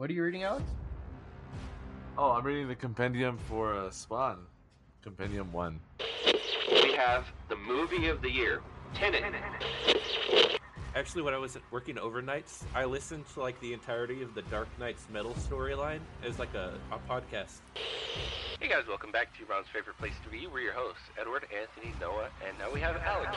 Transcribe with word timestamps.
What 0.00 0.08
are 0.08 0.14
you 0.14 0.24
reading, 0.24 0.44
Alex? 0.44 0.64
Oh, 2.16 2.30
I'm 2.30 2.42
reading 2.42 2.68
the 2.68 2.74
compendium 2.74 3.36
for 3.36 3.74
uh, 3.74 3.90
Spawn. 3.90 4.46
Compendium 5.02 5.52
1. 5.52 5.78
We 6.72 6.94
have 6.94 7.26
the 7.50 7.56
movie 7.56 8.08
of 8.08 8.22
the 8.22 8.30
year, 8.30 8.62
Tenet. 8.94 9.22
Actually, 10.94 11.20
when 11.20 11.34
I 11.34 11.36
was 11.36 11.58
working 11.70 11.96
overnights, 11.96 12.62
I 12.74 12.86
listened 12.86 13.26
to 13.34 13.40
like 13.40 13.60
the 13.60 13.74
entirety 13.74 14.22
of 14.22 14.34
the 14.34 14.40
Dark 14.40 14.68
Nights 14.78 15.06
Metal 15.12 15.34
storyline 15.34 16.00
as 16.24 16.38
like 16.38 16.54
a, 16.54 16.72
a 16.90 16.98
podcast. 17.06 17.58
Hey 18.58 18.68
guys, 18.68 18.84
welcome 18.88 19.12
back 19.12 19.34
to 19.34 19.40
your 19.40 19.48
mom's 19.48 19.68
favorite 19.70 19.98
place 19.98 20.14
to 20.24 20.30
be. 20.30 20.46
We're 20.46 20.60
your 20.60 20.72
hosts, 20.72 21.02
Edward, 21.20 21.44
Anthony, 21.54 21.92
Noah, 22.00 22.30
and 22.48 22.58
now 22.58 22.72
we 22.72 22.80
have 22.80 22.96
Alex. 23.04 23.36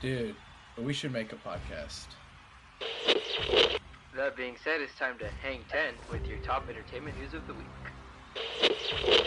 Dude, 0.00 0.36
we 0.78 0.94
should 0.94 1.12
make 1.12 1.34
a 1.34 1.36
podcast. 1.36 2.06
That 4.16 4.34
being 4.34 4.56
said, 4.64 4.80
it's 4.80 4.94
time 4.94 5.18
to 5.18 5.28
hang 5.42 5.60
10 5.68 5.92
with 6.10 6.26
your 6.26 6.38
top 6.38 6.70
entertainment 6.70 7.18
news 7.20 7.34
of 7.34 7.46
the 7.46 7.52
week. 7.52 7.66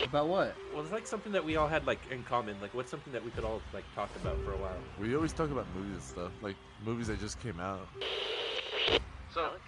About 0.04 0.28
what? 0.28 0.56
Well, 0.74 0.82
it's 0.82 0.92
like 0.92 1.06
something 1.06 1.32
that 1.32 1.46
we 1.46 1.58
all 1.58 1.68
had 1.68 1.86
like 1.86 2.00
in 2.10 2.24
common. 2.24 2.60
Like, 2.60 2.74
what's 2.74 2.90
something 2.90 3.14
that 3.14 3.24
we 3.24 3.30
could 3.30 3.44
all 3.44 3.62
like 3.72 3.84
talk 3.94 4.10
about 4.16 4.44
for 4.44 4.54
a 4.54 4.58
while? 4.58 4.78
We 5.00 5.16
always 5.16 5.32
talk 5.32 5.52
about 5.52 5.68
movies 5.76 5.94
and 5.94 6.02
stuff, 6.02 6.32
like 6.42 6.56
movies 6.84 7.06
that 7.06 7.20
just 7.20 7.40
came 7.40 7.60
out. 7.60 7.88
So, 9.32 9.42
Alex, 9.42 9.62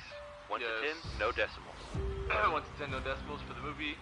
1 0.47 0.59
to 0.61 0.65
10, 0.65 1.19
no 1.19 1.31
decimals. 1.31 1.77
1 2.51 2.63
to 2.63 2.67
10, 2.79 2.89
no 2.89 2.99
decimals 2.99 3.41
for 3.47 3.53
the 3.53 3.61
movie. 3.61 3.95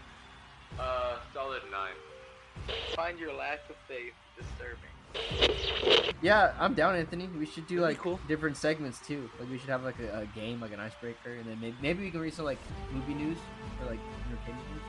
Uh, 0.79 1.17
solid 1.33 1.63
9. 1.69 2.75
Find 2.95 3.19
your 3.19 3.33
lack 3.33 3.59
of 3.69 3.75
faith 3.89 4.13
disturbing. 4.37 5.98
Yeah, 6.21 6.53
I'm 6.59 6.73
down, 6.73 6.95
Anthony. 6.95 7.27
We 7.27 7.45
should 7.45 7.65
do 7.67 7.79
That'd 7.79 7.95
like 7.95 8.03
cool. 8.03 8.19
different 8.27 8.57
segments 8.57 8.99
too. 8.99 9.29
Like 9.39 9.49
we 9.49 9.57
should 9.57 9.69
have 9.69 9.83
like 9.85 9.95
a, 9.99 10.19
a 10.19 10.25
game, 10.37 10.59
like 10.59 10.73
an 10.73 10.79
icebreaker, 10.79 11.31
and 11.31 11.45
then 11.45 11.57
maybe, 11.61 11.75
maybe 11.81 12.03
we 12.03 12.11
can 12.11 12.19
read 12.19 12.33
some 12.33 12.43
like 12.45 12.57
movie 12.91 13.13
news 13.13 13.37
or 13.81 13.89
like 13.89 13.99
entertainment 14.27 14.67
news. 14.71 14.81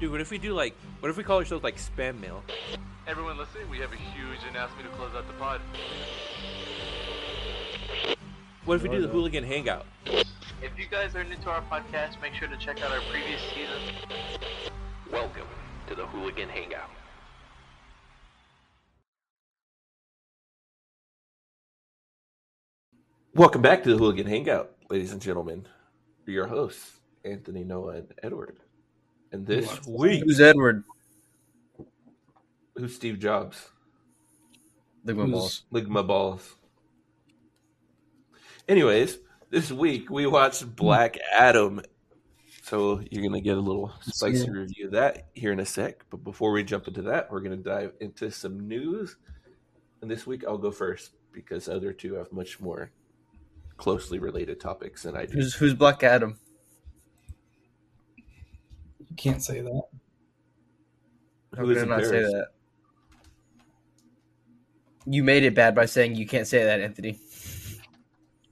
Dude, 0.00 0.10
what 0.10 0.20
if 0.20 0.30
we 0.30 0.38
do 0.38 0.52
like, 0.52 0.74
what 0.98 1.10
if 1.10 1.16
we 1.16 1.22
call 1.22 1.38
ourselves 1.38 1.62
like 1.62 1.76
spam 1.76 2.20
mail? 2.20 2.42
Everyone 3.06 3.38
listening, 3.38 3.70
we 3.70 3.78
have 3.78 3.92
a 3.92 3.96
huge 3.96 4.40
announcement 4.50 4.90
to 4.90 4.96
close 4.96 5.14
out 5.14 5.26
the 5.28 5.34
pod. 5.34 5.60
What 8.64 8.74
if 8.76 8.82
we 8.82 8.88
do 8.88 9.00
the 9.00 9.08
hooligan 9.08 9.44
hangout? 9.44 9.86
If 10.06 10.76
you 10.76 10.86
guys 10.90 11.14
are 11.14 11.24
new 11.24 11.36
to 11.36 11.50
our 11.50 11.62
podcast, 11.62 12.20
make 12.20 12.34
sure 12.34 12.48
to 12.48 12.56
check 12.56 12.82
out 12.82 12.90
our 12.90 13.00
previous 13.10 13.40
seasons. 13.54 14.70
Welcome 15.10 15.46
to 15.88 15.94
the 15.94 16.06
Hooligan 16.06 16.48
Hangout. 16.48 16.90
Welcome 23.34 23.62
back 23.62 23.82
to 23.84 23.90
the 23.92 23.96
hooligan 23.96 24.26
hangout, 24.26 24.72
ladies 24.88 25.12
and 25.12 25.20
gentlemen. 25.22 25.66
We're 26.26 26.32
your 26.34 26.46
hosts, 26.46 26.98
Anthony, 27.24 27.64
Noah, 27.64 27.96
and 27.96 28.12
Edward. 28.22 28.58
And 29.32 29.46
this 29.46 29.66
wants 29.66 29.86
week, 29.86 30.22
Who's 30.24 30.40
Edward? 30.40 30.84
who's 32.76 32.94
Steve 32.94 33.18
Jobs? 33.18 33.68
Look 35.04 35.16
my 35.16 35.26
balls. 35.26 35.62
Lick 35.70 35.88
my 35.88 36.02
balls. 36.02 36.56
Anyways, 38.68 39.18
this 39.50 39.70
week 39.70 40.10
we 40.10 40.26
watched 40.26 40.74
Black 40.74 41.16
Adam. 41.32 41.82
So 42.62 43.00
you're 43.10 43.22
gonna 43.22 43.40
get 43.40 43.56
a 43.56 43.60
little 43.60 43.92
spicy 44.02 44.46
Yeah. 44.46 44.50
review 44.50 44.86
of 44.86 44.92
that 44.92 45.28
here 45.34 45.52
in 45.52 45.60
a 45.60 45.66
sec. 45.66 46.04
But 46.10 46.24
before 46.24 46.52
we 46.52 46.62
jump 46.64 46.88
into 46.88 47.02
that, 47.02 47.30
we're 47.30 47.40
gonna 47.40 47.56
dive 47.56 47.94
into 48.00 48.30
some 48.30 48.68
news. 48.68 49.16
And 50.02 50.10
this 50.10 50.26
week 50.26 50.44
I'll 50.46 50.58
go 50.58 50.70
first 50.70 51.12
because 51.32 51.66
the 51.66 51.74
other 51.74 51.92
two 51.92 52.14
have 52.14 52.32
much 52.32 52.60
more 52.60 52.90
closely 53.80 54.18
related 54.18 54.60
topics 54.60 55.02
than 55.02 55.16
I 55.16 55.26
do. 55.26 55.32
Who's 55.34 55.54
who's 55.54 55.74
Black 55.74 56.02
Adam? 56.02 56.38
You 58.16 59.16
can't 59.16 59.42
say 59.42 59.60
that. 59.60 59.82
How 61.56 61.62
Who 61.64 61.74
could 61.74 61.78
I 61.78 61.82
in 61.82 61.88
not 61.88 62.04
say 62.04 62.10
Paris? 62.10 62.32
that? 62.32 62.46
You 65.06 65.24
made 65.24 65.42
it 65.42 65.54
bad 65.54 65.74
by 65.74 65.86
saying 65.86 66.14
you 66.14 66.26
can't 66.26 66.46
say 66.46 66.62
that, 66.62 66.80
Anthony. 66.80 67.18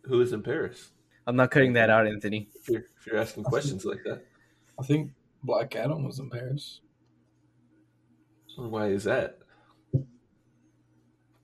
Who 0.02 0.20
is 0.20 0.32
in 0.32 0.42
Paris? 0.42 0.90
I'm 1.26 1.36
not 1.36 1.50
cutting 1.50 1.74
that 1.74 1.90
out, 1.90 2.06
Anthony. 2.06 2.48
If 2.54 2.68
you're, 2.68 2.86
if 2.98 3.06
you're 3.06 3.18
asking 3.18 3.44
questions 3.44 3.84
like 3.84 4.02
that, 4.04 4.24
I 4.80 4.82
think 4.82 5.12
Black 5.44 5.76
Adam 5.76 6.04
was 6.04 6.18
in 6.18 6.30
Paris 6.30 6.80
why 8.66 8.88
is 8.88 9.04
that? 9.04 9.38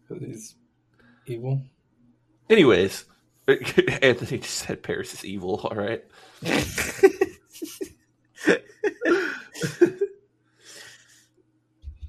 because 0.07 0.23
he's 0.27 0.57
evil. 1.27 1.63
Anyways, 2.51 3.07
Anthony 4.03 4.39
just 4.39 4.55
said 4.55 4.83
Paris 4.83 5.13
is 5.15 5.25
evil. 5.25 5.61
All 5.65 5.77
right. 5.77 6.05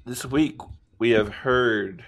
this 0.04 0.24
week 0.24 0.58
we 0.98 1.10
have 1.10 1.28
heard 1.28 2.04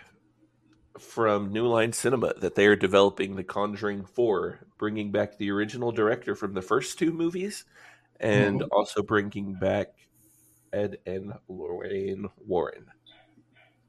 from 0.99 1.53
New 1.53 1.67
Line 1.67 1.93
Cinema 1.93 2.35
that 2.41 2.55
they 2.55 2.67
are 2.67 2.77
developing 2.77 3.37
The 3.37 3.45
Conjuring 3.45 4.05
4, 4.05 4.61
bringing 4.79 5.13
back 5.13 5.37
the 5.39 5.51
original 5.51 5.93
director 5.93 6.35
from 6.35 6.55
the 6.55 6.63
first 6.63 6.99
two 6.99 7.13
movies 7.13 7.65
and 8.21 8.61
Mhm. 8.63 8.69
also 8.73 9.03
bringing 9.03 9.55
back 9.55 9.89
Ed 10.73 10.99
and 11.07 11.33
Lorraine 11.49 12.29
Warren. 12.39 12.87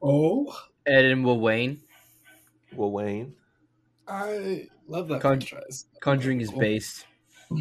Oh, 0.01 0.55
Ed 0.85 1.05
and 1.05 1.23
Will 1.25 1.39
Wayne. 1.39 1.81
Will 2.73 2.91
Wayne. 2.91 3.35
I 4.07 4.67
love 4.89 5.07
that 5.07 5.21
Con- 5.21 5.41
franchise. 5.41 5.85
Conjuring 6.01 6.41
is 6.41 6.51
based. 6.51 7.05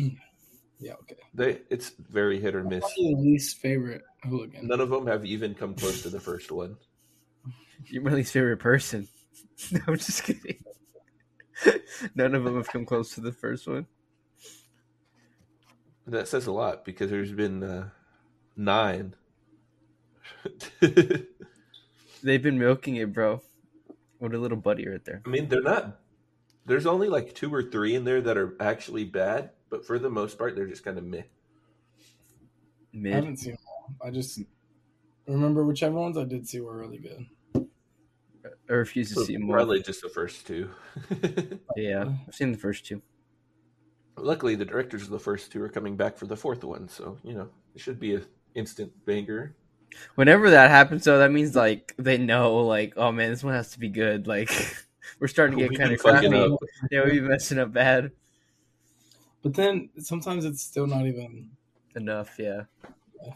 Yeah, 0.81 0.93
okay. 0.93 1.17
They 1.35 1.61
it's 1.71 1.91
very 1.91 2.39
hit 2.39 2.55
or 2.55 2.63
miss. 2.63 2.81
Probably 2.81 3.15
the 3.15 3.21
least 3.21 3.59
favorite 3.59 4.03
hooligan. 4.23 4.69
None 4.69 4.81
of 4.81 4.91
them 4.91 5.09
have 5.09 5.25
even 5.25 5.55
come 5.55 5.75
close 5.75 6.03
to 6.03 6.09
the 6.09 6.21
first 6.21 6.53
one. 6.53 6.77
You're 7.87 8.03
my 8.03 8.13
least 8.13 8.33
favorite 8.33 8.59
person. 8.59 9.09
no, 9.73 9.81
I'm 9.89 9.97
just 9.97 10.23
kidding. 10.23 10.63
None 12.15 12.35
of 12.35 12.45
them 12.45 12.57
have 12.57 12.69
come 12.69 12.87
close 12.87 13.15
to 13.15 13.21
the 13.21 13.33
first 13.33 13.67
one. 13.67 13.87
That 16.07 16.29
says 16.29 16.47
a 16.47 16.53
lot 16.53 16.85
because 16.85 17.11
there's 17.11 17.33
been 17.33 17.63
uh, 17.63 17.89
nine. 18.57 19.15
They've 22.23 22.43
been 22.43 22.59
milking 22.59 22.97
it, 22.97 23.13
bro. 23.13 23.43
What 24.19 24.33
a 24.33 24.39
little 24.39 24.57
buddy 24.57 24.89
right 24.89 25.05
there. 25.05 25.23
I 25.27 25.29
mean, 25.29 25.49
they're 25.49 25.61
not. 25.61 26.01
There's 26.69 26.87
only 26.87 27.09
like 27.09 27.35
two 27.35 27.53
or 27.53 27.63
three 27.65 27.97
in 27.97 28.05
there 28.05 28.21
that 28.21 28.37
are 28.39 28.57
actually 28.61 29.05
bad, 29.05 29.51
but 29.71 29.87
for 29.87 29.99
the 29.99 30.11
most 30.11 30.39
part, 30.39 30.55
they're 30.55 30.67
just 30.69 30.85
kind 30.85 30.99
of 30.99 31.05
meh. 31.05 31.23
I 31.23 31.25
Mid. 32.93 33.15
haven't 33.15 33.37
seen 33.39 33.53
them 33.53 33.61
all. 33.67 33.95
I 34.07 34.11
just 34.11 34.41
remember 35.27 35.65
whichever 35.65 35.97
ones 35.97 36.17
I 36.19 36.25
did 36.25 36.49
see 36.49 36.61
were 36.61 36.77
really 36.79 36.99
good. 36.99 37.27
Uh, 38.45 38.49
I 38.69 38.73
refuse 38.75 39.09
to 39.11 39.15
So 39.15 39.25
see 39.25 39.37
more. 39.37 39.57
probably 39.57 39.83
just 39.83 40.03
the 40.03 40.09
first 40.09 40.47
two. 40.47 40.71
Yeah, 41.77 42.13
I've 42.27 42.35
seen 42.35 42.53
the 42.53 42.59
first 42.59 42.87
two. 42.87 43.03
Luckily, 44.17 44.55
the 44.57 44.65
directors 44.65 45.05
of 45.05 45.11
the 45.11 45.19
first 45.19 45.53
two 45.53 45.63
are 45.63 45.69
coming 45.69 45.97
back 45.97 46.17
for 46.19 46.27
the 46.27 46.37
fourth 46.37 46.65
one, 46.65 46.89
so 46.89 47.19
you 47.23 47.35
know 47.35 47.49
it 47.75 47.81
should 47.81 48.01
be 48.01 48.17
a 48.17 48.23
instant 48.55 48.93
banger. 49.07 49.55
Whenever 50.17 50.51
that 50.51 50.71
happens, 50.71 51.05
though, 51.05 51.19
that 51.19 51.33
means 51.33 51.55
like 51.57 51.95
they 51.99 52.19
know, 52.19 52.57
like, 52.67 52.95
oh 52.97 53.13
man, 53.13 53.31
this 53.31 53.45
one 53.45 53.55
has 53.55 53.71
to 53.73 53.79
be 53.79 53.89
good. 53.89 54.27
Like, 54.27 54.51
we're 55.21 55.29
starting 55.29 55.59
to 55.59 55.69
get 55.69 55.79
kind 55.79 55.93
of 55.93 56.01
crappy. 56.01 56.27
up. 56.53 56.59
Yeah, 56.91 57.05
we've 57.05 57.15
been 57.15 57.29
messing 57.29 57.59
up 57.59 57.73
bad 57.73 58.11
But 59.43 59.55
then 59.55 59.89
sometimes 59.99 60.45
it's 60.45 60.63
still 60.63 60.87
not 60.87 61.07
even. 61.07 61.51
enough. 61.97 62.37
Yeah. 62.39 62.63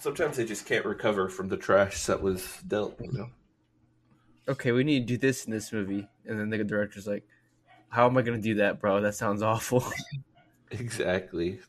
Sometimes 0.00 0.37
they 0.37 0.44
just 0.44 0.66
can't 0.66 0.84
recover 0.84 1.28
from 1.28 1.49
the 1.49 1.56
trash 1.56 2.05
that 2.06 2.21
was 2.22 2.59
dealt. 2.69 2.97
You 3.00 3.12
know. 3.12 3.31
Okay, 4.49 4.72
we 4.72 4.84
need 4.84 5.00
to 5.00 5.06
do 5.06 5.16
this 5.16 5.44
in 5.44 5.50
this 5.53 5.72
movie, 5.72 6.09
and 6.27 6.38
then 6.38 6.50
the 6.50 6.62
director's 6.65 7.06
like, 7.06 7.25
"How 7.89 8.06
am 8.06 8.16
I 8.16 8.22
gonna 8.22 8.39
do 8.39 8.54
that, 8.56 8.81
bro? 8.81 9.00
That 9.00 9.15
sounds 9.15 9.43
awful." 9.43 9.84
Exactly. 10.71 11.60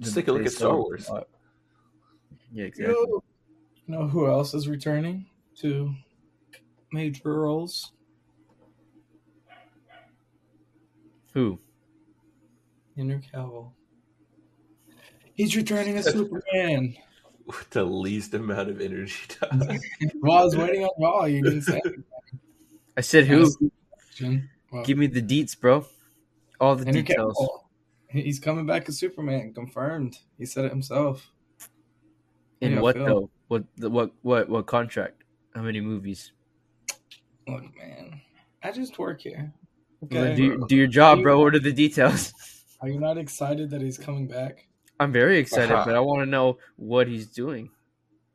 Just 0.00 0.16
take 0.16 0.26
a 0.26 0.32
look 0.32 0.44
at 0.44 0.50
Star 0.50 0.70
sell- 0.70 0.78
Wars. 0.78 1.08
Yeah, 1.08 1.20
You 2.52 2.64
exactly. 2.64 2.94
know, 2.94 3.22
you 3.86 3.94
know 3.94 4.08
who 4.08 4.26
else 4.26 4.52
is 4.52 4.66
returning 4.66 5.26
to 5.58 5.94
major 6.90 7.32
roles? 7.40 7.92
Who? 11.32 11.58
Henry 12.96 13.20
Cavill. 13.32 13.72
He's 15.34 15.56
returning 15.56 15.96
as 15.96 16.04
Superman. 16.12 16.94
With 17.46 17.70
the 17.70 17.84
least 17.84 18.34
amount 18.34 18.68
of 18.70 18.80
energy 18.80 19.16
time. 19.28 19.80
well, 20.20 20.38
I 20.38 20.44
was 20.44 20.56
waiting 20.56 20.84
on 20.84 20.90
Raw. 21.02 21.24
You 21.24 21.42
didn't 21.42 21.62
say. 21.62 21.80
anything. 21.84 22.04
I 22.96 23.00
said 23.00 23.26
who? 23.26 23.50
Well, 24.70 24.84
Give 24.84 24.98
me 24.98 25.06
the 25.06 25.22
deets, 25.22 25.58
bro. 25.58 25.84
All 26.60 26.76
the 26.76 26.84
Henry 26.84 27.02
details. 27.02 27.36
Cavill. 27.36 28.22
He's 28.22 28.38
coming 28.38 28.66
back 28.66 28.88
as 28.88 28.98
Superman. 28.98 29.54
Confirmed. 29.54 30.18
He 30.38 30.44
said 30.46 30.66
it 30.66 30.70
himself. 30.70 31.32
In 32.60 32.80
what 32.80 32.94
though? 32.94 33.30
What? 33.48 33.64
The, 33.76 33.90
what? 33.90 34.12
What? 34.22 34.48
What 34.48 34.66
contract? 34.66 35.24
How 35.54 35.62
many 35.62 35.80
movies? 35.80 36.32
Look, 37.48 37.64
man, 37.76 38.20
I 38.62 38.70
just 38.70 38.98
work 38.98 39.22
here. 39.22 39.52
Well, 40.02 40.08
then 40.10 40.26
Okay. 40.32 40.36
do, 40.36 40.44
your- 40.44 40.58
do 40.68 40.76
your 40.76 40.86
job, 40.88 41.22
bro. 41.22 41.40
What 41.40 41.54
are 41.54 41.58
the 41.60 41.72
details? 41.72 42.34
Are 42.80 42.88
you 42.88 42.98
not 43.00 43.16
excited 43.16 43.70
that 43.70 43.80
he's 43.80 43.96
coming 43.96 44.26
back? 44.26 44.66
I'm 44.98 45.12
very 45.12 45.38
excited, 45.38 45.70
Uh-huh. 45.72 45.84
but 45.86 45.94
I 45.94 46.00
want 46.00 46.22
to 46.22 46.26
know 46.26 46.58
what 46.76 47.06
he's 47.08 47.28
doing. 47.28 47.70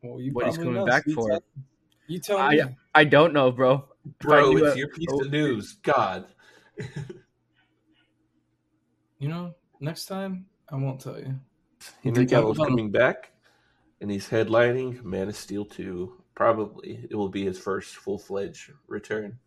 Well, 0.02 0.22
you 0.22 0.32
What 0.32 0.46
he's 0.48 0.58
coming 0.58 0.74
know, 0.76 0.86
back 0.86 1.06
you 1.06 1.14
for. 1.16 1.30
Tell, 1.30 1.44
you 2.08 2.20
tell 2.20 2.38
I- 2.38 2.56
me. 2.56 2.62
I 2.96 3.04
don't 3.04 3.34
know, 3.34 3.52
bro. 3.52 3.88
Bro, 4.20 4.56
it's 4.58 4.76
it- 4.76 4.78
your 4.80 4.88
piece 4.90 5.08
oh. 5.12 5.22
of 5.26 5.32
news. 5.32 5.74
God. 5.84 6.26
You 9.20 9.30
know, 9.30 9.56
next 9.80 10.06
time 10.06 10.46
I 10.70 10.76
won't 10.76 11.02
tell 11.02 11.18
you. 11.18 11.40
Henry 12.04 12.18
Think 12.18 12.34
I've 12.34 12.44
Cavill's 12.44 12.58
done- 12.58 12.68
coming 12.68 12.92
back, 12.92 13.32
and 14.00 14.12
he's 14.12 14.30
headlining 14.30 15.04
Man 15.04 15.28
of 15.30 15.36
Steel 15.36 15.66
2. 15.66 16.22
Probably. 16.36 17.08
It 17.10 17.16
will 17.16 17.30
be 17.30 17.44
his 17.44 17.58
first 17.58 17.96
full 17.96 18.20
fledged 18.20 18.72
return. 18.88 19.40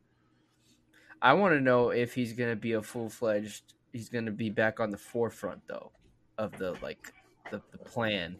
I 1.22 1.34
want 1.34 1.54
to 1.54 1.60
know 1.60 1.90
if 1.90 2.14
he's 2.14 2.32
gonna 2.32 2.56
be 2.56 2.72
a 2.72 2.82
full 2.82 3.08
fledged. 3.08 3.74
He's 3.92 4.08
gonna 4.08 4.30
be 4.30 4.50
back 4.50 4.80
on 4.80 4.90
the 4.90 4.98
forefront 4.98 5.62
though 5.66 5.92
of 6.38 6.56
the 6.58 6.76
like 6.82 7.12
the, 7.50 7.60
the 7.72 7.78
plan 7.78 8.36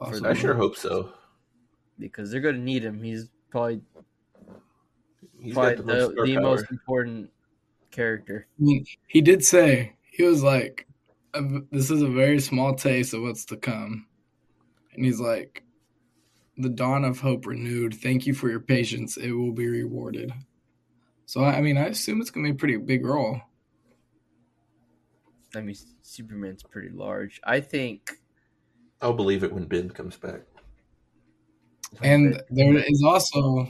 Possibly. 0.00 0.30
I 0.30 0.34
sure 0.34 0.54
hope 0.54 0.76
so. 0.76 1.12
because 1.98 2.30
they're 2.30 2.40
gonna 2.40 2.58
need 2.58 2.82
him. 2.82 3.02
He's 3.02 3.28
probably 3.50 3.82
He's 5.38 5.54
probably 5.54 5.76
got 5.76 5.86
the, 5.86 5.92
the 5.92 5.98
most 5.98 6.12
star 6.12 6.26
the 6.26 6.40
most 6.40 6.70
important 6.70 7.30
character. 7.90 8.46
I 8.58 8.62
mean, 8.62 8.84
he 9.06 9.20
did 9.20 9.44
say 9.44 9.96
he 10.10 10.22
was 10.22 10.42
like, 10.42 10.86
"Uh, 11.34 11.60
"This 11.70 11.90
is 11.90 12.00
a 12.02 12.08
very 12.08 12.40
small 12.40 12.74
taste 12.74 13.12
of 13.12 13.22
what's 13.22 13.44
to 13.46 13.56
come," 13.56 14.06
and 14.94 15.04
he's 15.04 15.20
like, 15.20 15.64
"The 16.56 16.70
dawn 16.70 17.04
of 17.04 17.20
hope 17.20 17.46
renewed. 17.46 17.94
Thank 17.94 18.26
you 18.26 18.32
for 18.32 18.48
your 18.48 18.60
patience. 18.60 19.18
It 19.18 19.32
will 19.32 19.52
be 19.52 19.68
rewarded." 19.68 20.32
So 21.30 21.44
I 21.44 21.58
I 21.58 21.60
mean, 21.60 21.76
I 21.76 21.86
assume 21.86 22.20
it's 22.20 22.28
gonna 22.30 22.48
be 22.48 22.50
a 22.50 22.56
pretty 22.56 22.76
big 22.76 23.06
role. 23.06 23.40
I 25.54 25.60
mean, 25.60 25.76
Superman's 26.02 26.64
pretty 26.64 26.88
large. 26.88 27.40
I 27.44 27.60
think, 27.60 28.18
I'll 29.00 29.12
believe 29.12 29.44
it 29.44 29.52
when 29.52 29.66
Ben 29.66 29.90
comes 29.90 30.16
back. 30.16 30.40
And 32.02 32.42
there 32.50 32.76
is 32.76 33.04
also 33.06 33.68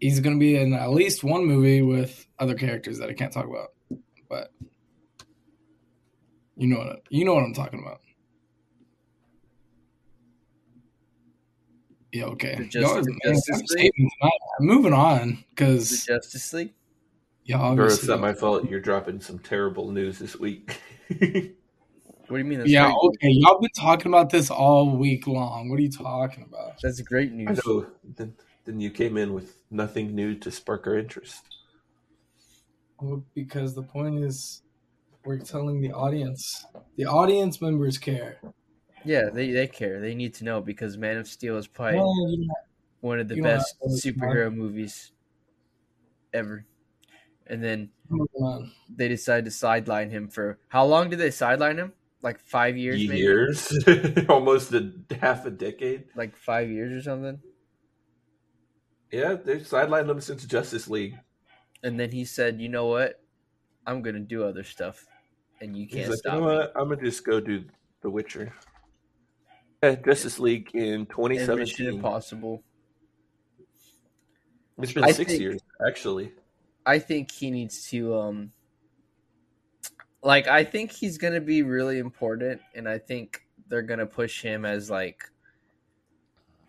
he's 0.00 0.20
going 0.20 0.36
to 0.36 0.40
be 0.40 0.56
in 0.56 0.72
at 0.72 0.90
least 0.90 1.24
one 1.24 1.46
movie 1.46 1.82
with 1.82 2.28
other 2.38 2.54
characters 2.54 2.98
that 2.98 3.08
I 3.08 3.12
can't 3.12 3.32
talk 3.32 3.46
about, 3.46 3.70
but 4.28 4.52
you 6.56 6.68
know 6.68 6.78
what 6.78 7.02
you 7.10 7.24
know 7.24 7.34
what 7.34 7.42
I'm 7.42 7.54
talking 7.54 7.80
about. 7.80 8.02
Yeah, 12.12 12.24
okay. 12.26 12.56
The 12.58 12.64
Justice- 12.66 13.06
are- 13.06 13.28
Justice 13.30 13.48
I'm 13.54 13.58
League? 13.60 13.68
saving 13.68 14.10
tonight. 14.20 14.38
I'm 14.60 14.66
moving 14.66 14.92
on 14.92 15.28
the 15.28 15.44
because 15.50 16.04
Justice 16.06 16.52
League. 16.52 16.74
yeah, 17.44 17.56
Bro, 17.56 17.66
obviously. 17.66 17.94
it's 18.00 18.08
not 18.08 18.20
my 18.20 18.34
fault. 18.34 18.68
You're 18.68 18.80
dropping 18.80 19.20
some 19.20 19.38
terrible 19.38 19.90
news 19.90 20.18
this 20.18 20.36
week. 20.38 20.78
What 22.28 22.38
do 22.38 22.44
you 22.44 22.48
mean? 22.48 22.60
That's 22.60 22.70
yeah, 22.70 22.84
great? 22.86 22.96
okay. 23.16 23.28
Y'all 23.30 23.60
been 23.60 23.68
talking 23.76 24.06
about 24.06 24.30
this 24.30 24.48
all 24.50 24.96
week 24.96 25.26
long. 25.26 25.68
What 25.68 25.78
are 25.78 25.82
you 25.82 25.90
talking 25.90 26.44
about? 26.44 26.80
That's 26.80 26.98
great 27.02 27.30
I 27.30 27.34
news. 27.34 27.60
know. 27.66 27.86
Then, 28.16 28.32
then 28.64 28.80
you 28.80 28.90
came 28.90 29.18
in 29.18 29.34
with 29.34 29.58
nothing 29.70 30.14
new 30.14 30.34
to 30.36 30.50
spark 30.50 30.86
our 30.86 30.96
interest. 30.96 31.42
Well, 33.00 33.22
because 33.34 33.74
the 33.74 33.82
point 33.82 34.24
is, 34.24 34.62
we're 35.26 35.40
telling 35.40 35.82
the 35.82 35.92
audience. 35.92 36.64
The 36.96 37.04
audience 37.04 37.60
members 37.60 37.98
care. 37.98 38.38
Yeah, 39.04 39.30
they, 39.32 39.50
they 39.50 39.66
care. 39.66 40.00
They 40.00 40.14
need 40.14 40.34
to 40.34 40.44
know 40.44 40.60
because 40.60 40.96
Man 40.96 41.16
of 41.16 41.26
Steel 41.28 41.56
is 41.58 41.66
probably 41.66 41.98
Well, 41.98 42.30
you 42.30 42.46
know, 42.46 42.54
one 43.00 43.18
of 43.18 43.28
the 43.28 43.36
you 43.36 43.42
best 43.42 43.74
have 43.82 43.90
to- 44.00 44.12
superhero 44.12 44.54
movies 44.54 45.12
ever. 46.32 46.64
And 47.46 47.62
then 47.62 47.90
they 48.88 49.08
decided 49.08 49.44
to 49.46 49.50
sideline 49.50 50.10
him 50.10 50.28
for 50.28 50.58
how 50.68 50.84
long 50.84 51.10
did 51.10 51.18
they 51.18 51.30
sideline 51.30 51.76
him? 51.78 51.92
Like 52.22 52.38
five 52.38 52.76
years, 52.76 53.00
maybe? 53.00 53.18
Years, 53.18 53.76
almost 54.28 54.72
a 54.72 54.92
half 55.20 55.44
a 55.44 55.50
decade. 55.50 56.04
Like 56.14 56.36
five 56.36 56.70
years 56.70 56.92
or 56.92 57.02
something. 57.02 57.40
Yeah, 59.10 59.34
they've 59.34 59.60
sidelined 59.60 60.08
him 60.08 60.20
since 60.20 60.44
Justice 60.46 60.88
League. 60.88 61.18
And 61.82 61.98
then 61.98 62.12
he 62.12 62.24
said, 62.24 62.60
"You 62.60 62.68
know 62.68 62.86
what? 62.86 63.20
I'm 63.86 64.02
gonna 64.02 64.20
do 64.20 64.44
other 64.44 64.62
stuff, 64.62 65.04
and 65.60 65.76
you 65.76 65.88
can't 65.88 66.08
like, 66.10 66.18
stop 66.20 66.34
you 66.34 66.40
know 66.42 66.46
me." 66.48 66.56
what? 66.58 66.72
I'm 66.76 66.88
gonna 66.88 67.02
just 67.02 67.24
go 67.24 67.40
do 67.40 67.64
The 68.02 68.08
Witcher. 68.08 68.52
Justice 69.82 70.38
League 70.38 70.70
in 70.74 70.82
And 70.82 71.08
Mission 71.08 71.46
2017. 71.46 71.86
Impossible. 71.88 72.62
It's 74.78 74.92
been 74.92 75.04
I 75.04 75.10
six 75.12 75.30
think- 75.32 75.40
years, 75.42 75.60
actually. 75.86 76.32
I 76.84 76.98
think 76.98 77.30
he 77.30 77.50
needs 77.50 77.88
to 77.90 78.14
um 78.16 78.52
like 80.22 80.48
I 80.48 80.64
think 80.64 80.90
he's 80.90 81.16
going 81.16 81.34
to 81.34 81.40
be 81.40 81.62
really 81.62 81.98
important 82.00 82.60
and 82.74 82.88
I 82.88 82.98
think 82.98 83.46
they're 83.68 83.82
going 83.82 84.00
to 84.00 84.06
push 84.06 84.42
him 84.42 84.64
as 84.64 84.90
like 84.90 85.22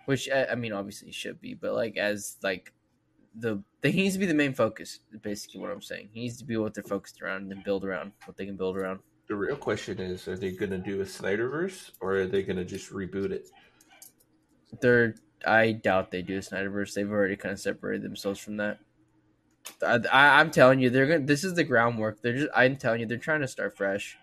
which 0.06 0.30
I 0.30 0.46
I 0.52 0.56
mean 0.56 0.72
obviously 0.72 1.08
he 1.08 1.14
should 1.14 1.42
be 1.42 1.56
but 1.56 1.74
like 1.74 1.98
as 1.98 2.38
like 2.44 2.74
the 3.36 3.60
he 3.82 3.92
needs 3.94 4.14
to 4.14 4.20
be 4.20 4.28
the 4.28 4.36
main 4.36 4.54
focus 4.54 5.00
basically 5.24 5.62
what 5.62 5.72
I'm 5.72 5.82
saying. 5.82 6.10
He 6.14 6.22
needs 6.22 6.38
to 6.38 6.46
be 6.46 6.58
what 6.58 6.76
they're 6.76 6.84
focused 6.84 7.20
around 7.24 7.42
and 7.44 7.52
then 7.52 7.64
build 7.66 7.84
around 7.84 8.12
what 8.26 8.38
they 8.38 8.46
can 8.46 8.56
build 8.56 8.78
around. 8.78 9.00
The 9.28 9.36
real 9.36 9.56
question 9.56 10.00
is: 10.00 10.28
Are 10.28 10.38
they 10.38 10.52
gonna 10.52 10.78
do 10.78 11.02
a 11.02 11.06
Snyderverse, 11.06 11.92
or 12.02 12.16
are 12.16 12.28
they 12.28 12.44
gonna 12.44 12.66
just 12.66 12.92
reboot 12.92 13.32
it? 13.32 13.50
They're 14.82 15.16
I 15.46 15.72
doubt 15.74 16.12
they 16.12 16.22
do 16.22 16.38
a 16.38 16.42
Snyderverse. 16.42 16.94
They've 16.94 17.10
already 17.10 17.36
kind 17.36 17.54
of 17.54 17.60
separated 17.60 18.04
themselves 18.04 18.40
from 18.40 18.58
that. 18.58 18.80
I, 19.82 20.00
I, 20.12 20.40
I'm 20.40 20.52
telling 20.52 20.80
you, 20.80 20.90
they're 20.90 21.08
gonna. 21.08 21.26
This 21.26 21.44
is 21.44 21.54
the 21.54 21.64
groundwork. 21.64 22.22
They're 22.22 22.38
just. 22.38 22.50
I'm 22.56 22.76
telling 22.76 23.02
you, 23.02 23.06
they're 23.06 23.18
trying 23.18 23.42
to 23.42 23.48
start 23.48 23.78
fresh. 23.78 24.18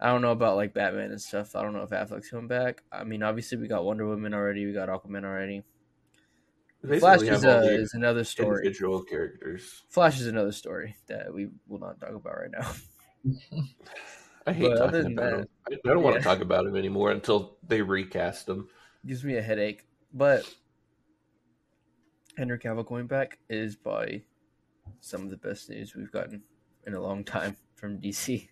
I 0.00 0.08
don't 0.08 0.22
know 0.22 0.30
about 0.30 0.56
like 0.56 0.74
Batman 0.74 1.10
and 1.10 1.20
stuff. 1.20 1.56
I 1.56 1.62
don't 1.62 1.72
know 1.72 1.82
if 1.82 1.90
Affleck's 1.90 2.30
coming 2.30 2.46
back. 2.46 2.82
I 2.92 3.02
mean, 3.02 3.22
obviously 3.22 3.58
we 3.58 3.66
got 3.66 3.84
Wonder 3.84 4.06
Woman 4.06 4.32
already. 4.32 4.64
We 4.64 4.72
got 4.72 4.88
Aquaman 4.88 5.24
already. 5.24 5.64
They 6.84 7.00
Flash 7.00 7.22
is, 7.22 7.42
a, 7.42 7.58
uh, 7.58 7.62
is 7.62 7.94
another 7.94 8.22
story. 8.22 8.58
individual 8.58 9.02
characters. 9.02 9.82
Flash 9.88 10.20
is 10.20 10.28
another 10.28 10.52
story 10.52 10.94
that 11.08 11.34
we 11.34 11.48
will 11.66 11.80
not 11.80 11.98
talk 11.98 12.14
about 12.14 12.34
right 12.38 12.50
now. 12.52 13.64
I 14.48 14.52
hate 14.52 14.70
But 14.70 14.78
talking 14.78 15.12
about 15.12 15.30
that- 15.30 15.38
him. 15.72 15.78
I 15.84 15.88
don't 15.92 16.02
want 16.02 16.16
to 16.16 16.22
talk 16.22 16.40
about 16.40 16.64
him 16.66 16.76
anymore 16.76 17.10
until 17.10 17.58
they 17.66 17.82
recast 17.82 18.48
him. 18.48 18.68
Gives 19.06 19.22
me 19.22 19.36
a 19.36 19.42
headache. 19.42 19.86
But 20.14 20.42
Henry 22.36 22.58
Cavill 22.58 22.86
going 22.86 23.06
back 23.06 23.38
is 23.50 23.76
by 23.76 24.22
some 25.00 25.22
of 25.22 25.30
the 25.30 25.36
best 25.36 25.68
news 25.68 25.94
we've 25.94 26.10
gotten 26.10 26.42
in 26.86 26.94
a 26.94 27.00
long 27.00 27.24
time 27.24 27.56
from 27.74 27.98
DC. 28.00 28.48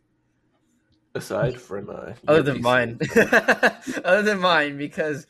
Aside 1.15 1.59
from 1.59 1.89
uh, 1.89 2.13
other 2.29 2.43
than 2.43 2.57
piece 2.57 2.63
mine 2.65 2.99
other 4.05 4.23
than 4.23 4.39
mine 4.39 4.77
because 4.77 5.27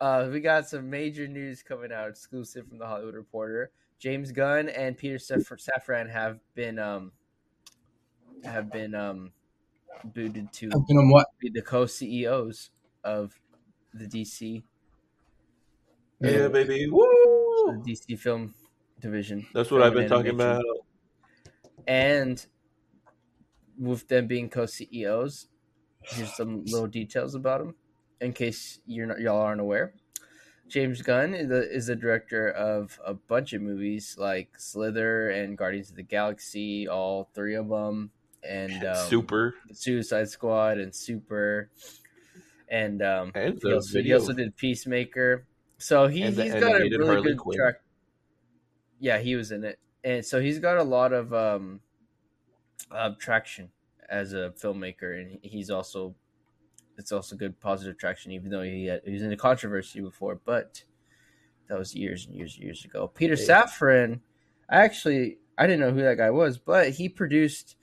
uh, 0.00 0.26
we 0.32 0.40
got 0.40 0.66
some 0.66 0.88
major 0.88 1.28
news 1.28 1.62
coming 1.62 1.92
out 1.92 2.08
exclusive 2.08 2.66
from 2.66 2.78
the 2.78 2.86
hollywood 2.86 3.14
reporter 3.14 3.70
james 3.98 4.32
gunn 4.32 4.70
and 4.70 4.96
peter 4.96 5.18
Saf- 5.18 5.68
safran 5.68 6.10
have 6.10 6.38
been 6.54 6.78
um 6.78 7.12
have 8.42 8.72
been 8.72 8.94
um 8.94 9.32
booted 10.04 10.52
to 10.52 10.66
I've 10.72 10.82
what? 10.88 11.26
be 11.38 11.50
the 11.50 11.62
co-ceos 11.62 12.70
of 13.04 13.40
the 13.94 14.06
dc 14.06 14.62
yeah, 16.20 16.48
baby, 16.48 16.86
the 16.86 16.90
woo! 16.90 17.82
dc 17.86 18.18
film 18.18 18.54
division 19.00 19.46
That's 19.52 19.70
what 19.70 19.82
I've 19.82 19.92
been 19.92 20.02
and 20.02 20.08
talking 20.08 20.30
about. 20.34 20.64
and 21.86 22.44
with 23.78 24.06
them 24.08 24.26
being 24.26 24.48
co-CEOs, 24.48 25.48
here's 26.02 26.34
some 26.36 26.64
little 26.66 26.86
details 26.86 27.34
about 27.34 27.58
them 27.60 27.74
in 28.20 28.32
case 28.32 28.80
you're 28.86 29.06
not 29.06 29.20
y'all 29.20 29.40
aren't 29.40 29.60
aware. 29.60 29.94
James 30.68 31.02
Gunn 31.02 31.34
is 31.34 31.48
the, 31.48 31.70
is 31.70 31.86
the 31.86 31.96
director 31.96 32.48
of 32.48 32.98
a 33.04 33.12
bunch 33.14 33.52
of 33.52 33.60
movies 33.60 34.16
like 34.18 34.58
Slither 34.58 35.30
and 35.30 35.58
Guardians 35.58 35.90
of 35.90 35.96
the 35.96 36.02
Galaxy, 36.02 36.88
all 36.88 37.28
three 37.34 37.54
of 37.56 37.68
them, 37.68 38.10
and 38.48 38.72
um, 38.84 39.08
Super 39.08 39.54
Suicide 39.72 40.28
Squad 40.28 40.78
and 40.78 40.94
Super, 40.94 41.70
and 42.68 43.02
um, 43.02 43.32
and 43.34 43.60
he 43.62 43.72
also, 43.72 44.02
he 44.02 44.12
also 44.12 44.32
did 44.32 44.56
Peacemaker. 44.56 45.46
So 45.78 46.06
he 46.06 46.22
he's 46.22 46.54
got 46.54 46.80
a 46.80 46.84
really 46.84 47.06
Harley 47.06 47.22
good 47.30 47.38
Quinn. 47.38 47.58
track. 47.58 47.74
Yeah, 48.98 49.18
he 49.18 49.34
was 49.34 49.50
in 49.50 49.64
it, 49.64 49.78
and 50.04 50.24
so 50.24 50.40
he's 50.40 50.58
got 50.58 50.78
a 50.78 50.82
lot 50.82 51.12
of 51.12 51.32
um, 51.34 51.80
uh, 52.90 53.10
traction 53.18 53.70
as 54.08 54.32
a 54.32 54.52
filmmaker, 54.60 55.18
and 55.20 55.38
he's 55.42 55.70
also 55.70 56.14
it's 56.98 57.12
also 57.12 57.36
good 57.36 57.58
positive 57.60 57.98
traction, 57.98 58.32
even 58.32 58.50
though 58.50 58.62
he 58.62 58.86
had, 58.86 59.02
he 59.04 59.12
was 59.12 59.22
in 59.22 59.32
a 59.32 59.36
controversy 59.36 60.00
before, 60.00 60.40
but 60.44 60.84
that 61.68 61.78
was 61.78 61.94
years 61.94 62.26
and 62.26 62.34
years 62.36 62.54
and 62.56 62.64
years 62.64 62.84
ago. 62.84 63.08
Peter 63.08 63.34
Yeah. 63.34 63.64
Safran, 63.64 64.20
I 64.68 64.82
actually 64.82 65.38
I 65.58 65.66
didn't 65.66 65.80
know 65.80 65.92
who 65.92 66.02
that 66.02 66.18
guy 66.18 66.30
was, 66.30 66.58
but 66.58 66.90
he 66.90 67.08
produced 67.08 67.76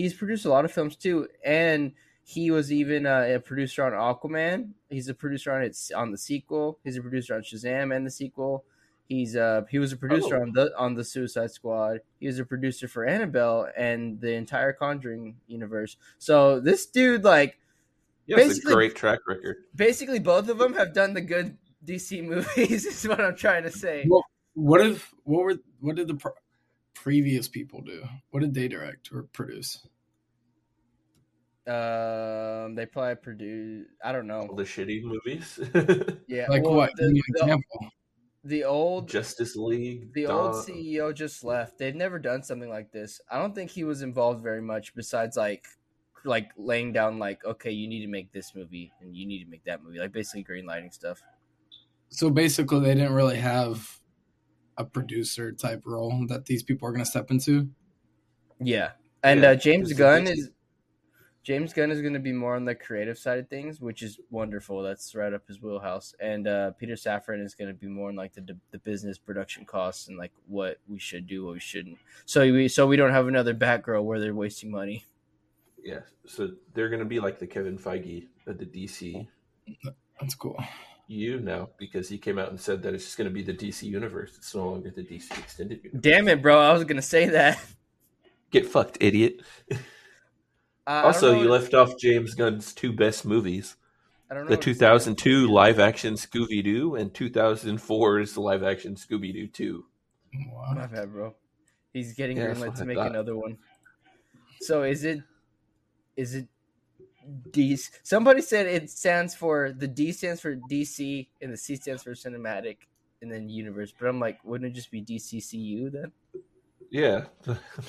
he's 0.00 0.14
produced 0.14 0.44
a 0.44 0.48
lot 0.48 0.64
of 0.64 0.72
films 0.72 0.96
too, 0.96 1.28
and 1.44 1.92
he 2.22 2.50
was 2.50 2.72
even 2.72 3.06
uh, 3.06 3.24
a 3.36 3.38
producer 3.40 3.82
on 3.84 3.92
Aquaman. 3.92 4.70
He's 4.88 5.08
a 5.08 5.14
producer 5.14 5.52
on 5.52 5.62
it 5.62 5.76
on 5.94 6.10
the 6.12 6.18
sequel. 6.18 6.78
He's 6.84 6.96
a 6.96 7.02
producer 7.02 7.34
on 7.34 7.42
Shazam 7.42 7.94
and 7.94 8.06
the 8.06 8.10
sequel. 8.10 8.64
He's 9.08 9.34
uh 9.34 9.62
he 9.68 9.78
was 9.80 9.92
a 9.92 9.96
producer 9.96 10.36
Oh. 10.38 10.42
on 10.42 10.52
the 10.52 10.70
on 10.78 10.94
the 10.94 11.02
Suicide 11.04 11.50
Squad. 11.50 11.98
He 12.20 12.26
was 12.28 12.38
a 12.38 12.44
producer 12.44 12.86
for 12.86 13.04
Annabelle 13.04 13.68
and 13.76 14.20
the 14.20 14.32
entire 14.34 14.72
Conjuring 14.72 15.36
universe. 15.48 15.96
So 16.18 16.60
this 16.60 16.86
dude, 16.86 17.24
like, 17.24 17.58
Yeah, 18.26 18.36
it's 18.36 18.44
a 18.44 18.48
Basically- 18.50 18.74
great 18.74 18.94
track 18.94 19.18
record. 19.26 19.56
basically 19.74 20.20
both 20.20 20.48
of 20.48 20.58
them 20.58 20.74
have 20.74 20.94
done 20.94 21.14
the 21.14 21.20
good 21.22 21.56
DC 21.84 22.22
movies. 22.32 22.86
is 22.86 23.08
what 23.08 23.20
I'm 23.20 23.34
trying 23.36 23.64
to 23.64 23.70
say. 23.72 24.06
Well, 24.08 24.24
what 24.54 24.80
if 24.80 25.12
what 25.24 25.42
were 25.44 25.56
what 25.80 25.96
did 25.96 26.06
the 26.06 26.14
pr- 26.14 26.38
previous 26.94 27.48
people 27.48 27.80
do? 27.80 28.04
What 28.30 28.40
did 28.40 28.54
they 28.54 28.68
direct 28.68 29.10
or 29.12 29.24
produce? 29.24 29.86
Um, 31.66 32.74
they 32.74 32.86
probably 32.86 33.16
produce. 33.16 33.86
I 34.04 34.12
don't 34.12 34.30
All 34.30 34.46
know. 34.48 34.54
the 34.54 34.62
shitty 34.64 35.02
movies. 35.02 35.58
Yeah, 36.26 36.46
Like 36.48 36.62
well, 36.64 36.74
what? 36.74 36.90
The, 36.96 37.04
Give 37.04 37.12
me 37.12 37.20
an 37.20 37.32
the, 37.34 37.40
example. 37.42 37.86
the 38.44 38.64
old 38.64 39.08
Justice 39.08 39.56
League. 39.56 40.12
the 40.14 40.24
Dawn- 40.24 40.54
old 40.54 40.66
CEO 40.66 41.14
just 41.14 41.44
left. 41.44 41.78
They've 41.78 41.94
never 41.94 42.18
done 42.18 42.42
something 42.42 42.70
like 42.70 42.90
this. 42.92 43.20
I 43.30 43.38
don't 43.38 43.54
think 43.54 43.70
he 43.70 43.84
was 43.84 44.02
involved 44.02 44.42
very 44.42 44.62
much 44.62 44.94
besides 44.94 45.36
like 45.36 45.66
like 46.24 46.50
laying 46.56 46.92
down 46.92 47.18
like 47.18 47.44
okay, 47.44 47.70
you 47.70 47.86
need 47.88 48.00
to 48.02 48.08
make 48.10 48.32
this 48.32 48.54
movie 48.54 48.92
and 49.00 49.14
you 49.14 49.26
need 49.26 49.44
to 49.44 49.50
make 49.50 49.64
that 49.64 49.82
movie. 49.84 49.98
Like 49.98 50.12
basically 50.12 50.42
green 50.42 50.66
lighting 50.66 50.90
stuff. 50.90 51.20
So 52.08 52.30
basically, 52.30 52.80
they 52.80 52.94
didn't 52.94 53.12
really 53.12 53.36
have 53.36 53.99
a 54.80 54.84
producer 54.84 55.52
type 55.52 55.82
role 55.84 56.26
that 56.28 56.46
these 56.46 56.62
people 56.62 56.88
are 56.88 56.92
going 56.92 57.04
to 57.04 57.10
step 57.10 57.30
into. 57.30 57.68
Yeah. 58.58 58.92
And 59.22 59.42
Yeah, 59.42 59.50
uh, 59.50 59.54
James 59.54 59.92
Gunn 59.92 60.26
is 60.26 60.50
James 61.42 61.72
Gunn 61.72 61.90
is 61.90 62.00
going 62.00 62.12
to 62.12 62.20
be 62.20 62.32
more 62.32 62.54
on 62.54 62.64
the 62.64 62.74
creative 62.74 63.18
side 63.18 63.38
of 63.38 63.48
things, 63.48 63.80
which 63.80 64.02
is 64.02 64.18
wonderful. 64.30 64.82
That's 64.82 65.14
right 65.14 65.32
up 65.32 65.46
his 65.48 65.60
wheelhouse. 65.62 66.14
And 66.20 66.46
uh, 66.46 66.72
Peter 66.72 66.94
Safran 66.94 67.42
is 67.44 67.54
going 67.54 67.68
to 67.68 67.74
be 67.74 67.86
more 67.86 68.08
on 68.08 68.16
like 68.16 68.34
the 68.34 68.56
the 68.70 68.78
business 68.78 69.18
production 69.18 69.64
costs 69.64 70.08
and 70.08 70.18
like 70.18 70.32
what 70.46 70.78
we 70.88 70.98
should 70.98 71.26
do, 71.26 71.44
what 71.44 71.54
we 71.54 71.60
shouldn't. 71.60 71.98
So 72.24 72.40
we 72.42 72.68
so 72.68 72.86
we 72.86 72.96
don't 72.96 73.12
have 73.12 73.28
another 73.28 73.54
Batgirl 73.54 74.04
where 74.04 74.20
they're 74.20 74.34
wasting 74.34 74.70
money. 74.70 75.04
Yeah, 75.82 76.00
so 76.26 76.50
they're 76.74 76.90
going 76.90 77.00
to 77.00 77.06
be 77.06 77.20
like 77.20 77.38
the 77.38 77.46
Kevin 77.46 77.78
Feige 77.78 78.26
of 78.46 78.58
the 78.58 78.66
DC 78.66 79.26
That's 80.20 80.34
cool. 80.34 80.62
U 81.10 81.40
now 81.40 81.68
because 81.76 82.08
he 82.08 82.18
came 82.18 82.38
out 82.38 82.50
and 82.50 82.60
said 82.60 82.82
that 82.82 82.94
it's 82.94 83.04
just 83.04 83.18
going 83.18 83.28
to 83.28 83.34
be 83.34 83.42
the 83.42 83.52
DC 83.52 83.82
universe. 83.82 84.32
It's 84.36 84.54
no 84.54 84.70
longer 84.70 84.90
the 84.90 85.02
DC 85.02 85.36
extended 85.38 85.80
universe. 85.82 86.00
Damn 86.02 86.28
it, 86.28 86.40
bro! 86.40 86.58
I 86.60 86.72
was 86.72 86.84
going 86.84 86.96
to 86.96 87.02
say 87.02 87.26
that. 87.30 87.58
Get 88.50 88.66
fucked, 88.66 88.98
idiot. 89.00 89.40
Uh, 89.70 89.74
I- 90.86 91.00
I 91.00 91.02
also, 91.04 91.32
you 91.32 91.48
what- 91.48 91.60
left 91.60 91.74
off 91.74 91.96
James 91.98 92.34
Gunn's 92.34 92.72
two 92.72 92.92
best 92.92 93.24
movies 93.24 93.76
I 94.30 94.34
don't 94.34 94.44
know 94.44 94.50
the 94.50 94.56
what- 94.56 94.62
2002 94.62 95.46
live 95.48 95.78
action 95.80 96.14
Scooby 96.14 96.62
Doo 96.64 96.94
and 96.96 97.12
2004's 97.12 98.36
live 98.38 98.62
action 98.62 98.94
Scooby 98.94 99.32
Doo 99.32 99.46
2. 99.48 99.84
Wow. 100.52 100.72
My 100.74 100.86
bad, 100.86 101.12
bro. 101.12 101.34
He's 101.92 102.14
getting 102.14 102.36
Yeah, 102.36 102.46
green 102.54 102.60
that's 102.60 102.78
to 102.78 102.84
I 102.84 102.86
make 102.86 102.96
thought. 102.96 103.10
another 103.10 103.36
one. 103.36 103.58
So 104.60 104.82
is 104.84 105.02
it? 105.04 105.20
Is 106.16 106.34
it? 106.36 106.46
D. 107.50 107.78
Somebody 108.02 108.40
said 108.42 108.66
it 108.66 108.90
stands 108.90 109.34
for 109.34 109.72
the 109.72 109.88
D 109.88 110.12
stands 110.12 110.40
for 110.40 110.56
DC 110.56 111.28
and 111.40 111.52
the 111.52 111.56
C 111.56 111.76
stands 111.76 112.02
for 112.02 112.12
cinematic 112.12 112.78
and 113.22 113.30
then 113.30 113.48
universe. 113.48 113.92
But 113.98 114.08
I'm 114.08 114.20
like, 114.20 114.38
wouldn't 114.44 114.70
it 114.70 114.74
just 114.74 114.90
be 114.90 115.02
DCCU 115.02 115.92
then? 115.92 116.12
Yeah, 116.90 117.26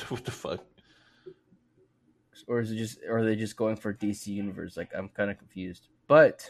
what 0.09 0.25
the 0.25 0.31
fuck? 0.31 0.59
Or 2.47 2.59
is 2.59 2.71
it 2.71 2.77
just? 2.77 2.99
Or 3.07 3.19
are 3.19 3.25
they 3.25 3.35
just 3.35 3.55
going 3.55 3.75
for 3.75 3.93
DC 3.93 4.27
universe? 4.27 4.77
Like 4.77 4.91
I'm 4.95 5.09
kind 5.09 5.31
of 5.31 5.37
confused. 5.37 5.87
But 6.07 6.49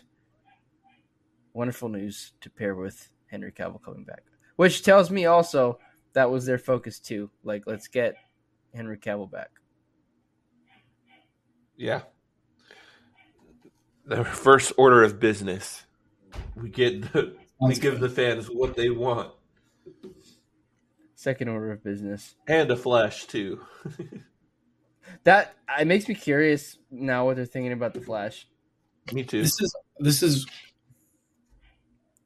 wonderful 1.54 1.90
news 1.90 2.34
to 2.42 2.50
pair 2.50 2.76
with 2.76 3.10
Henry 3.28 3.52
Cavill 3.52 3.84
coming 3.84 4.04
back, 4.04 4.24
which 4.56 4.84
tells 4.84 5.12
me 5.12 5.26
also 5.26 5.80
that 6.14 6.30
was 6.30 6.46
their 6.46 6.58
focus 6.58 7.00
too. 7.00 7.30
Like, 7.44 7.64
let's 7.66 7.88
get 7.88 8.16
Henry 8.74 8.98
Cavill 8.98 9.30
back. 9.30 9.50
Yeah. 11.78 12.02
The 14.16 14.26
first 14.26 14.74
order 14.78 15.04
of 15.04 15.20
business. 15.20 15.84
We 16.56 16.70
get 16.70 17.14
the, 17.14 17.36
we 17.60 17.68
Sounds 17.68 17.80
give 17.80 18.00
the 18.00 18.10
fans 18.10 18.48
what 18.48 18.76
they 18.76 18.90
want. 18.90 19.32
Second 21.16 21.50
order 21.50 21.72
of 21.72 21.84
business. 21.84 22.36
And 22.48 22.70
a 22.72 22.76
flash 22.76 23.26
too. 23.26 23.66
That 25.24 25.56
it 25.80 25.88
makes 25.88 26.08
me 26.08 26.16
curious 26.16 26.78
now 26.90 27.26
what 27.26 27.36
they're 27.36 27.46
thinking 27.46 27.74
about 27.74 27.94
the 27.94 28.02
Flash. 28.02 28.48
Me 29.14 29.24
too. 29.24 29.42
This 29.42 29.60
is 29.62 29.76
this 30.00 30.24
is 30.24 30.48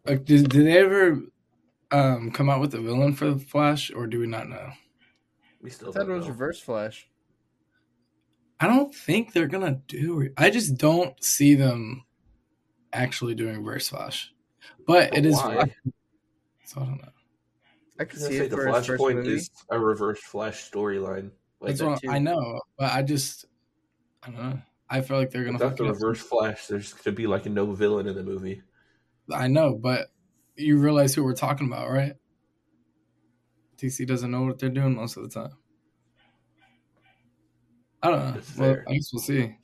like 0.06 0.26
did, 0.26 0.50
did 0.50 0.66
they 0.66 0.78
ever 0.78 1.22
um 1.92 2.32
come 2.32 2.50
out 2.50 2.62
with 2.62 2.74
a 2.74 2.82
villain 2.82 3.14
for 3.14 3.32
the 3.32 3.40
Flash 3.40 3.92
or 3.94 4.08
do 4.08 4.20
we 4.20 4.28
not 4.28 4.50
know? 4.50 4.72
We 5.62 5.70
I 5.70 5.74
still 5.74 5.92
thought 5.92 6.04
it 6.04 6.08
don't 6.08 6.18
was 6.18 6.26
know. 6.26 6.32
Reverse 6.32 6.60
Flash. 6.60 7.08
I 8.60 8.68
don't 8.68 8.94
think 8.94 9.34
they're 9.34 9.48
gonna 9.48 9.82
do 9.88 10.22
it. 10.22 10.34
I 10.38 10.50
just 10.50 10.78
don't 10.78 11.22
see 11.24 11.56
them 11.56 12.04
actually 12.94 13.36
doing 13.36 13.58
Reverse 13.58 13.90
Flash, 13.90 14.34
but 14.88 15.10
But 15.12 15.18
it 15.20 15.26
is. 15.26 15.36
why? 15.36 15.66
So 16.66 16.82
I 16.82 16.86
don't 16.86 16.98
know. 17.02 17.10
I 18.00 18.04
I 18.04 18.06
could 18.06 18.20
see 18.20 18.38
say 18.38 18.46
it 18.46 18.50
the 18.50 18.56
for 18.58 18.68
his 18.68 18.86
first 18.86 19.02
Flashpoint 19.04 19.28
is 19.28 19.50
a 19.70 19.80
reverse 19.80 20.20
Flash 20.20 20.70
storyline. 20.70 21.32
Like 21.60 21.78
That's 21.78 21.80
that 21.80 21.88
what. 21.88 22.10
I 22.10 22.20
know, 22.20 22.62
but 22.78 22.92
I 22.92 23.02
just 23.02 23.46
I 24.24 24.32
don't 24.32 24.42
know. 24.42 24.60
I 24.90 25.02
feel 25.02 25.18
like 25.18 25.32
they're 25.32 25.44
gonna. 25.44 25.58
without 25.58 25.78
the 25.78 25.84
fucking- 25.86 25.94
reverse 25.94 26.22
Flash, 26.22 26.68
there's 26.68 26.94
going 26.94 27.04
to 27.04 27.12
be 27.12 27.28
like 27.28 27.46
a 27.46 27.50
no 27.50 27.72
villain 27.72 28.08
in 28.08 28.16
the 28.16 28.24
movie. 28.24 28.62
I 29.34 29.48
know, 29.48 29.74
but 29.76 30.08
you 30.56 30.78
realize 30.78 31.14
who 31.16 31.24
we're 31.24 31.34
talking 31.36 31.68
about, 31.68 31.90
right? 31.90 32.14
DC 33.78 34.06
doesn't 34.08 34.30
know 34.32 34.44
what 34.44 34.60
they're 34.60 34.70
doing 34.70 34.96
most 34.96 35.18
of 35.18 35.24
the 35.24 35.30
time. 35.30 35.58
I 38.06 38.10
don't 38.12 38.36
know. 38.36 38.42
Well. 38.58 38.78
I 38.88 38.94
guess 38.94 39.10
we'll 39.12 39.22
see. 39.22 39.56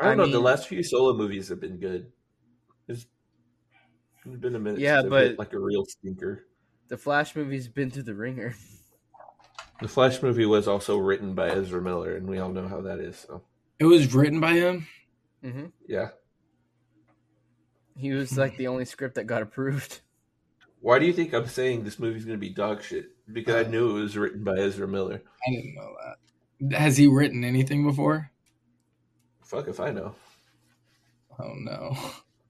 I 0.00 0.04
don't 0.04 0.12
I 0.12 0.14
know. 0.14 0.26
the 0.30 0.38
last 0.40 0.68
few 0.68 0.82
solo 0.82 1.12
movies 1.14 1.48
have 1.48 1.60
been 1.60 1.78
good. 1.78 2.12
It's 2.88 3.06
it's 4.24 4.36
been 4.36 4.54
a 4.54 4.58
minute. 4.60 4.80
Yeah, 4.80 5.00
since 5.00 5.04
I've 5.06 5.10
but- 5.10 5.38
like 5.38 5.52
a 5.52 5.58
real 5.58 5.84
stinker. 5.84 6.46
The 6.88 6.96
Flash 6.98 7.34
movie's 7.34 7.68
been 7.68 7.90
through 7.90 8.02
the 8.04 8.14
ringer. 8.14 8.54
The 9.80 9.88
Flash 9.88 10.22
movie 10.22 10.46
was 10.46 10.68
also 10.68 10.98
written 10.98 11.34
by 11.34 11.48
Ezra 11.50 11.80
Miller, 11.82 12.16
and 12.16 12.28
we 12.28 12.38
all 12.38 12.50
know 12.50 12.68
how 12.68 12.82
that 12.82 13.00
is. 13.00 13.16
So 13.16 13.42
It 13.80 13.86
was 13.86 14.14
written 14.14 14.38
by 14.38 14.52
him. 14.52 14.86
hmm 15.42 15.66
yeah. 15.88 16.10
He 17.96 18.12
was 18.12 18.38
like 18.38 18.56
the 18.56 18.68
only 18.68 18.84
script 18.84 19.16
that 19.16 19.24
got 19.24 19.42
approved. 19.42 20.00
Why 20.80 20.98
do 20.98 21.06
you 21.06 21.12
think 21.12 21.32
I'm 21.32 21.46
saying 21.46 21.82
this 21.84 21.98
movie's 21.98 22.24
going 22.24 22.36
to 22.38 22.40
be 22.40 22.48
dog 22.50 22.82
shit? 22.82 23.06
Because 23.32 23.54
I 23.54 23.60
Uh, 23.64 23.68
knew 23.70 23.96
it 23.96 24.02
was 24.02 24.16
written 24.16 24.44
by 24.44 24.56
Ezra 24.58 24.86
Miller. 24.86 25.22
I 25.46 25.50
didn't 25.50 25.74
know 25.74 25.94
that. 26.04 26.16
Has 26.70 26.96
he 26.96 27.06
written 27.08 27.44
anything 27.44 27.84
before? 27.84 28.30
Fuck 29.42 29.68
if 29.68 29.80
I 29.80 29.90
know. 29.90 30.14
Oh 31.38 31.54
no. 31.56 31.96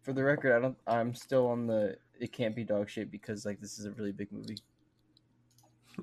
For 0.02 0.12
the 0.12 0.23
record, 0.23 0.54
I 0.54 0.61
don't. 0.61 0.76
I'm 0.87 1.14
still 1.14 1.47
on 1.47 1.66
the. 1.66 1.97
It 2.21 2.33
can't 2.33 2.54
be 2.54 2.64
dog 2.64 2.88
shit 2.88 3.11
because 3.11 3.47
like 3.47 3.61
this 3.61 3.78
is 3.78 3.87
a 3.87 3.92
really 3.92 4.12
big 4.12 4.31
movie. 4.33 4.59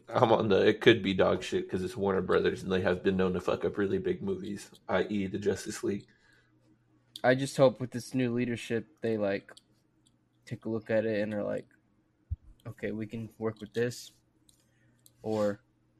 I'm 0.07 0.31
on 0.31 0.49
the. 0.49 0.65
It 0.65 0.81
could 0.81 1.03
be 1.03 1.13
dog 1.13 1.43
shit 1.43 1.65
because 1.65 1.83
it's 1.83 1.97
Warner 1.97 2.21
Brothers, 2.21 2.63
and 2.63 2.71
they 2.71 2.81
have 2.81 3.03
been 3.03 3.17
known 3.17 3.33
to 3.33 3.41
fuck 3.41 3.65
up 3.65 3.77
really 3.77 3.97
big 3.97 4.21
movies, 4.21 4.69
i.e., 4.89 5.27
the 5.27 5.37
Justice 5.37 5.83
League. 5.83 6.05
I 7.23 7.35
just 7.35 7.57
hope 7.57 7.81
with 7.81 7.91
this 7.91 8.13
new 8.13 8.33
leadership 8.33 8.87
they 9.01 9.17
like 9.17 9.51
take 10.45 10.65
a 10.65 10.69
look 10.69 10.89
at 10.89 11.05
it 11.05 11.21
and 11.21 11.33
are 11.33 11.43
like, 11.43 11.67
okay, 12.65 12.91
we 12.91 13.05
can 13.05 13.29
work 13.37 13.59
with 13.59 13.73
this, 13.73 14.11
or 15.21 15.59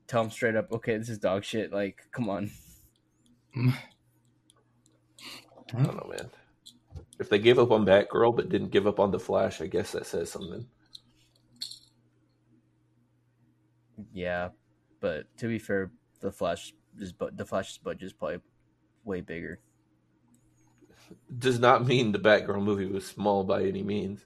tell 0.10 0.24
them 0.24 0.32
straight 0.32 0.56
up, 0.56 0.72
okay, 0.74 0.98
this 0.98 1.08
is 1.08 1.20
dog 1.20 1.46
shit. 1.46 1.72
Like, 1.72 2.02
come 2.12 2.30
on. 2.30 2.52
I 3.56 3.74
don't 5.84 5.96
know, 5.96 6.10
man. 6.10 6.30
If 7.20 7.30
they 7.30 7.38
gave 7.40 7.60
up 7.60 7.72
on 7.72 7.86
Batgirl 7.86 8.36
but 8.36 8.50
didn't 8.50 8.72
give 8.72 8.88
up 8.88 9.00
on 9.00 9.12
the 9.12 9.20
Flash, 9.20 9.62
I 9.62 9.68
guess 9.68 9.92
that 9.92 10.06
says 10.06 10.32
something. 10.32 10.66
Yeah, 14.14 14.50
but 15.00 15.26
to 15.38 15.48
be 15.48 15.60
fair, 15.60 15.92
the 16.22 16.32
Flash 16.32 16.74
is 16.98 17.14
but 17.14 17.38
the 17.38 17.46
Flash's 17.46 17.78
budget 17.78 18.04
is 18.04 18.14
probably 18.14 18.40
way 19.04 19.22
bigger. 19.22 19.60
Does 21.38 21.60
not 21.60 21.86
mean 21.86 22.12
the 22.12 22.20
Batgirl 22.20 22.64
movie 22.64 22.86
was 22.86 23.06
small 23.06 23.44
by 23.44 23.64
any 23.64 23.84
means. 23.84 24.26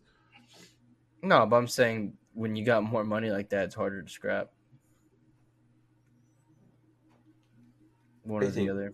No, 1.21 1.45
but 1.45 1.55
I'm 1.57 1.67
saying 1.67 2.13
when 2.33 2.55
you 2.55 2.63
got 2.63 2.83
more 2.83 3.03
money 3.03 3.31
like 3.31 3.49
that, 3.49 3.65
it's 3.65 3.75
harder 3.75 4.01
to 4.01 4.09
scrap. 4.09 4.51
One 8.23 8.43
I 8.43 8.47
or 8.47 8.51
the 8.51 8.69
other. 8.69 8.93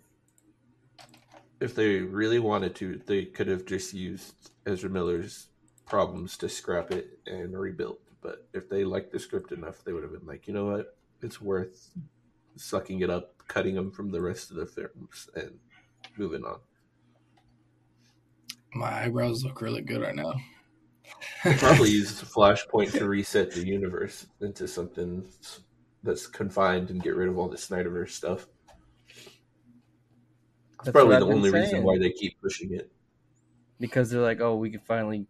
If 1.59 1.75
they 1.75 1.99
really 1.99 2.39
wanted 2.39 2.75
to, 2.75 3.01
they 3.05 3.25
could 3.25 3.47
have 3.47 3.65
just 3.65 3.93
used 3.93 4.51
Ezra 4.65 4.89
Miller's 4.89 5.47
problems 5.85 6.37
to 6.37 6.49
scrap 6.49 6.91
it 6.91 7.19
and 7.27 7.57
rebuild. 7.57 7.97
But 8.21 8.47
if 8.53 8.69
they 8.69 8.83
liked 8.83 9.11
the 9.11 9.19
script 9.19 9.51
enough, 9.51 9.83
they 9.83 9.93
would 9.93 10.03
have 10.03 10.13
been 10.13 10.25
like, 10.25 10.47
you 10.47 10.53
know 10.53 10.65
what? 10.65 10.97
It's 11.21 11.41
worth 11.41 11.89
sucking 12.55 13.01
it 13.01 13.09
up, 13.09 13.35
cutting 13.47 13.75
them 13.75 13.91
from 13.91 14.11
the 14.11 14.21
rest 14.21 14.51
of 14.51 14.57
the 14.57 14.65
films, 14.65 15.29
and 15.35 15.59
moving 16.17 16.43
on. 16.43 16.59
My 18.73 19.03
eyebrows 19.03 19.43
look 19.43 19.61
really 19.61 19.81
good 19.81 20.01
right 20.01 20.15
now. 20.15 20.33
They 21.43 21.55
probably 21.55 21.89
use 21.91 22.21
Flashpoint 22.21 22.91
to 22.93 23.07
reset 23.07 23.51
the 23.51 23.65
universe 23.65 24.27
into 24.41 24.67
something 24.67 25.25
that's 26.03 26.27
confined 26.27 26.91
and 26.91 27.01
get 27.01 27.15
rid 27.15 27.29
of 27.29 27.37
all 27.37 27.49
the 27.49 27.57
Snyderverse 27.57 28.11
stuff. 28.11 28.47
That's, 30.83 30.91
probably 30.91 31.17
the 31.17 31.25
only 31.27 31.51
reason 31.51 31.83
why 31.83 31.97
they 31.97 32.11
keep 32.11 32.39
pushing 32.41 32.73
it. 32.73 32.91
because 33.79 34.09
they're 34.09 34.21
like, 34.21 34.39
oh, 34.41 34.55
we 34.55 34.69
can 34.69 34.79
finally 34.81 35.27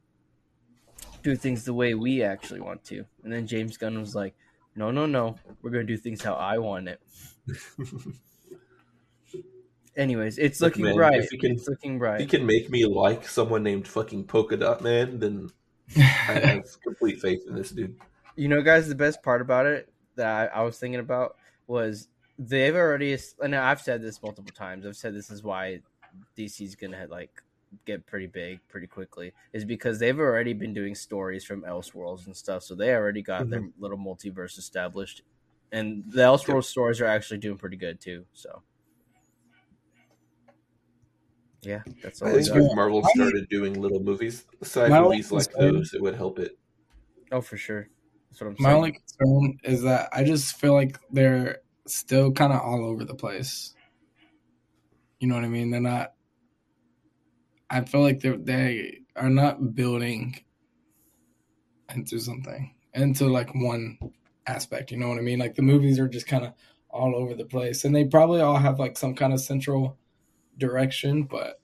do 1.23 1.35
things 1.35 1.65
the 1.65 1.73
way 1.73 1.93
we 1.93 2.23
actually 2.23 2.61
want 2.61 2.83
to. 2.85 3.05
And 3.23 3.31
then 3.31 3.47
James 3.47 3.77
Gunn 3.77 3.99
was 3.99 4.15
like, 4.15 4.35
no, 4.75 4.91
no, 4.91 5.05
no, 5.05 5.37
we're 5.61 5.71
gonna 5.71 5.83
do 5.83 5.97
things 5.97 6.21
how 6.23 6.33
I 6.35 6.57
want 6.59 6.87
it. 6.87 7.01
Anyways, 9.95 10.37
it's 10.37 10.61
Look, 10.61 10.73
looking 10.73 10.85
man, 10.85 10.95
bright. 10.95 11.19
if 11.19 11.31
you 11.31 11.39
can- 11.39 11.51
it's 11.53 11.67
looking 11.67 12.01
If 12.01 12.19
he 12.19 12.25
can 12.25 12.45
make 12.45 12.69
me 12.69 12.85
like 12.85 13.27
someone 13.27 13.63
named 13.63 13.87
fucking 13.87 14.25
Polka 14.27 14.55
Dot 14.55 14.81
Man, 14.81 15.19
then 15.19 15.49
I 15.97 16.01
have 16.01 16.81
complete 16.81 17.19
faith 17.19 17.43
in 17.47 17.55
this 17.55 17.71
dude. 17.71 17.97
You 18.35 18.47
know, 18.47 18.61
guys, 18.61 18.87
the 18.87 18.95
best 18.95 19.21
part 19.23 19.41
about 19.41 19.65
it 19.65 19.91
that 20.15 20.53
I, 20.53 20.59
I 20.59 20.61
was 20.63 20.79
thinking 20.79 20.99
about 21.01 21.35
was 21.67 22.07
they've 22.39 22.75
already, 22.75 23.17
and 23.41 23.55
I've 23.55 23.81
said 23.81 24.01
this 24.01 24.23
multiple 24.23 24.53
times. 24.55 24.85
I've 24.85 24.95
said 24.95 25.13
this 25.13 25.29
is 25.29 25.43
why 25.43 25.81
DC's 26.37 26.75
gonna 26.75 27.05
like 27.09 27.43
get 27.85 28.05
pretty 28.07 28.25
big 28.25 28.59
pretty 28.67 28.87
quickly 28.87 29.31
is 29.53 29.63
because 29.63 29.99
they've 29.99 30.17
already 30.17 30.53
been 30.53 30.73
doing 30.73 30.95
stories 30.95 31.43
from 31.43 31.61
Elseworlds 31.63 32.25
and 32.25 32.35
stuff, 32.35 32.63
so 32.63 32.73
they 32.73 32.95
already 32.95 33.21
got 33.21 33.49
their 33.49 33.61
mm-hmm. 33.61 33.81
little 33.81 33.97
multiverse 33.97 34.57
established, 34.57 35.23
and 35.71 36.03
the 36.07 36.21
Elseworlds 36.21 36.65
stories 36.65 37.01
are 37.01 37.05
actually 37.05 37.37
doing 37.37 37.57
pretty 37.57 37.77
good 37.77 37.99
too. 37.99 38.25
So, 38.33 38.63
yeah, 41.61 41.81
that's 42.01 42.21
all. 42.21 42.29
I 42.29 42.31
I 42.31 42.41
think 42.41 42.55
if 42.55 42.75
Marvel 42.75 43.03
started 43.13 43.49
doing 43.49 43.79
little 43.79 43.99
movies, 43.99 44.45
side 44.63 44.89
My 44.89 45.01
movies 45.01 45.31
like 45.31 45.51
concern- 45.51 45.75
those, 45.75 45.93
it 45.93 46.01
would 46.01 46.15
help 46.15 46.39
it. 46.39 46.57
Oh, 47.31 47.41
for 47.41 47.57
sure. 47.57 47.89
That's 48.31 48.41
what 48.41 48.47
I'm 48.47 48.55
My 48.59 48.69
saying. 48.69 48.77
only 48.77 48.91
concern 48.93 49.57
is 49.63 49.81
that 49.83 50.09
I 50.13 50.23
just 50.23 50.55
feel 50.55 50.73
like 50.73 50.99
they're 51.11 51.59
still 51.87 52.31
kind 52.31 52.53
of 52.53 52.61
all 52.61 52.85
over 52.85 53.03
the 53.05 53.15
place. 53.15 53.73
You 55.19 55.27
know 55.27 55.35
what 55.35 55.43
I 55.43 55.49
mean? 55.49 55.69
They're 55.71 55.81
not. 55.81 56.13
I 57.69 57.81
feel 57.81 58.01
like 58.01 58.19
they 58.21 58.29
they 58.37 58.99
are 59.15 59.29
not 59.29 59.75
building 59.75 60.39
into 61.93 62.19
something 62.19 62.73
into 62.93 63.27
like 63.27 63.53
one 63.53 63.97
aspect. 64.47 64.91
You 64.91 64.97
know 64.97 65.09
what 65.09 65.17
I 65.17 65.21
mean? 65.21 65.39
Like 65.39 65.55
the 65.55 65.61
movies 65.61 65.99
are 65.99 66.07
just 66.07 66.27
kind 66.27 66.45
of 66.45 66.53
all 66.89 67.15
over 67.15 67.35
the 67.35 67.45
place, 67.45 67.85
and 67.85 67.95
they 67.95 68.05
probably 68.05 68.41
all 68.41 68.57
have 68.57 68.79
like 68.79 68.97
some 68.97 69.13
kind 69.13 69.33
of 69.33 69.39
central 69.41 69.97
direction, 70.57 71.23
but 71.23 71.59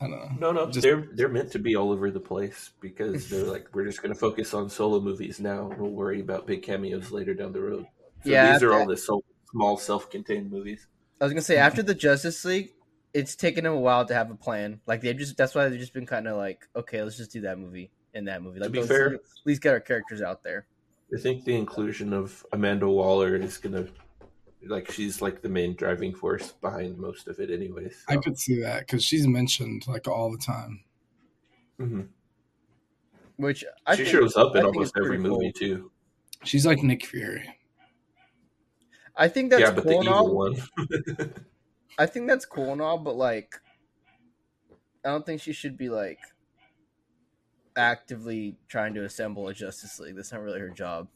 I 0.00 0.08
don't 0.08 0.10
know. 0.40 0.52
No, 0.52 0.52
no, 0.52 0.66
Just- 0.70 0.82
they're 0.82 1.08
they're 1.14 1.28
meant 1.28 1.50
to 1.52 1.58
be 1.58 1.74
all 1.74 1.90
over 1.90 2.10
the 2.10 2.20
place 2.20 2.70
because 2.80 3.28
they're 3.30 3.44
like 3.44 3.74
we're 3.74 3.86
just 3.86 4.02
going 4.02 4.12
to 4.14 4.18
focus 4.18 4.52
on 4.54 4.68
solo 4.68 5.00
movies 5.00 5.40
now. 5.40 5.70
and 5.70 5.80
We'll 5.80 5.90
worry 5.90 6.20
about 6.20 6.46
big 6.46 6.62
cameos 6.62 7.10
later 7.10 7.34
down 7.34 7.52
the 7.52 7.60
road. 7.62 7.86
So 8.26 8.32
Yeah, 8.32 8.52
these 8.54 8.62
are 8.64 8.72
all 8.72 8.86
the 8.86 8.96
so, 8.96 9.22
small, 9.50 9.76
self-contained 9.76 10.50
movies. 10.50 10.88
I 11.20 11.24
was 11.24 11.32
gonna 11.32 11.42
say 11.42 11.56
after 11.56 11.82
the 11.82 11.94
Justice 11.94 12.44
League, 12.44 12.72
it's 13.14 13.36
taken 13.36 13.64
them 13.64 13.72
a 13.72 13.78
while 13.80 14.04
to 14.04 14.14
have 14.14 14.30
a 14.30 14.34
plan. 14.34 14.80
Like 14.86 15.00
they've 15.00 15.16
just 15.16 15.36
that's 15.36 15.54
why 15.54 15.68
they've 15.68 15.78
just 15.80 15.94
been 15.94 16.06
kind 16.06 16.26
of 16.26 16.36
like, 16.36 16.68
okay, 16.74 17.02
let's 17.02 17.16
just 17.16 17.30
do 17.30 17.40
that 17.42 17.58
movie 17.58 17.90
and 18.14 18.26
that 18.28 18.42
movie. 18.42 18.58
Like 18.60 18.72
be 18.72 18.82
fair- 18.82 19.14
at 19.14 19.20
least 19.44 19.62
get 19.62 19.72
our 19.72 19.80
characters 19.80 20.20
out 20.22 20.42
there. 20.42 20.66
I 21.16 21.20
think 21.20 21.44
the 21.44 21.54
inclusion 21.54 22.12
of 22.12 22.44
Amanda 22.52 22.88
Waller 22.88 23.36
is 23.36 23.58
going 23.58 23.74
to 23.74 23.88
like 24.66 24.90
she's 24.90 25.22
like 25.22 25.40
the 25.40 25.48
main 25.48 25.76
driving 25.76 26.12
force 26.12 26.50
behind 26.50 26.98
most 26.98 27.28
of 27.28 27.38
it, 27.38 27.48
anyways. 27.50 28.04
I 28.08 28.16
could 28.16 28.36
see 28.36 28.60
that 28.62 28.80
because 28.80 29.04
she's 29.04 29.26
mentioned 29.28 29.86
like 29.86 30.08
all 30.08 30.32
the 30.32 30.38
time. 30.38 30.80
hmm 31.78 32.00
Which 33.36 33.64
I 33.86 33.94
She 33.94 34.02
think- 34.04 34.16
shows 34.16 34.36
up 34.36 34.56
in 34.56 34.62
think 34.62 34.74
almost 34.74 34.94
every 34.98 35.10
pretty 35.18 35.22
movie 35.22 35.52
too. 35.52 35.92
She's 36.44 36.66
like 36.66 36.82
Nick 36.82 37.06
Fury. 37.06 37.44
I 39.16 39.28
think 39.28 39.50
that's 39.50 39.60
yeah, 39.60 39.70
but 39.70 39.84
the 39.84 39.90
cool 39.90 40.00
and 40.00 40.08
evil 40.08 40.16
all. 40.16 40.34
one. 40.34 40.62
I 41.98 42.06
think 42.06 42.28
that's 42.28 42.44
cool 42.44 42.72
and 42.72 42.82
all, 42.82 42.98
but 42.98 43.16
like, 43.16 43.54
I 45.04 45.08
don't 45.08 45.24
think 45.24 45.40
she 45.40 45.52
should 45.52 45.78
be 45.78 45.88
like 45.88 46.18
actively 47.76 48.56
trying 48.68 48.94
to 48.94 49.04
assemble 49.04 49.48
a 49.48 49.54
Justice 49.54 49.98
League. 49.98 50.16
That's 50.16 50.32
not 50.32 50.42
really 50.42 50.60
her 50.60 50.70
job. 50.70 51.08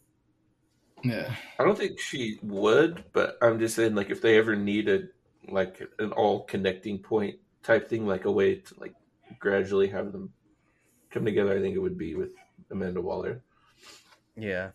Yeah. 1.03 1.35
I 1.59 1.65
don't 1.65 1.77
think 1.77 1.99
she 1.99 2.39
would, 2.43 3.05
but 3.13 3.39
I'm 3.43 3.59
just 3.59 3.75
saying, 3.75 3.95
like, 3.95 4.11
if 4.11 4.21
they 4.21 4.39
ever 4.39 4.57
needed 4.57 5.09
like 5.49 5.83
an 5.99 6.13
all 6.13 6.45
connecting 6.45 6.99
point 6.99 7.37
type 7.63 7.89
thing, 7.89 8.07
like 8.07 8.25
a 8.25 8.31
way 8.31 8.57
to 8.57 8.75
like 8.79 8.95
gradually 9.39 9.89
have 9.89 10.13
them 10.13 10.33
come 11.11 11.25
together, 11.25 11.57
I 11.57 11.61
think 11.61 11.75
it 11.75 11.81
would 11.81 11.99
be 11.99 12.15
with 12.15 12.31
Amanda 12.71 13.01
Waller 13.01 13.43
Yeah, 14.37 14.71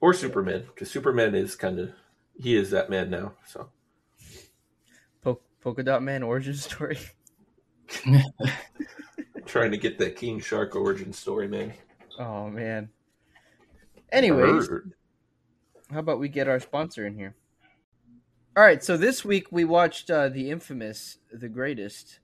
or 0.00 0.14
Superman, 0.14 0.64
because 0.66 0.90
Superman 0.90 1.34
is 1.34 1.54
kind 1.56 1.78
of 1.78 1.90
he 2.38 2.56
is 2.56 2.70
that 2.70 2.90
man 2.90 3.10
now. 3.10 3.32
So 3.46 3.68
po- 5.22 5.40
Polka 5.60 5.82
Dot 5.82 6.02
Man 6.02 6.22
origin 6.22 6.54
story. 6.54 6.98
trying 9.46 9.72
to 9.72 9.76
get 9.76 9.98
that 9.98 10.16
King 10.16 10.40
Shark 10.40 10.76
origin 10.76 11.12
story, 11.12 11.48
man. 11.48 11.72
Oh 12.18 12.48
man. 12.48 12.88
Anyways, 14.12 14.68
Bird. 14.68 14.92
how 15.90 16.00
about 16.00 16.18
we 16.18 16.28
get 16.28 16.48
our 16.48 16.60
sponsor 16.60 17.06
in 17.06 17.14
here? 17.14 17.34
All 18.56 18.64
right, 18.64 18.82
so 18.82 18.96
this 18.96 19.24
week 19.24 19.46
we 19.52 19.64
watched 19.64 20.10
uh, 20.10 20.28
the 20.28 20.50
infamous, 20.50 21.18
the 21.32 21.48
greatest, 21.48 22.18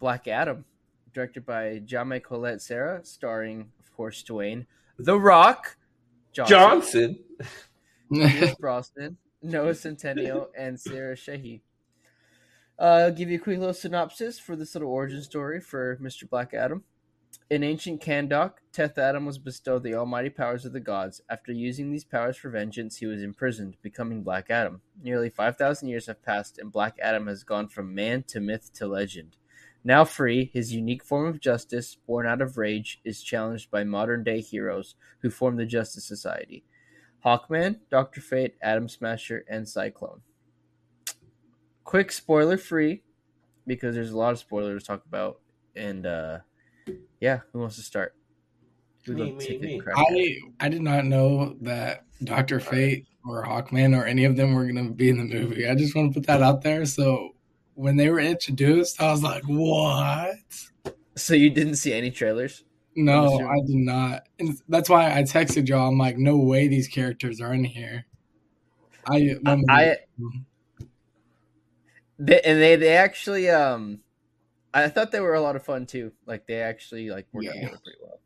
Black 0.00 0.26
Adam, 0.26 0.64
directed 1.14 1.46
by 1.46 1.80
Jaume 1.86 2.20
Collet-Serra, 2.20 3.04
starring, 3.04 3.70
of 3.78 3.96
course, 3.96 4.24
Dwayne, 4.24 4.66
The 4.98 5.18
Rock, 5.18 5.76
Johnson, 6.46 7.18
Johnson. 8.10 8.54
Brosnan, 8.60 9.16
Noah 9.42 9.72
Centineo, 9.72 10.46
and 10.56 10.78
Sarah 10.78 11.16
Shahi. 11.16 11.60
Uh, 12.78 12.82
I'll 12.82 13.12
give 13.12 13.28
you 13.28 13.38
a 13.38 13.40
quick 13.40 13.58
little 13.58 13.74
synopsis 13.74 14.38
for 14.38 14.54
this 14.54 14.74
little 14.74 14.90
origin 14.90 15.22
story 15.22 15.60
for 15.60 15.96
Mr. 15.96 16.28
Black 16.28 16.54
Adam. 16.54 16.84
In 17.50 17.64
ancient 17.64 18.02
Kahndaq, 18.02 18.52
Teth 18.72 18.98
Adam 18.98 19.24
was 19.24 19.38
bestowed 19.38 19.82
the 19.82 19.94
almighty 19.94 20.28
powers 20.28 20.64
of 20.64 20.72
the 20.72 20.80
gods. 20.80 21.22
After 21.28 21.50
using 21.50 21.90
these 21.90 22.04
powers 22.04 22.36
for 22.36 22.50
vengeance, 22.50 22.98
he 22.98 23.06
was 23.06 23.22
imprisoned, 23.22 23.76
becoming 23.82 24.22
Black 24.22 24.50
Adam. 24.50 24.82
Nearly 25.02 25.30
5,000 25.30 25.88
years 25.88 26.06
have 26.06 26.22
passed, 26.22 26.58
and 26.58 26.70
Black 26.70 26.98
Adam 27.02 27.26
has 27.26 27.44
gone 27.44 27.68
from 27.68 27.94
man 27.94 28.22
to 28.28 28.40
myth 28.40 28.70
to 28.74 28.86
legend. 28.86 29.36
Now 29.84 30.04
free, 30.04 30.50
his 30.52 30.74
unique 30.74 31.04
form 31.04 31.26
of 31.26 31.40
justice, 31.40 31.96
born 32.06 32.26
out 32.26 32.42
of 32.42 32.58
rage, 32.58 33.00
is 33.04 33.22
challenged 33.22 33.70
by 33.70 33.84
modern 33.84 34.24
day 34.24 34.40
heroes 34.40 34.96
who 35.20 35.30
form 35.30 35.56
the 35.56 35.66
Justice 35.66 36.04
Society. 36.04 36.64
Hawkman, 37.24 37.80
Doctor 37.90 38.20
Fate, 38.20 38.54
Atom 38.62 38.88
Smasher, 38.88 39.44
and 39.48 39.68
Cyclone. 39.68 40.20
Quick 41.84 42.12
spoiler 42.12 42.58
free, 42.58 43.02
because 43.66 43.94
there's 43.94 44.10
a 44.10 44.18
lot 44.18 44.32
of 44.32 44.38
spoilers 44.38 44.82
to 44.82 44.86
talk 44.86 45.04
about. 45.06 45.40
And 45.74 46.06
uh 46.06 46.38
yeah, 47.20 47.40
who 47.52 47.60
wants 47.60 47.76
to 47.76 47.82
start? 47.82 48.14
Me, 49.06 49.14
to 49.14 49.58
me, 49.58 49.58
me. 49.58 49.78
crack 49.78 49.98
at 49.98 50.06
it? 50.10 50.38
I 50.60 50.66
I 50.66 50.68
did 50.68 50.82
not 50.82 51.06
know 51.06 51.56
that 51.62 52.04
Doctor 52.24 52.60
Fate 52.60 53.06
or 53.24 53.44
Hawkman 53.44 53.96
or 53.96 54.04
any 54.04 54.24
of 54.24 54.36
them 54.36 54.54
were 54.54 54.64
going 54.64 54.88
to 54.88 54.92
be 54.92 55.08
in 55.08 55.18
the 55.18 55.34
movie. 55.34 55.68
I 55.68 55.74
just 55.74 55.94
want 55.94 56.12
to 56.12 56.20
put 56.20 56.26
that 56.26 56.42
out 56.42 56.62
there. 56.62 56.84
So 56.84 57.34
when 57.78 57.96
they 57.96 58.10
were 58.10 58.18
introduced, 58.18 59.00
I 59.00 59.12
was 59.12 59.22
like, 59.22 59.44
"What?" 59.44 60.34
So 61.14 61.34
you 61.34 61.48
didn't 61.48 61.76
see 61.76 61.92
any 61.92 62.10
trailers? 62.10 62.64
No, 62.96 63.38
I 63.48 63.54
did 63.64 63.76
not. 63.76 64.24
And 64.40 64.58
that's 64.68 64.90
why 64.90 65.16
I 65.16 65.22
texted 65.22 65.68
y'all. 65.68 65.88
I'm 65.88 65.96
like, 65.96 66.18
"No 66.18 66.36
way, 66.38 66.66
these 66.66 66.88
characters 66.88 67.40
are 67.40 67.54
in 67.54 67.62
here." 67.62 68.04
I 69.06 69.36
I 69.68 69.96
they, 72.18 72.40
and 72.40 72.60
they 72.60 72.74
they 72.74 72.96
actually 72.96 73.48
um 73.48 74.00
I 74.74 74.88
thought 74.88 75.12
they 75.12 75.20
were 75.20 75.34
a 75.34 75.40
lot 75.40 75.54
of 75.54 75.64
fun 75.64 75.86
too. 75.86 76.12
Like 76.26 76.46
they 76.48 76.60
actually 76.60 77.10
like 77.10 77.26
worked 77.32 77.46
Yeah. 77.46 77.52
together 77.52 77.78
pretty 77.84 77.98
well. 78.02 78.20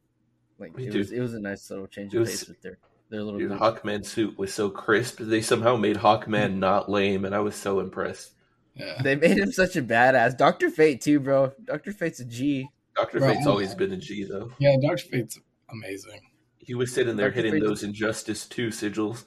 Like 0.58 0.78
it 0.78 0.94
was 0.96 1.12
it 1.12 1.20
was 1.20 1.34
a 1.34 1.40
nice 1.40 1.68
little 1.70 1.86
change 1.86 2.14
of 2.14 2.20
was- 2.20 2.30
pace 2.30 2.48
with 2.48 2.62
their 2.62 2.78
their 3.10 3.22
little 3.22 3.38
Dude. 3.38 3.52
Hawkman 3.52 4.06
suit 4.06 4.38
was 4.38 4.54
so 4.54 4.70
crisp. 4.70 5.18
They 5.20 5.42
somehow 5.42 5.76
made 5.76 5.98
Hawkman 5.98 6.54
not 6.56 6.90
lame, 6.90 7.26
and 7.26 7.34
I 7.34 7.40
was 7.40 7.54
so 7.54 7.80
impressed. 7.80 8.32
Yeah. 8.74 9.00
They 9.02 9.14
made 9.16 9.38
him 9.38 9.52
such 9.52 9.76
a 9.76 9.82
badass. 9.82 10.36
Doctor 10.36 10.70
Fate 10.70 11.00
too, 11.00 11.20
bro. 11.20 11.52
Doctor 11.64 11.92
Fate's 11.92 12.20
a 12.20 12.24
G. 12.24 12.68
Doctor 12.96 13.20
Fate's 13.20 13.46
always 13.46 13.74
been 13.74 13.92
a 13.92 13.96
G 13.96 14.24
though. 14.24 14.50
Yeah, 14.58 14.76
Doctor 14.82 15.04
Fate's 15.08 15.38
amazing. 15.70 16.20
He 16.58 16.74
was 16.74 16.92
sitting 16.92 17.16
there 17.16 17.30
Dr. 17.30 17.36
hitting 17.42 17.52
Fate- 17.60 17.64
those 17.66 17.82
Injustice 17.82 18.46
Two 18.46 18.68
sigils. 18.68 19.24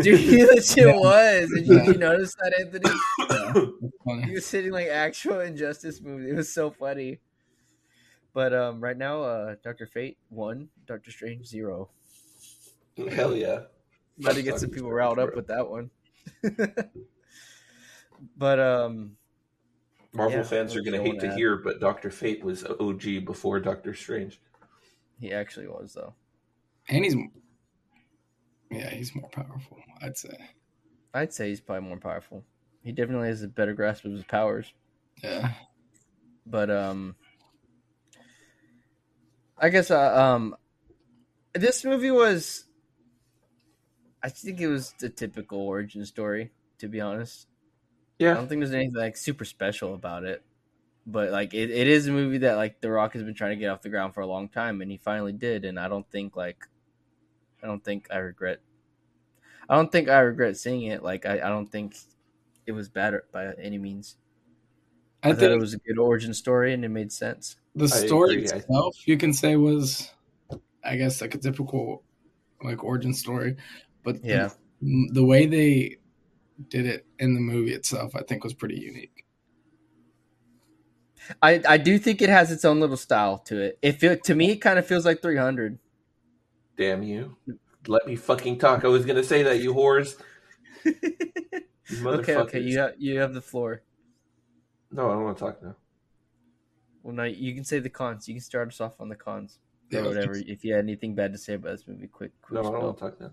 Dude, 0.00 0.18
he 0.20 0.44
legit 0.46 0.76
Yeah. 0.76 0.96
was. 0.96 1.50
Did 1.54 1.66
you, 1.66 1.78
did 1.78 1.86
you 1.86 1.94
notice 1.98 2.34
that, 2.36 2.54
Anthony? 2.58 2.90
It's 3.82 3.96
funny. 4.04 4.22
He 4.24 4.32
was 4.32 4.46
sitting 4.46 4.72
like 4.72 4.88
actual 4.88 5.40
Injustice 5.40 6.00
movie. 6.00 6.30
It 6.30 6.34
was 6.36 6.52
so 6.52 6.70
funny. 6.70 7.18
But 8.32 8.52
um, 8.54 8.80
right 8.80 8.96
now, 8.96 9.22
uh, 9.22 9.54
Doctor 9.64 9.86
Fate 9.86 10.16
one, 10.28 10.68
Doctor 10.86 11.10
Strange 11.10 11.46
zero. 11.46 11.90
Hell 13.10 13.34
yeah! 13.34 13.62
About 14.20 14.34
to 14.36 14.42
get 14.42 14.60
some 14.60 14.70
people 14.70 14.92
riled 14.92 15.18
up 15.18 15.34
with 15.34 15.46
that 15.48 15.68
one. 15.68 15.90
but 18.36 18.58
um, 18.58 19.16
Marvel 20.12 20.38
Yeah, 20.38 20.44
fans 20.44 20.76
are 20.76 20.82
gonna 20.82 21.02
hate 21.02 21.20
to 21.20 21.26
going 21.26 21.38
hear, 21.38 21.56
but 21.56 21.80
Doctor 21.80 22.10
Fate 22.10 22.44
was 22.44 22.64
OG 22.64 23.24
before 23.24 23.60
Doctor 23.60 23.94
Strange. 23.94 24.40
He 25.18 25.32
actually 25.32 25.68
was 25.68 25.92
though. 25.94 26.14
And 26.88 27.04
he's 27.04 27.16
yeah, 28.70 28.90
he's 28.90 29.14
more 29.14 29.28
powerful. 29.28 29.78
I'd 30.00 30.16
say. 30.16 30.36
I'd 31.12 31.32
say 31.32 31.48
he's 31.48 31.60
probably 31.60 31.88
more 31.88 31.98
powerful. 31.98 32.44
He 32.82 32.92
definitely 32.92 33.28
has 33.28 33.42
a 33.42 33.48
better 33.48 33.74
grasp 33.74 34.04
of 34.04 34.12
his 34.12 34.24
powers. 34.24 34.72
Yeah. 35.22 35.52
But 36.46 36.70
um, 36.70 37.16
I 39.58 39.68
guess 39.68 39.90
uh, 39.90 40.34
um, 40.34 40.56
this 41.52 41.84
movie 41.84 42.10
was. 42.10 42.64
I 44.22 44.28
think 44.28 44.60
it 44.60 44.68
was 44.68 44.92
the 44.98 45.08
typical 45.08 45.60
origin 45.60 46.04
story. 46.04 46.52
To 46.78 46.88
be 46.88 47.00
honest, 47.00 47.46
I 48.20 48.34
don't 48.34 48.48
think 48.48 48.60
there's 48.60 48.74
anything 48.74 48.94
like 48.96 49.16
super 49.16 49.44
special 49.44 49.94
about 49.94 50.24
it. 50.24 50.42
But 51.06 51.30
like 51.30 51.54
it, 51.54 51.70
it 51.70 51.88
is 51.88 52.06
a 52.06 52.12
movie 52.12 52.38
that 52.38 52.56
like 52.56 52.80
The 52.80 52.90
Rock 52.90 53.14
has 53.14 53.22
been 53.22 53.34
trying 53.34 53.50
to 53.50 53.56
get 53.56 53.68
off 53.70 53.82
the 53.82 53.88
ground 53.88 54.14
for 54.14 54.20
a 54.20 54.26
long 54.26 54.48
time, 54.48 54.80
and 54.82 54.90
he 54.90 54.96
finally 54.98 55.32
did. 55.32 55.64
And 55.64 55.78
I 55.78 55.88
don't 55.88 56.08
think 56.10 56.36
like, 56.36 56.66
I 57.62 57.66
don't 57.66 57.82
think 57.82 58.08
I 58.10 58.18
regret. 58.18 58.60
I 59.68 59.76
don't 59.76 59.90
think 59.90 60.08
I 60.08 60.20
regret 60.20 60.56
seeing 60.56 60.82
it. 60.82 61.02
Like 61.02 61.26
I, 61.26 61.34
I 61.34 61.48
don't 61.48 61.70
think 61.70 61.96
it 62.66 62.72
was 62.72 62.88
bad 62.88 63.14
by 63.32 63.52
any 63.60 63.78
means. 63.78 64.16
I, 65.22 65.30
I 65.30 65.32
thought 65.34 65.50
it 65.50 65.58
was 65.60 65.74
a 65.74 65.78
good 65.78 65.98
origin 65.98 66.32
story 66.32 66.72
and 66.72 66.84
it 66.84 66.88
made 66.88 67.12
sense. 67.12 67.56
the 67.74 67.88
story 67.88 68.44
agree. 68.44 68.58
Itself, 68.58 69.06
you 69.06 69.16
can 69.18 69.32
say 69.32 69.56
was, 69.56 70.10
I 70.84 70.96
guess, 70.96 71.20
like 71.20 71.34
a 71.34 71.38
typical 71.38 72.02
like 72.62 72.82
origin 72.84 73.12
story, 73.14 73.56
but 74.02 74.22
the- 74.22 74.28
Yeah. 74.28 74.48
the, 74.80 75.24
way 75.24 75.46
they 75.46 75.98
did 76.68 76.86
it 76.86 77.06
in 77.18 77.34
the 77.34 77.40
movie 77.40 77.72
itself, 77.72 78.14
I 78.16 78.22
think, 78.22 78.44
was 78.44 78.54
pretty 78.54 78.78
unique. 78.78 79.24
I, 81.42 81.60
I 81.68 81.76
do 81.76 81.98
think 81.98 82.22
it 82.22 82.28
has 82.28 82.50
its 82.50 82.64
own 82.64 82.80
little 82.80 82.96
style 82.96 83.38
to 83.46 83.60
it. 83.60 83.78
It 83.82 83.92
feel 84.00 84.16
to 84.16 84.34
me 84.34 84.50
it 84.52 84.56
kind 84.56 84.78
of 84.78 84.86
feels 84.86 85.04
like 85.04 85.22
300. 85.22 85.78
damn 86.76 87.02
you. 87.02 87.36
Let 87.86 88.06
me 88.06 88.16
fucking 88.16 88.58
talk. 88.58 88.84
I 88.84 88.88
was 88.88 89.04
gonna 89.06 89.22
say 89.22 89.42
that, 89.44 89.60
you 89.60 89.74
whores. 89.74 90.16
You 91.90 92.08
okay, 92.08 92.36
okay, 92.36 92.60
you 92.60 92.78
have 92.78 92.92
you 92.98 93.18
have 93.18 93.34
the 93.34 93.40
floor. 93.40 93.82
No, 94.92 95.10
I 95.10 95.14
don't 95.14 95.24
want 95.24 95.38
to 95.38 95.44
talk 95.44 95.62
now. 95.62 95.74
Well, 97.02 97.14
now 97.14 97.24
you 97.24 97.52
can 97.52 97.64
say 97.64 97.80
the 97.80 97.90
cons. 97.90 98.28
You 98.28 98.34
can 98.34 98.42
start 98.42 98.68
us 98.68 98.80
off 98.80 99.00
on 99.00 99.08
the 99.08 99.16
cons 99.16 99.58
Yeah, 99.90 100.00
or 100.00 100.04
whatever. 100.04 100.36
If 100.36 100.64
you 100.64 100.74
had 100.74 100.84
anything 100.84 101.16
bad 101.16 101.32
to 101.32 101.38
say 101.38 101.54
about 101.54 101.72
this 101.72 101.88
movie, 101.88 102.06
quick, 102.06 102.30
quick 102.42 102.62
No, 102.62 102.68
I 102.68 102.72
don't 102.72 102.82
want 102.84 102.98
to 102.98 103.04
talk 103.04 103.20
now. 103.20 103.30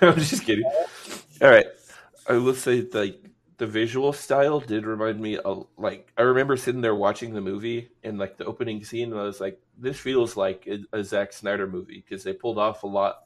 I'm 0.08 0.16
just 0.16 0.44
kidding. 0.44 0.64
All 1.42 1.50
right, 1.50 1.66
I 2.28 2.34
will 2.34 2.54
say 2.54 2.82
like 2.92 3.20
the 3.58 3.66
visual 3.66 4.12
style 4.12 4.60
did 4.60 4.86
remind 4.86 5.20
me 5.20 5.38
of 5.38 5.66
like 5.76 6.12
I 6.16 6.22
remember 6.22 6.56
sitting 6.56 6.80
there 6.80 6.94
watching 6.94 7.34
the 7.34 7.40
movie 7.40 7.90
and 8.04 8.18
like 8.18 8.36
the 8.36 8.44
opening 8.44 8.84
scene, 8.84 9.10
and 9.12 9.20
I 9.20 9.24
was 9.24 9.40
like, 9.40 9.60
this 9.76 9.98
feels 9.98 10.36
like 10.36 10.66
a, 10.68 10.98
a 10.98 11.04
Zack 11.04 11.32
Snyder 11.32 11.66
movie 11.66 12.04
because 12.06 12.22
they 12.24 12.32
pulled 12.32 12.58
off 12.58 12.84
a 12.84 12.86
lot, 12.86 13.16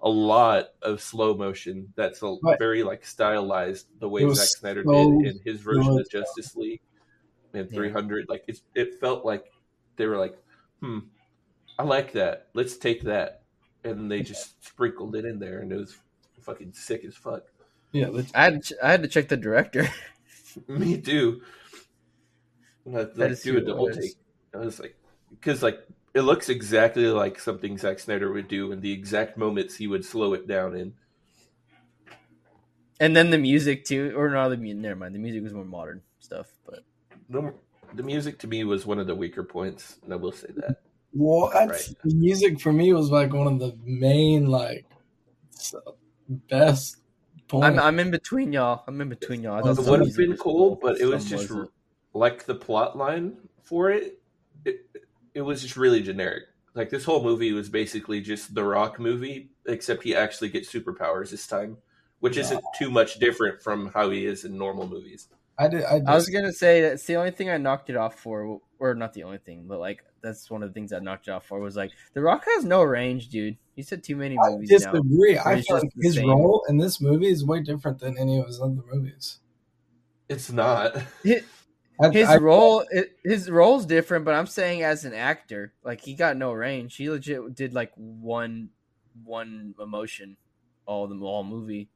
a 0.00 0.08
lot 0.08 0.66
of 0.82 1.00
slow 1.00 1.34
motion. 1.34 1.92
That's 1.96 2.22
a 2.22 2.36
Right. 2.42 2.58
very 2.58 2.82
like 2.84 3.04
stylized 3.04 3.88
the 3.98 4.08
way 4.08 4.24
It 4.24 4.34
Zack 4.34 4.48
Snyder 4.48 4.84
so 4.84 4.92
did 5.20 5.34
in 5.36 5.40
his 5.44 5.60
version 5.60 5.98
of 5.98 6.08
Justice 6.10 6.54
League 6.56 6.80
and 7.54 7.68
Yeah. 7.70 7.76
300. 7.76 8.26
Like 8.28 8.44
it's, 8.48 8.62
it 8.74 9.00
felt 9.00 9.24
like 9.24 9.44
they 9.96 10.06
were 10.06 10.18
like, 10.18 10.36
hmm, 10.80 11.00
I 11.78 11.84
like 11.84 12.12
that. 12.12 12.48
Let's 12.54 12.76
take 12.78 13.02
that, 13.04 13.44
and 13.84 14.10
they 14.10 14.22
just 14.22 14.64
sprinkled 14.64 15.16
it 15.16 15.24
in 15.24 15.38
there, 15.40 15.60
and 15.60 15.72
it 15.72 15.76
was 15.76 15.96
fucking 16.42 16.74
sick 16.74 17.04
as 17.04 17.16
fuck. 17.16 17.44
Yeah, 17.94 18.10
the, 18.10 18.30
I 18.34 18.44
had 18.44 18.62
to, 18.62 18.74
ch- 18.74 18.78
I 18.82 18.90
had 18.90 19.02
to 19.02 19.08
check 19.08 19.28
the 19.28 19.36
director. 19.36 19.88
Me 20.68 21.00
too. 21.00 21.42
And 22.84 22.96
I, 22.98 23.00
like 23.14 23.42
do 23.42 23.56
a 23.56 23.60
double 23.60 23.86
was. 23.86 23.96
take. 23.96 24.12
I 24.54 24.58
was 24.58 24.78
like, 24.80 24.96
because 25.30 25.62
like 25.62 25.80
it 26.14 26.22
looks 26.22 26.48
exactly 26.48 27.06
like 27.06 27.38
something 27.40 27.78
Zack 27.78 27.98
Snyder 27.98 28.32
would 28.32 28.48
do, 28.48 28.72
in 28.72 28.80
the 28.80 28.92
exact 28.92 29.36
moments 29.36 29.76
he 29.76 29.86
would 29.86 30.04
slow 30.04 30.34
it 30.34 30.46
down 30.46 30.76
in. 30.76 30.94
and 33.00 33.16
then 33.16 33.30
the 33.30 33.38
music 33.38 33.84
too, 33.84 34.12
or 34.16 34.28
no, 34.30 34.48
the 34.50 34.56
mu- 34.56 34.74
never 34.74 34.96
mind. 34.96 35.14
The 35.14 35.18
music 35.18 35.42
was 35.42 35.52
more 35.52 35.64
modern 35.64 36.02
stuff, 36.18 36.46
but 36.66 36.84
The, 37.28 37.52
the 37.92 38.02
music 38.02 38.38
to 38.40 38.46
me 38.46 38.64
was 38.64 38.86
one 38.86 38.98
of 38.98 39.06
the 39.06 39.14
weaker 39.14 39.44
points, 39.44 39.98
and 40.02 40.12
I 40.12 40.16
will 40.16 40.32
say 40.32 40.48
that. 40.56 40.76
what 41.12 41.54
Right. 41.68 41.88
the 42.02 42.14
music 42.14 42.60
for 42.60 42.72
me 42.72 42.92
was 42.92 43.10
like 43.10 43.32
one 43.32 43.46
of 43.46 43.58
the 43.58 43.76
main 43.84 44.46
like 44.46 44.86
best 46.28 46.96
points. 46.96 47.03
I'm 47.52 47.78
I'm 47.78 47.98
in 47.98 48.10
between 48.10 48.52
y'all. 48.52 48.82
I'm 48.86 49.00
in 49.00 49.08
between 49.08 49.42
y'all. 49.42 49.58
It 49.58 49.78
would 49.78 50.00
have 50.00 50.16
been 50.16 50.30
was 50.30 50.40
cool, 50.40 50.78
but 50.80 51.00
it 51.00 51.06
was 51.06 51.24
just 51.28 51.50
wasn't. 51.50 51.70
like 52.12 52.46
the 52.46 52.54
plot 52.54 52.96
line 52.96 53.36
for 53.62 53.90
it. 53.90 54.20
It, 54.64 54.86
it 55.34 55.42
was 55.42 55.62
just 55.62 55.76
really 55.76 56.02
generic. 56.02 56.44
Like 56.74 56.90
this 56.90 57.04
whole 57.04 57.22
movie 57.22 57.52
was 57.52 57.68
basically 57.68 58.20
just 58.20 58.54
the 58.54 58.64
Rock 58.64 58.98
movie, 58.98 59.50
except 59.66 60.02
he 60.02 60.14
actually 60.14 60.48
gets 60.48 60.72
superpowers 60.72 61.30
this 61.30 61.46
time, 61.46 61.76
which 62.20 62.36
isn't 62.36 62.62
too 62.78 62.90
much 62.90 63.18
different 63.18 63.62
from 63.62 63.92
how 63.92 64.10
he 64.10 64.26
is 64.26 64.44
in 64.44 64.58
normal 64.58 64.88
movies. 64.88 65.28
I 65.56 65.68
did. 65.68 65.84
I, 65.84 66.00
I 66.06 66.14
was 66.14 66.28
gonna 66.28 66.52
say 66.52 66.80
that's 66.80 67.04
the 67.04 67.16
only 67.16 67.30
thing 67.30 67.50
I 67.50 67.58
knocked 67.58 67.90
it 67.90 67.96
off 67.96 68.18
for, 68.18 68.60
or 68.90 68.94
not 68.94 69.12
the 69.12 69.22
only 69.22 69.38
thing, 69.38 69.64
but 69.66 69.80
like 69.80 70.04
that's 70.20 70.50
one 70.50 70.62
of 70.62 70.68
the 70.70 70.74
things 70.74 70.92
I 70.92 70.98
knocked 70.98 71.28
it 71.28 71.30
off 71.32 71.46
for 71.46 71.60
was 71.60 71.76
like 71.76 71.92
The 72.12 72.20
Rock 72.20 72.44
has 72.46 72.64
no 72.64 72.82
range, 72.82 73.28
dude. 73.28 73.56
He's 73.74 73.88
said 73.88 74.02
too 74.04 74.16
many 74.16 74.36
I 74.38 74.50
movies 74.50 74.70
now. 74.70 74.92
disagree. 74.92 75.38
I 75.38 75.60
feel 75.60 75.76
like 75.78 75.90
his 76.00 76.14
same. 76.14 76.28
role 76.28 76.64
in 76.68 76.78
this 76.78 77.00
movie 77.00 77.28
is 77.28 77.44
way 77.44 77.60
different 77.60 77.98
than 77.98 78.18
any 78.18 78.38
of 78.38 78.46
his 78.46 78.60
other 78.60 78.82
movies. 78.92 79.40
It's 80.28 80.50
not. 80.50 80.96
His, 81.22 81.42
I, 82.00 82.10
his 82.10 82.28
I- 82.28 82.36
role, 82.38 82.84
his 83.24 83.50
role's 83.50 83.86
different, 83.86 84.24
but 84.24 84.34
I'm 84.34 84.46
saying 84.46 84.82
as 84.82 85.04
an 85.04 85.14
actor, 85.14 85.72
like 85.84 86.00
he 86.00 86.14
got 86.14 86.36
no 86.36 86.52
range. 86.52 86.96
He 86.96 87.08
legit 87.08 87.54
did 87.54 87.72
like 87.72 87.92
one, 87.96 88.70
one 89.24 89.74
emotion, 89.80 90.36
all 90.86 91.06
the 91.06 91.16
all 91.16 91.44
movie. 91.44 91.88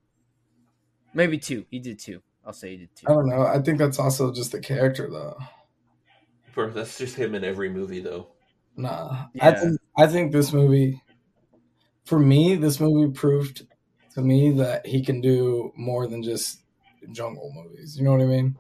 Maybe 1.15 1.39
two. 1.39 1.65
He 1.71 1.79
did 1.79 1.99
two. 1.99 2.23
I'll 2.47 2.53
say 2.53 2.71
he 2.71 2.77
did 2.77 2.95
two. 2.95 3.07
I 3.09 3.13
don't 3.13 3.29
know. 3.29 3.43
I 3.43 3.59
think 3.61 3.79
that's 3.79 3.99
also 3.99 4.33
just 4.33 4.53
the 4.53 4.61
character, 4.61 5.09
though. 5.11 5.37
Bro, 6.59 6.71
that's 6.71 6.99
just 6.99 7.15
him 7.15 7.37
in 7.37 7.45
every 7.45 7.69
movie, 7.71 8.01
though. 8.01 8.33
Nah, 8.77 9.27
I 9.41 9.53
think 9.53 9.81
I 9.97 10.09
think 10.09 10.33
this 10.33 10.53
movie, 10.53 11.01
for 12.05 12.19
me, 12.19 12.57
this 12.57 12.81
movie 12.81 13.13
proved 13.13 13.65
to 14.15 14.23
me 14.23 14.51
that 14.55 14.85
he 14.85 15.05
can 15.05 15.21
do 15.21 15.73
more 15.77 16.09
than 16.09 16.21
just 16.21 16.63
jungle 17.13 17.53
movies. 17.55 17.97
You 17.97 18.03
know 18.03 18.11
what 18.11 18.23
I 18.23 18.25
mean? 18.25 18.57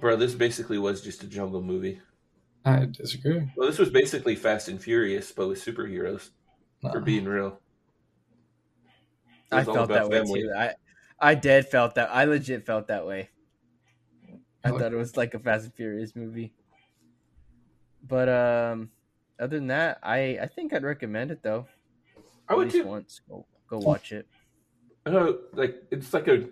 Bro, 0.00 0.16
this 0.16 0.34
basically 0.34 0.78
was 0.78 1.00
just 1.00 1.22
a 1.22 1.26
jungle 1.26 1.62
movie. 1.62 1.98
I 2.66 2.84
disagree. 2.84 3.50
Well, 3.56 3.66
this 3.66 3.78
was 3.78 3.88
basically 3.88 4.36
Fast 4.36 4.68
and 4.68 4.78
Furious, 4.78 5.32
but 5.32 5.48
with 5.48 5.64
superheroes. 5.64 6.28
Nah. 6.82 6.92
For 6.92 7.00
being 7.00 7.24
real, 7.24 7.58
I 9.50 9.64
was 9.64 9.64
felt 9.64 9.90
about 9.90 10.10
that 10.10 10.26
way 10.28 10.42
too. 10.42 10.52
I 10.54 10.74
I 11.18 11.36
did 11.36 11.68
felt 11.68 11.94
that. 11.94 12.10
I 12.12 12.24
legit 12.24 12.66
felt 12.66 12.88
that 12.88 13.06
way. 13.06 13.30
I 14.62 14.68
thought 14.68 14.92
it 14.92 14.96
was 14.96 15.16
like 15.16 15.32
a 15.32 15.38
Fast 15.38 15.64
and 15.64 15.74
Furious 15.74 16.14
movie. 16.14 16.52
But 18.12 18.28
um, 18.28 18.90
other 19.40 19.56
than 19.56 19.68
that, 19.68 19.98
I 20.02 20.38
I 20.42 20.46
think 20.46 20.74
I'd 20.74 20.82
recommend 20.82 21.30
it 21.30 21.42
though. 21.42 21.66
I 22.46 22.52
At 22.52 22.56
would 22.58 22.70
too. 22.70 22.84
once. 22.84 23.22
Go 23.26 23.46
go 23.66 23.78
watch 23.78 24.12
it. 24.12 24.26
I 25.06 25.10
know, 25.10 25.38
like 25.54 25.82
it's 25.90 26.12
like 26.12 26.28
a, 26.28 26.46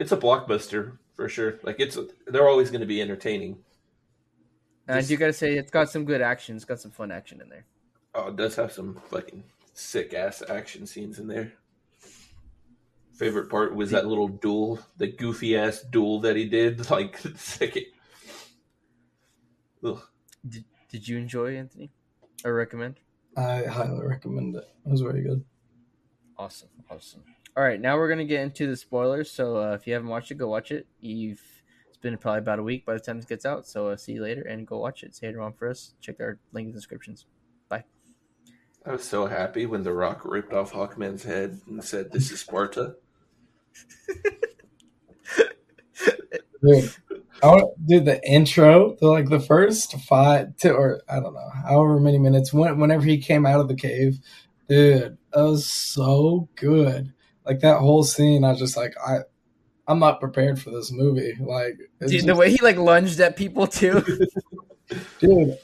it's 0.00 0.10
a 0.10 0.16
blockbuster 0.16 0.98
for 1.14 1.28
sure. 1.28 1.60
Like 1.62 1.78
it's, 1.78 1.96
they're 2.26 2.48
always 2.48 2.70
going 2.72 2.80
to 2.80 2.86
be 2.86 3.00
entertaining. 3.00 3.58
And 4.88 4.96
I 4.96 4.98
Just- 4.98 5.08
do 5.10 5.16
gotta 5.18 5.32
say, 5.32 5.56
it's 5.56 5.70
got 5.70 5.88
some 5.88 6.04
good 6.04 6.20
action. 6.20 6.56
It's 6.56 6.64
got 6.64 6.80
some 6.80 6.90
fun 6.90 7.12
action 7.12 7.40
in 7.40 7.48
there. 7.48 7.64
Oh, 8.16 8.30
it 8.30 8.36
does 8.36 8.56
have 8.56 8.72
some 8.72 9.00
fucking 9.08 9.44
sick 9.74 10.14
ass 10.14 10.42
action 10.50 10.84
scenes 10.84 11.20
in 11.20 11.28
there. 11.28 11.52
Favorite 13.14 13.48
part 13.50 13.72
was 13.76 13.92
that 13.92 14.08
little 14.08 14.26
duel, 14.26 14.80
the 14.96 15.06
goofy 15.06 15.56
ass 15.56 15.80
duel 15.92 16.18
that 16.22 16.34
he 16.34 16.46
did. 16.48 16.90
Like. 16.90 17.20
Ugh. 19.84 20.02
Did 20.48 20.64
Did 20.88 21.06
you 21.06 21.18
enjoy 21.18 21.56
Anthony? 21.56 21.90
I 22.44 22.48
recommend? 22.48 23.00
I 23.36 23.64
highly 23.64 24.04
recommend 24.04 24.56
it. 24.56 24.68
It 24.86 24.90
was 24.90 25.00
very 25.02 25.22
good. 25.22 25.44
Awesome, 26.36 26.68
awesome. 26.90 27.22
All 27.56 27.62
right, 27.62 27.80
now 27.80 27.96
we're 27.96 28.08
gonna 28.08 28.24
get 28.24 28.40
into 28.40 28.66
the 28.66 28.76
spoilers. 28.76 29.30
So 29.30 29.56
uh, 29.56 29.72
if 29.74 29.86
you 29.86 29.92
haven't 29.92 30.08
watched 30.08 30.30
it, 30.30 30.36
go 30.36 30.48
watch 30.48 30.70
it. 30.70 30.86
You've 31.00 31.42
it's 31.88 31.96
been 31.98 32.16
probably 32.16 32.38
about 32.38 32.58
a 32.58 32.62
week 32.62 32.86
by 32.86 32.94
the 32.94 33.00
time 33.00 33.16
this 33.16 33.26
gets 33.26 33.44
out. 33.44 33.66
So 33.66 33.88
uh, 33.88 33.96
see 33.96 34.12
you 34.12 34.22
later 34.22 34.42
and 34.42 34.66
go 34.66 34.78
watch 34.78 35.02
it. 35.02 35.14
Say 35.14 35.28
it 35.28 35.34
around 35.34 35.54
for 35.54 35.68
us. 35.68 35.94
Check 36.00 36.20
our 36.20 36.38
link 36.52 36.66
in 36.66 36.72
the 36.72 36.78
descriptions. 36.78 37.26
Bye. 37.68 37.84
I 38.86 38.92
was 38.92 39.04
so 39.04 39.26
happy 39.26 39.66
when 39.66 39.82
The 39.82 39.92
Rock 39.92 40.24
ripped 40.24 40.52
off 40.52 40.72
Hawkman's 40.72 41.24
head 41.24 41.60
and 41.66 41.82
said, 41.84 42.12
"This 42.12 42.30
is 42.30 42.40
Sparta." 42.40 42.94
I 47.42 47.62
dude 47.84 48.04
the 48.04 48.20
intro, 48.28 48.96
the 49.00 49.08
like 49.08 49.28
the 49.28 49.40
first 49.40 49.98
five 50.00 50.56
to 50.58 50.72
or 50.72 51.02
I 51.08 51.20
don't 51.20 51.34
know, 51.34 51.50
however 51.66 52.00
many 52.00 52.18
minutes 52.18 52.52
when, 52.52 52.78
whenever 52.78 53.04
he 53.04 53.18
came 53.18 53.46
out 53.46 53.60
of 53.60 53.68
the 53.68 53.76
cave, 53.76 54.18
dude, 54.68 55.18
that 55.32 55.42
was 55.42 55.66
so 55.66 56.48
good. 56.56 57.12
Like 57.44 57.60
that 57.60 57.78
whole 57.78 58.04
scene, 58.04 58.44
I 58.44 58.50
was 58.50 58.58
just 58.58 58.76
like, 58.76 58.94
I, 59.04 59.20
I'm 59.86 59.98
not 59.98 60.20
prepared 60.20 60.60
for 60.60 60.70
this 60.70 60.92
movie. 60.92 61.34
Like, 61.40 61.78
Dude, 62.06 62.26
the 62.26 62.34
way 62.34 62.50
he 62.50 62.58
like 62.60 62.76
lunged 62.76 63.20
at 63.20 63.36
people 63.36 63.66
too. 63.66 64.02
dude, 65.18 65.58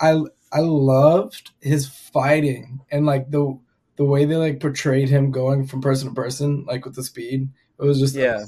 I 0.00 0.20
I 0.52 0.60
loved 0.60 1.50
his 1.60 1.88
fighting 1.88 2.80
and 2.90 3.06
like 3.06 3.30
the 3.30 3.58
the 3.96 4.04
way 4.04 4.24
they 4.24 4.36
like 4.36 4.60
portrayed 4.60 5.08
him 5.08 5.30
going 5.30 5.66
from 5.66 5.80
person 5.80 6.08
to 6.08 6.14
person, 6.14 6.64
like 6.66 6.84
with 6.84 6.94
the 6.94 7.04
speed. 7.04 7.48
It 7.78 7.84
was 7.84 7.98
just 7.98 8.14
Yeah. 8.14 8.44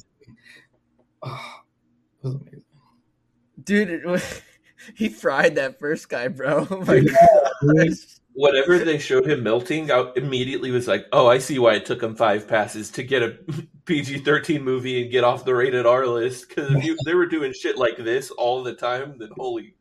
oh, 1.23 1.55
it 1.59 1.64
was 2.25 2.35
amazing. 2.35 2.63
Dude, 3.63 4.23
he 4.95 5.09
fried 5.09 5.55
that 5.57 5.79
first 5.79 6.09
guy, 6.09 6.29
bro. 6.29 6.67
Oh 6.71 6.81
my 6.81 7.01
Dude, 7.01 7.13
gosh. 7.77 7.97
Whenever 8.37 8.79
they 8.79 8.99
showed 8.99 9.29
him 9.29 9.45
melting, 9.45 9.93
I 9.93 10.11
immediately 10.17 10.73
was 10.73 10.89
like, 10.89 11.07
"Oh, 11.13 11.29
I 11.29 11.39
see 11.39 11.61
why 11.61 11.75
it 11.75 11.87
took 11.87 12.03
him 12.03 12.17
five 12.17 12.49
passes 12.49 12.91
to 12.91 13.05
get 13.05 13.23
a 13.23 13.39
PG-13 13.85 14.61
movie 14.61 15.01
and 15.03 15.11
get 15.13 15.23
off 15.23 15.45
the 15.45 15.55
rated 15.55 15.87
R 15.87 16.05
list. 16.09 16.49
Because 16.49 16.73
if 16.73 16.85
you, 16.85 16.97
they 17.05 17.15
were 17.15 17.27
doing 17.27 17.53
shit 17.53 17.79
like 17.79 17.97
this 17.97 18.33
all 18.33 18.65
the 18.65 18.75
time, 18.75 19.19
then 19.19 19.29
holy, 19.37 19.77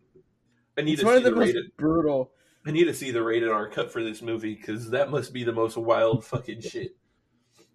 I 0.77 0.81
need 0.81 0.93
It's 0.93 1.01
to 1.01 1.07
one 1.07 1.15
see 1.15 1.17
of 1.17 1.23
the 1.23 1.29
the 1.31 1.35
most 1.35 1.47
rated. 1.47 1.77
brutal. 1.77 2.31
I 2.67 2.71
need 2.71 2.83
to 2.85 2.93
see 2.93 3.09
the 3.09 3.23
rated 3.23 3.49
R 3.49 3.67
cut 3.69 3.91
for 3.91 4.03
this 4.03 4.21
movie 4.21 4.53
because 4.53 4.91
that 4.91 5.09
must 5.09 5.33
be 5.33 5.43
the 5.43 5.51
most 5.51 5.75
wild 5.75 6.23
fucking 6.23 6.61
shit. 6.61 6.95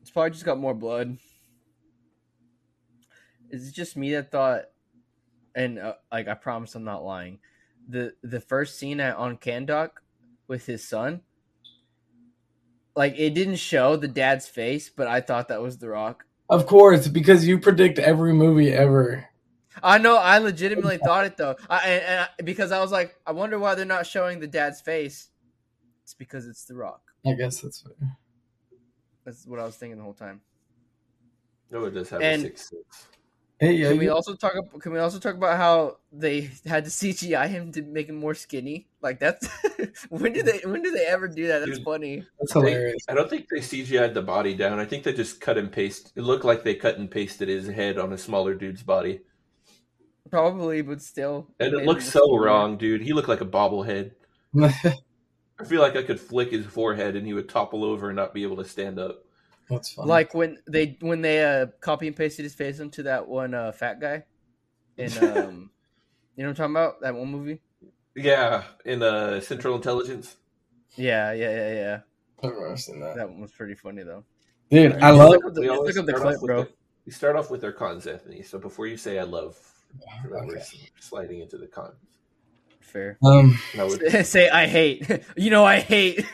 It's 0.01 0.11
probably 0.11 0.31
just 0.31 0.45
got 0.45 0.59
more 0.61 0.75
blood. 0.75 1.19
Is 3.51 3.69
it 3.69 3.75
just 3.75 3.97
me 3.97 4.13
that 4.15 4.31
thought? 4.31 4.65
And 5.55 5.79
uh, 5.79 5.95
like, 6.13 6.29
I 6.29 6.35
promise 6.35 6.75
I'm 6.75 6.85
not 6.85 7.05
lying. 7.05 7.39
The 7.89 8.15
the 8.23 8.41
first 8.41 8.79
scene 8.79 9.01
at 9.01 9.17
on 9.17 9.39
Kahndaq 9.39 9.91
with 10.47 10.67
his 10.67 10.87
son, 10.87 11.23
like 12.95 13.15
it 13.17 13.31
didn't 13.35 13.57
show 13.57 13.97
the 13.97 14.09
dad's 14.09 14.47
face, 14.47 14.91
but 14.91 15.07
I 15.07 15.21
thought 15.21 15.49
that 15.49 15.63
was 15.63 15.79
The 15.79 15.89
Rock. 15.89 16.25
Of 16.51 16.67
course, 16.67 17.09
because 17.09 17.47
you 17.47 17.59
predict 17.59 17.99
every 17.99 18.33
movie 18.33 18.73
ever. 18.73 19.29
I 19.83 19.99
know. 19.99 20.17
I 20.17 20.39
legitimately 20.39 20.99
thought 20.99 21.25
it 21.25 21.37
though. 21.37 21.57
I, 21.71 21.79
and, 21.89 22.03
and 22.05 22.21
I, 22.21 22.43
because 22.43 22.73
I 22.73 22.81
was 22.81 22.91
like, 22.93 23.17
I 23.27 23.33
wonder 23.33 23.59
why 23.59 23.75
they're 23.75 23.85
not 23.85 24.07
showing 24.07 24.41
the 24.41 24.47
dad's 24.47 24.81
face. 24.81 25.29
It's 26.03 26.15
because 26.15 26.47
it's 26.47 26.65
The 26.65 26.75
Rock. 26.75 27.03
I 27.27 27.35
guess 27.35 27.61
that's 27.61 27.83
fair. 27.83 28.17
That's 29.25 29.47
what 29.47 29.61
I 29.61 29.65
was 29.65 29.77
thinking 29.77 29.99
the 29.99 30.05
whole 30.05 30.15
time. 30.15 30.41
No, 31.71 31.85
it 31.85 31.91
does 31.91 32.09
have 32.11 32.21
And- 32.23 32.43
a 32.43 32.47
six 32.47 32.71
six. 32.71 33.09
Hey, 33.61 33.73
yeah, 33.73 33.89
Can 33.89 33.99
we 33.99 34.05
you- 34.05 34.13
also 34.13 34.35
talk? 34.37 34.53
Can 34.81 34.93
we 34.93 35.01
also 35.01 35.19
talk 35.19 35.35
about 35.35 35.57
how 35.57 35.97
they 36.13 36.51
had 36.65 36.85
to 36.85 36.91
CGI 36.91 37.49
him 37.49 37.73
to 37.73 37.83
make 37.83 38.09
him 38.09 38.15
more 38.15 38.35
skinny? 38.35 38.87
Like 39.03 39.19
that's 39.19 39.49
when 40.11 40.33
did 40.33 40.47
they? 40.47 40.61
When 40.65 40.83
did 40.83 40.95
they 40.95 41.07
ever 41.07 41.27
do 41.27 41.49
that? 41.49 41.61
That's 41.61 41.79
Dude. 41.79 41.85
funny. 41.85 42.25
that's 42.39 42.53
hilarious. 42.53 43.03
I 43.09 43.15
don't 43.15 43.29
think 43.29 43.47
they 43.51 43.59
CGI'd 43.59 44.15
the 44.15 44.23
body 44.23 44.55
down. 44.55 44.79
I 44.79 44.85
think 44.85 45.03
they 45.03 45.13
just 45.13 45.41
cut 45.41 45.59
and 45.59 45.73
paste. 45.73 46.13
It 46.15 46.23
looked 46.23 46.45
like 46.45 46.63
they 46.63 46.77
cut 46.77 46.99
and 46.99 47.11
pasted 47.11 47.49
his 47.49 47.67
head 47.67 47.99
on 47.99 48.13
a 48.13 48.19
smaller 48.19 48.55
dude's 48.55 48.85
body, 48.85 49.21
Probably, 50.31 50.83
but 50.83 51.03
still. 51.03 51.49
and 51.59 51.75
it 51.75 51.81
him 51.81 51.87
looks 51.87 52.05
so 52.05 52.21
skinnier. 52.21 52.41
wrong, 52.43 52.77
dude. 52.77 53.03
He 53.03 53.13
looked 53.13 53.29
like 53.29 53.41
a 53.41 53.47
bobblehead. 53.47 54.13
I 55.61 55.65
feel 55.67 55.81
like 55.81 55.97
I 55.97 56.03
could 56.05 56.21
flick 56.21 56.53
his 56.53 56.67
forehead 56.67 57.17
and 57.17 57.27
he 57.27 57.33
would 57.35 57.49
topple 57.49 57.83
over 57.83 58.09
and 58.11 58.17
not 58.17 58.33
be 58.35 58.45
able 58.45 58.57
to 58.59 58.65
stand 58.65 58.99
up. 59.01 59.25
That's 59.69 59.93
funny. 59.93 60.09
Like 60.09 60.35
when 60.35 60.59
they 60.69 60.97
when 61.01 61.21
they 61.23 61.45
uh 61.45 61.67
copy 61.81 62.07
and 62.07 62.17
pasted 62.17 62.45
his 62.45 62.55
face 62.55 62.81
into 62.81 63.03
that 63.05 63.27
one 63.29 63.55
uh 63.55 63.73
fat 63.73 64.01
guy, 64.01 64.25
and 64.97 65.13
um, 65.19 65.71
you 66.37 66.43
know 66.45 66.51
what 66.51 66.51
I'm 66.51 66.55
talking 66.55 66.73
about? 66.77 67.01
That 67.03 67.15
one 67.15 67.29
movie. 67.31 67.61
Yeah, 68.17 68.65
in 68.85 69.03
uh, 69.03 69.41
Central 69.41 69.77
Intelligence. 69.77 70.37
Yeah, 70.97 71.33
yeah, 71.33 71.51
yeah, 71.51 71.73
yeah. 71.75 71.99
I've 72.43 72.51
never 72.53 72.77
seen 72.77 73.01
that. 73.01 73.15
That 73.17 73.29
one 73.29 73.41
was 73.41 73.53
pretty 73.53 73.75
funny 73.75 74.03
though. 74.03 74.25
Dude, 74.71 74.93
I 74.95 75.11
Just 75.11 75.19
love. 75.19 75.31
look 75.31 75.45
up 75.47 75.55
the, 75.55 75.61
We 75.61 75.69
always 75.69 75.97
look 75.97 76.03
up 76.03 76.07
the 76.07 76.13
start 76.19 76.23
clip, 76.23 76.35
off 76.37 76.43
with 76.43 76.49
bro. 76.49 76.63
their- 76.63 76.73
we 77.07 77.13
start 77.13 77.37
off 77.37 77.51
with 77.51 77.61
their 77.61 77.73
cons, 77.73 78.07
Anthony. 78.07 78.43
So 78.43 78.59
before 78.59 78.87
you 78.87 78.97
say 78.97 79.19
"I 79.19 79.23
love," 79.23 79.57
remember 80.25 80.55
Okay. 80.57 80.65
sliding 81.01 81.41
into 81.41 81.57
the 81.59 81.67
cons. 81.67 81.95
Fair. 82.81 83.19
Um, 83.25 83.59
I 83.79 83.85
would, 83.85 84.27
Say 84.27 84.49
I 84.49 84.67
hate. 84.67 85.09
you 85.37 85.51
know 85.51 85.65
I 85.65 85.81
hate. 85.81 86.25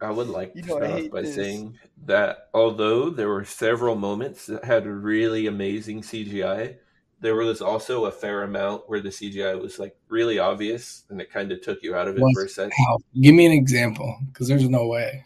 I 0.00 0.10
would 0.10 0.28
like 0.28 0.52
to 0.52 0.58
You 0.60 0.64
know 0.66 0.76
start 0.78 0.90
off 1.04 1.10
by 1.10 1.22
this. 1.22 1.34
saying 1.34 1.78
that 2.06 2.48
although 2.52 3.10
there 3.10 3.28
were 3.28 3.44
several 3.44 3.94
moments 3.94 4.46
that 4.46 4.64
had 4.64 4.86
really 4.86 5.46
amazing 5.46 6.02
CGI, 6.02 6.76
there 7.20 7.36
was 7.36 7.62
also 7.62 8.04
a 8.04 8.10
fair 8.10 8.42
amount 8.42 8.82
where 8.88 9.00
the 9.00 9.08
CGI 9.08 9.58
was 9.60 9.78
like 9.78 9.96
really 10.08 10.38
obvious 10.38 11.04
and 11.08 11.20
it 11.20 11.30
kind 11.32 11.52
of 11.52 11.62
took 11.62 11.82
you 11.82 11.94
out 11.94 12.08
of 12.08 12.16
it 12.16 12.20
Was- 12.22 12.32
for 12.34 12.44
a 12.44 12.48
sec. 12.48 12.72
how? 12.86 12.98
Give 13.20 13.34
me 13.34 13.46
an 13.46 13.52
example, 13.52 14.14
because 14.32 14.48
there's 14.48 14.68
no 14.68 14.86
way. 14.88 15.24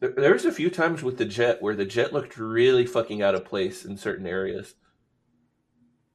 There, 0.00 0.12
there 0.16 0.32
was 0.32 0.44
a 0.46 0.52
few 0.52 0.68
times 0.70 1.02
with 1.02 1.16
the 1.16 1.24
jet 1.24 1.62
where 1.62 1.76
the 1.76 1.84
jet 1.86 2.12
looked 2.12 2.36
really 2.36 2.86
fucking 2.86 3.22
out 3.22 3.34
of 3.34 3.44
place 3.44 3.84
in 3.84 3.96
certain 3.96 4.26
areas. 4.26 4.74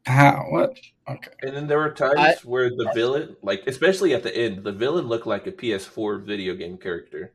How? 0.05 0.45
What? 0.49 0.77
Okay. 1.09 1.31
And 1.41 1.55
then 1.55 1.67
there 1.67 1.79
were 1.79 1.89
times 1.91 2.15
I- 2.19 2.35
where 2.43 2.69
the 2.69 2.91
villain, 2.93 3.35
like 3.41 3.63
especially 3.65 4.13
at 4.13 4.21
the 4.23 4.35
end, 4.35 4.63
the 4.63 4.71
villain 4.71 5.07
looked 5.07 5.25
like 5.25 5.47
a 5.47 5.51
PS4 5.51 6.23
video 6.23 6.53
game 6.55 6.77
character. 6.77 7.33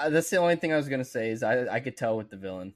Uh, 0.00 0.10
that's 0.10 0.30
the 0.30 0.36
only 0.38 0.56
thing 0.56 0.72
I 0.72 0.76
was 0.76 0.88
gonna 0.88 1.04
say 1.04 1.30
is 1.30 1.42
I 1.42 1.66
I 1.68 1.80
could 1.80 1.96
tell 1.96 2.16
with 2.16 2.30
the 2.30 2.36
villain. 2.36 2.74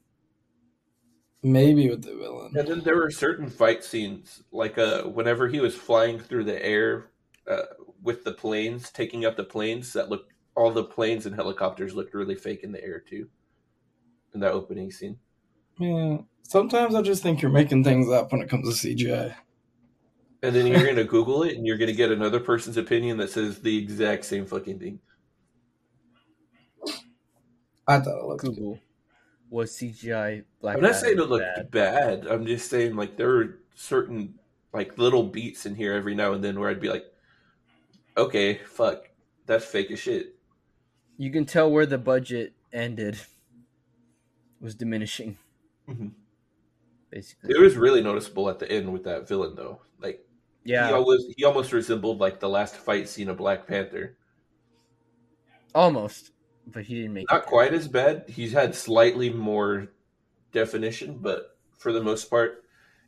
Maybe 1.43 1.91
with 1.91 2.03
the 2.03 2.15
villain. 2.15 2.53
And 2.57 2.67
then 2.69 2.81
there 2.81 2.97
were 2.97 3.11
certain 3.11 3.49
fight 3.51 3.85
scenes, 3.85 4.43
like 4.51 4.79
uh, 4.79 5.03
whenever 5.03 5.47
he 5.49 5.61
was 5.61 5.75
flying 5.75 6.19
through 6.19 6.45
the 6.45 6.65
air 6.65 7.11
uh, 7.47 7.63
with 8.03 8.25
the 8.25 8.33
planes, 8.33 8.91
taking 8.91 9.27
out 9.27 9.37
the 9.37 9.45
planes, 9.45 9.93
that 9.93 10.09
looked 10.09 10.33
all 10.57 10.71
the 10.71 10.85
planes 10.85 11.27
and 11.27 11.35
helicopters 11.35 11.95
looked 11.95 12.15
really 12.15 12.35
fake 12.35 12.63
in 12.63 12.73
the 12.73 12.83
air 12.83 12.99
too. 12.99 13.29
In 14.33 14.41
that 14.41 14.53
opening 14.53 14.91
scene, 14.91 15.19
Yeah. 15.79 16.19
Sometimes 16.43 16.95
I 16.95 17.03
just 17.03 17.23
think 17.23 17.41
you're 17.41 17.51
making 17.51 17.85
things 17.85 18.11
up 18.11 18.33
when 18.33 18.43
it 18.43 18.49
comes 18.51 18.81
to 18.81 18.89
CGI. 18.89 19.35
and 20.43 20.55
then 20.55 20.67
you're 20.67 20.85
gonna 20.87 21.05
Google 21.05 21.43
it, 21.45 21.57
and 21.57 21.67
you're 21.67 21.79
gonna 21.79 21.93
get 21.93 22.11
another 22.11 22.41
person's 22.41 22.77
opinion 22.77 23.17
that 23.19 23.31
says 23.31 23.61
the 23.61 23.79
exact 23.79 24.25
same 24.25 24.45
fucking 24.47 24.79
thing. 24.79 24.99
I 27.87 28.01
thought 28.01 28.19
it 28.19 28.25
looked 28.25 28.43
good. 28.45 28.55
Google 28.57 28.79
was 29.51 29.73
CGI 29.73 30.45
Black. 30.61 30.77
I'm 30.77 30.83
not 30.83 30.93
Adam 30.93 31.01
saying 31.03 31.19
it 31.19 31.29
looked 31.29 31.71
bad. 31.71 31.71
bad. 31.71 32.27
I'm 32.27 32.47
just 32.47 32.71
saying 32.71 32.97
like 32.97 33.17
there 33.17 33.29
were 33.29 33.61
certain 33.75 34.39
like 34.73 34.99
little 34.99 35.25
beats 35.25 35.67
in 35.67 35.75
here 35.75 35.93
every 35.95 36.15
now 36.15 36.33
and 36.33 36.43
then 36.43 36.59
where 36.59 36.71
I'd 36.71 36.81
be 36.81 36.89
like, 36.89 37.05
okay, 38.17 38.59
fuck, 38.59 39.11
that's 39.47 39.65
fake 39.65 39.91
as 39.91 39.99
shit. 39.99 40.37
You 41.17 41.31
can 41.31 41.45
tell 41.47 41.71
where 41.71 41.87
the 41.87 41.99
budget 41.99 42.55
ended. 42.73 43.19
Was 44.61 44.75
diminishing, 44.75 45.37
Mhm. 45.89 46.15
basically. 47.11 47.51
It 47.55 47.61
was 47.61 47.77
really 47.77 48.01
noticeable 48.01 48.49
at 48.49 48.59
the 48.59 48.71
end 48.71 48.93
with 48.93 49.05
that 49.05 49.29
villain 49.29 49.55
though. 49.57 49.83
Like 50.01 50.27
Yeah, 50.65 50.89
he 50.89 50.95
always 50.95 51.23
he 51.37 51.45
almost 51.45 51.73
resembled 51.73 52.19
like 52.19 52.41
the 52.41 52.49
last 52.49 52.77
fight 52.77 53.09
scene 53.09 53.29
of 53.29 53.37
Black 53.37 53.67
Panther. 53.67 54.17
almost, 55.75 56.31
but 56.67 56.85
he 56.85 56.97
didn't 56.97 57.13
make 57.15 57.31
Not 57.31 57.43
it. 57.43 57.47
quite 57.47 57.75
as 57.75 57.89
bad. 57.89 58.25
He's 58.29 58.53
had 58.53 58.75
slightly 58.75 59.31
more 59.31 59.89
definition, 60.53 61.19
but 61.21 61.57
for 61.79 61.93
the 61.93 62.03
most 62.03 62.31
part, 62.31 62.65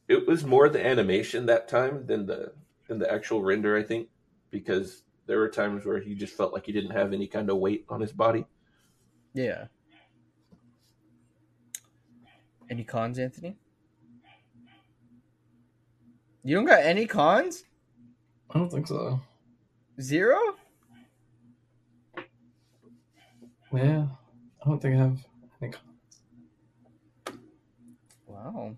it 0.09 0.27
was 0.27 0.45
more 0.45 0.69
the 0.69 0.85
animation 0.85 1.47
that 1.47 1.69
time 1.69 2.07
than 2.07 2.27
the 2.27 2.53
than 2.89 2.99
the 2.99 3.11
actual 3.13 3.43
render. 3.43 3.77
I 3.77 3.83
think 3.83 4.09
because 4.51 5.03
there 5.27 5.39
were 5.39 5.49
times 5.49 5.85
where 5.85 6.01
he 6.01 6.15
just 6.15 6.37
felt 6.37 6.53
like 6.53 6.67
he 6.67 6.73
didn't 6.73 6.93
have 6.93 7.13
any 7.13 7.27
kind 7.27 7.51
of 7.51 7.57
weight 7.59 7.85
on 7.89 8.01
his 8.01 8.13
body. 8.13 8.45
Yeah. 9.35 9.67
Any 12.71 12.85
cons, 12.85 13.19
Anthony? 13.19 13.57
You 16.43 16.55
don't 16.55 16.65
got 16.65 16.83
any 16.83 17.07
cons? 17.07 17.65
I 18.51 18.59
don't 18.59 18.71
think 18.71 18.87
so. 18.87 19.21
Zero? 20.01 20.39
Yeah. 23.77 24.07
I 24.65 24.69
don't 24.69 24.81
think 24.81 24.95
I 24.95 24.99
have 24.99 25.19
any. 25.63 25.73
con- 25.73 25.83
Wow. 28.27 28.77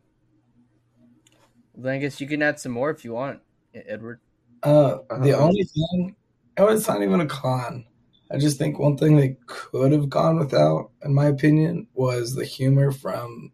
Well, 1.74 1.84
then 1.84 1.94
I 1.94 1.98
guess 1.98 2.20
you 2.20 2.26
can 2.26 2.42
add 2.42 2.58
some 2.60 2.72
more 2.72 2.90
if 2.90 3.04
you 3.04 3.12
want, 3.12 3.40
Edward. 3.74 4.20
Uh, 4.62 4.98
the 5.20 5.32
only 5.36 5.64
thing, 5.64 6.16
oh, 6.56 6.68
it's 6.68 6.88
not 6.88 7.02
even 7.02 7.20
a 7.20 7.26
con. 7.26 7.84
I 8.30 8.36
just 8.38 8.58
think 8.58 8.78
one 8.78 8.96
thing 8.96 9.16
they 9.16 9.36
could 9.46 9.92
have 9.92 10.10
gone 10.10 10.38
without, 10.38 10.90
in 11.02 11.14
my 11.14 11.26
opinion, 11.26 11.86
was 11.94 12.34
the 12.34 12.44
humor 12.44 12.90
from 12.92 13.52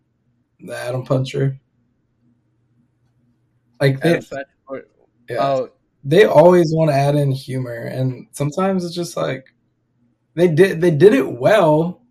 the 0.60 0.76
Atom 0.76 1.04
Puncher. 1.04 1.60
Like 3.80 4.00
they, 4.00 4.10
Atom 4.10 4.22
Smash- 4.22 4.44
or- 4.66 4.84
yeah, 5.28 5.46
Oh, 5.46 5.70
they 6.02 6.24
always 6.24 6.72
want 6.74 6.90
to 6.90 6.96
add 6.96 7.14
in 7.14 7.30
humor, 7.30 7.74
and 7.84 8.26
sometimes 8.32 8.84
it's 8.84 8.94
just 8.94 9.16
like 9.16 9.53
they 10.34 10.48
did 10.48 10.80
they 10.80 10.90
did 10.90 11.14
it 11.14 11.32
well, 11.32 12.02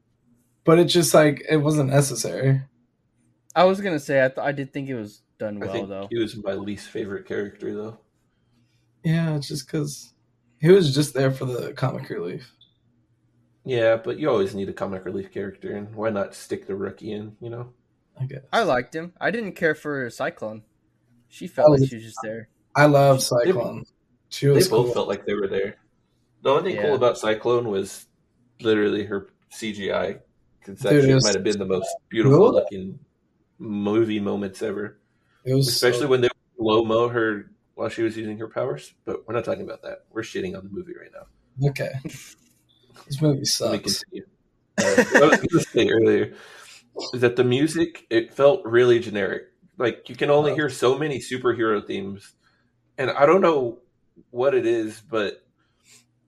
but 0.64 0.80
it's 0.80 0.94
just 0.94 1.14
like 1.14 1.44
it 1.50 1.58
wasn't 1.58 1.90
necessary. 1.90 2.62
I 3.56 3.66
was 3.66 3.82
gonna 3.82 4.00
say 4.00 4.24
I 4.24 4.30
th- 4.30 4.40
I 4.46 4.52
did 4.52 4.74
think 4.74 4.90
it 4.90 4.96
was 4.96 5.22
done 5.38 5.58
I 5.62 5.66
well 5.66 5.74
think 5.74 5.90
though. 5.90 6.08
he 6.10 6.20
was 6.20 6.36
my 6.44 6.54
least 6.54 6.90
favorite 6.90 7.28
character 7.28 7.74
though. 7.74 8.00
Yeah, 9.04 9.36
it's 9.36 9.48
just 9.48 9.68
because 9.68 10.14
he 10.60 10.70
was 10.72 10.94
just 10.96 11.14
there 11.14 11.32
for 11.32 11.46
the 11.46 11.74
comic 11.74 12.10
relief. 12.10 12.50
Yeah, 13.66 13.96
but 13.98 14.20
you 14.20 14.30
always 14.30 14.54
need 14.56 14.70
a 14.70 14.74
comic 14.74 15.06
relief 15.06 15.32
character, 15.32 15.76
and 15.76 15.94
why 15.96 16.10
not 16.10 16.36
stick 16.36 16.68
the 16.68 16.76
rookie 16.76 17.12
in? 17.14 17.36
You 17.40 17.50
know. 17.50 17.74
I 18.20 18.26
guess. 18.26 18.42
I 18.54 18.62
liked 18.64 18.94
him. 18.96 19.14
I 19.20 19.32
didn't 19.32 19.54
care 19.54 19.74
for 19.74 20.08
Cyclone. 20.10 20.62
She 21.30 21.48
felt 21.48 21.70
Oh, 21.70 21.72
like 21.72 21.90
she 21.90 21.96
was 21.96 22.04
just 22.04 22.20
there. 22.24 22.48
I 22.76 22.86
love 22.86 23.24
Cyclone. 23.24 23.86
She 24.30 24.46
They 24.48 24.52
was 24.54 24.68
both 24.68 24.86
cool. 24.88 24.94
felt 24.94 25.08
like 25.08 25.26
they 25.26 25.34
were 25.34 25.48
there. 25.48 25.78
The 26.44 26.50
only 26.52 26.64
thing 26.72 26.76
Yeah. 26.76 26.84
cool 26.88 26.96
about 26.96 27.18
Cyclone 27.18 27.70
was 27.70 28.06
literally 28.64 29.06
her 29.06 29.30
CGI. 29.52 30.20
conception 30.64 31.20
might 31.22 31.36
have 31.36 31.44
been 31.44 31.60
the 31.60 31.66
most 31.66 31.90
beautiful 32.10 32.40
Really? 32.40 32.52
looking 32.54 33.00
movie 33.60 34.20
moments 34.20 34.62
ever. 34.62 35.00
It 35.46 35.54
was 35.54 35.68
Especially 35.68 36.02
so- 36.02 36.08
when 36.08 36.22
they 36.22 36.30
slow 36.58 36.84
mo 36.86 37.10
her 37.10 37.52
while 37.76 37.90
she 37.90 38.02
was 38.04 38.16
using 38.16 38.38
her 38.38 38.48
powers. 38.48 38.94
But 39.06 39.28
we're 39.28 39.34
not 39.34 39.44
talking 39.46 39.64
about 39.64 39.82
that. 39.84 40.06
We're 40.12 40.22
shitting 40.22 40.56
on 40.58 40.64
the 40.64 40.70
movie 40.70 40.94
right 41.00 41.12
now. 41.14 41.70
okay. 41.70 41.92
This 43.08 43.22
movie 43.22 43.44
sucks. 43.46 44.04
Uh, 44.14 44.84
I 44.86 44.86
was 44.86 45.38
going 45.38 45.48
to 45.50 45.60
say 45.60 45.90
earlier 45.90 46.34
is 47.14 47.22
that 47.22 47.36
the 47.36 47.44
music 47.44 48.06
it 48.10 48.34
felt 48.34 48.64
really 48.66 49.00
generic. 49.00 49.44
Like 49.78 50.08
you 50.10 50.16
can 50.16 50.30
only 50.30 50.54
hear 50.54 50.70
so 50.70 50.98
many 50.98 51.20
superhero 51.20 51.86
themes, 51.86 52.34
and 52.98 53.10
I 53.12 53.26
don't 53.26 53.42
know 53.42 53.80
what 54.30 54.54
it 54.54 54.66
is, 54.66 55.02
but 55.02 55.44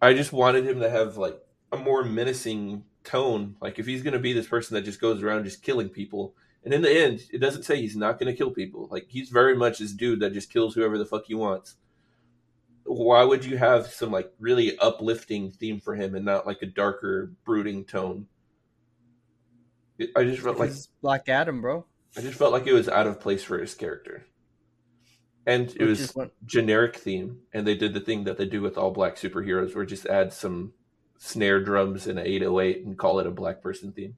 I 0.02 0.14
just 0.14 0.34
wanted 0.34 0.66
him 0.66 0.80
to 0.82 0.90
have 0.90 1.18
like 1.18 1.40
a 1.72 1.78
more 1.78 2.04
menacing 2.04 2.84
tone. 3.04 3.56
Like 3.62 3.80
if 3.80 3.86
he's 3.86 4.04
going 4.04 4.14
to 4.14 4.20
be 4.20 4.34
this 4.34 4.48
person 4.48 4.76
that 4.76 4.84
just 4.84 5.02
goes 5.02 5.22
around 5.24 5.44
just 5.46 5.62
killing 5.64 5.90
people, 5.90 6.36
and 6.64 6.74
in 6.74 6.82
the 6.82 6.92
end, 6.92 7.24
it 7.32 7.38
doesn't 7.40 7.64
say 7.64 7.80
he's 7.80 7.96
not 7.96 8.20
going 8.20 8.32
to 8.32 8.38
kill 8.38 8.52
people. 8.52 8.88
Like 8.92 9.06
he's 9.08 9.30
very 9.30 9.56
much 9.56 9.80
this 9.80 9.94
dude 9.94 10.20
that 10.22 10.34
just 10.34 10.52
kills 10.52 10.74
whoever 10.74 10.98
the 10.98 11.06
fuck 11.06 11.26
he 11.26 11.36
wants. 11.36 11.76
Why 12.84 13.24
would 13.24 13.46
you 13.46 13.58
have 13.58 13.88
some 13.88 14.12
like 14.12 14.32
really 14.40 14.78
uplifting 14.80 15.52
theme 15.52 15.80
for 15.80 15.96
him 15.96 16.16
and 16.16 16.26
not 16.26 16.46
like 16.46 16.62
a 16.62 16.68
darker, 16.68 17.32
brooding 17.44 17.86
tone? 17.86 18.28
It- 19.98 20.12
I 20.16 20.24
just 20.24 20.42
felt 20.42 20.58
like 20.58 20.72
Black 21.02 21.30
Adam, 21.30 21.62
bro. 21.62 21.86
I 22.18 22.22
just 22.22 22.38
felt 22.38 22.52
like 22.54 22.68
it 22.68 22.74
was 22.74 22.88
out 22.88 23.08
of 23.08 23.20
place 23.20 23.44
for 23.44 23.60
his 23.60 23.74
character, 23.74 24.26
and 25.46 25.70
it 25.70 25.80
Which 25.80 26.00
was 26.00 26.18
generic 26.46 26.96
theme. 26.96 27.40
And 27.54 27.68
they 27.68 27.76
did 27.76 27.94
the 27.94 28.00
thing 28.00 28.24
that 28.24 28.38
they 28.38 28.46
do 28.46 28.62
with 28.62 28.78
all 28.78 28.92
black 28.92 29.18
superheroes, 29.18 29.76
where 29.76 29.86
just 29.86 30.06
add 30.06 30.32
some 30.32 30.74
snare 31.18 31.64
drums 31.64 32.08
and 32.08 32.20
an 32.20 32.26
808 32.26 32.86
and 32.86 32.98
call 32.98 33.20
it 33.20 33.28
a 33.28 33.32
black 33.32 33.62
person 33.62 33.92
theme. 33.92 34.16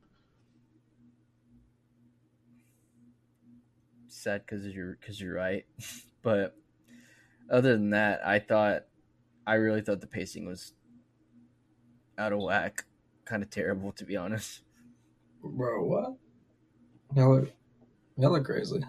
sad 4.28 4.46
because 4.46 4.66
you're 4.66 4.98
because 5.00 5.22
you're 5.22 5.34
right. 5.36 5.66
but 6.22 6.56
other 7.50 7.74
than 7.74 7.92
that, 7.92 8.26
I 8.26 8.40
thought 8.40 8.84
I 9.46 9.56
really 9.56 9.82
thought 9.82 10.02
the 10.02 10.08
pacing 10.08 10.46
was 10.46 10.74
out 12.18 12.34
of 12.34 12.40
whack, 12.40 12.86
kind 13.26 13.42
of 13.42 13.50
terrible 13.50 13.92
to 13.94 14.06
be 14.06 14.18
honest. 14.18 14.64
Bro, 15.42 15.86
what? 15.86 16.16
Y'all 17.16 17.36
look, 17.36 17.52
y'all 18.18 18.32
look 18.32 18.46
crazy. 18.46 18.84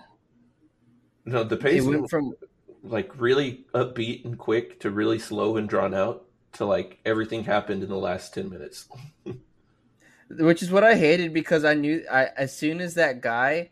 No, 1.25 1.45
the 1.45 1.57
It 1.57 1.61
pacing 1.61 1.91
went 1.91 2.11
from 2.11 2.35
like 2.83 3.21
really 3.21 3.67
upbeat 3.75 4.25
and 4.25 4.39
quick 4.39 4.81
to 4.81 4.91
really 4.91 5.19
slow 5.19 5.57
and 5.57 5.69
drawn 5.69 5.95
out 5.95 6.28
to 6.59 6.67
like 6.67 6.99
everything 7.05 7.45
happened 7.45 7.83
in 7.83 7.89
the 7.89 7.97
last 7.97 8.35
10 8.35 8.51
minutes. 8.51 8.89
which 10.31 10.63
is 10.63 10.71
what 10.71 10.85
I 10.85 10.95
hated 10.95 11.33
because 11.33 11.65
I 11.65 11.75
knew 11.75 12.05
I 12.11 12.29
as 12.37 12.55
soon 12.55 12.81
as 12.81 12.95
that 12.95 13.21
guy 13.21 13.71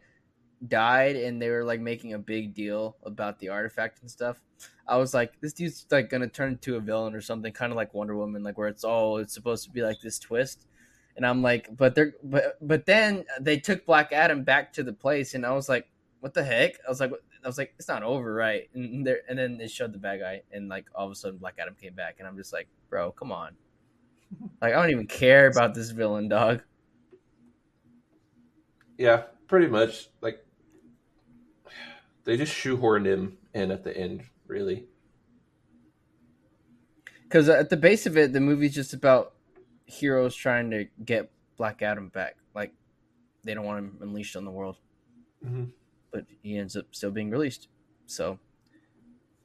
died 0.67 1.17
and 1.17 1.41
they 1.41 1.51
were 1.51 1.65
like 1.65 1.81
making 1.81 2.15
a 2.15 2.19
big 2.19 2.55
deal 2.55 2.97
about 3.05 3.39
the 3.39 3.51
artifact 3.51 4.01
and 4.01 4.11
stuff. 4.11 4.41
I 4.89 4.97
was 4.97 5.13
like, 5.13 5.39
this 5.41 5.53
dude's 5.53 5.85
like 5.91 6.09
gonna 6.09 6.29
turn 6.29 6.53
into 6.53 6.77
a 6.77 6.81
villain 6.81 7.15
or 7.15 7.21
something, 7.21 7.53
kind 7.53 7.73
of 7.73 7.77
like 7.77 7.93
Wonder 7.93 8.17
Woman, 8.17 8.43
like 8.43 8.57
where 8.57 8.69
it's 8.69 8.85
all 8.85 9.19
it's 9.19 9.35
supposed 9.35 9.65
to 9.65 9.71
be 9.71 9.83
like 9.83 10.01
this 10.01 10.19
twist. 10.19 10.67
And 11.17 11.27
I'm 11.27 11.43
like, 11.43 11.77
but 11.77 11.95
they're 11.95 12.15
but 12.23 12.57
but 12.61 12.87
then 12.87 13.25
they 13.41 13.59
took 13.59 13.85
Black 13.85 14.13
Adam 14.13 14.45
back 14.45 14.73
to 14.75 14.83
the 14.83 14.93
place, 14.93 15.35
and 15.35 15.45
I 15.45 15.53
was 15.53 15.69
like, 15.69 15.89
what 16.21 16.35
the 16.35 16.45
heck? 16.45 16.75
I 16.87 16.91
was 16.91 17.01
like, 17.01 17.11
I 17.47 17.49
was 17.49 17.59
like, 17.59 17.75
it's 17.79 17.87
not 17.87 18.03
over, 18.03 18.35
right? 18.35 18.69
And 18.75 19.07
there, 19.07 19.21
and 19.29 19.39
then 19.39 19.57
they 19.57 19.69
showed 19.69 19.93
the 19.93 19.99
bad 19.99 20.19
guy, 20.19 20.43
and 20.51 20.69
like 20.69 20.87
all 20.97 21.07
of 21.07 21.13
a 21.13 21.15
sudden 21.15 21.39
Black 21.39 21.55
Adam 21.61 21.77
came 21.81 21.95
back, 21.95 22.17
and 22.19 22.27
I'm 22.27 22.37
just 22.37 22.53
like, 22.53 22.67
bro, 22.91 23.13
come 23.13 23.31
on. 23.33 23.53
Like 24.61 24.75
I 24.75 24.83
don't 24.83 24.91
even 24.91 25.07
care 25.07 25.47
about 25.47 25.73
this 25.75 25.91
villain, 25.91 26.29
dog. 26.29 26.63
Yeah, 28.99 29.23
pretty 29.47 29.69
much. 29.69 30.09
Like 30.21 30.45
they 32.25 32.37
just 32.37 32.53
shoehorned 32.53 33.07
him 33.07 33.39
in 33.55 33.71
at 33.71 33.85
the 33.85 33.97
end, 33.97 34.25
really. 34.49 34.87
Because 37.23 37.49
at 37.49 37.71
the 37.71 37.77
base 37.77 38.07
of 38.07 38.17
it, 38.17 38.33
the 38.33 38.41
movie's 38.41 38.75
just 38.75 38.93
about 38.95 39.35
heroes 39.85 40.35
trying 40.35 40.71
to 40.73 40.87
get 41.05 41.31
Black 41.57 41.83
Adam 41.83 42.09
back. 42.09 42.37
Like 42.53 42.73
they 43.45 43.55
don't 43.55 43.65
want 43.65 43.79
him 43.79 43.99
unleashed 44.01 44.35
on 44.35 44.45
the 44.45 44.51
world, 44.51 44.79
Mhm. 45.45 45.71
But 46.11 46.27
he 46.43 46.57
ends 46.57 46.77
up 46.77 46.87
still 46.93 47.11
being 47.11 47.31
released. 47.31 47.69
So, 48.07 48.39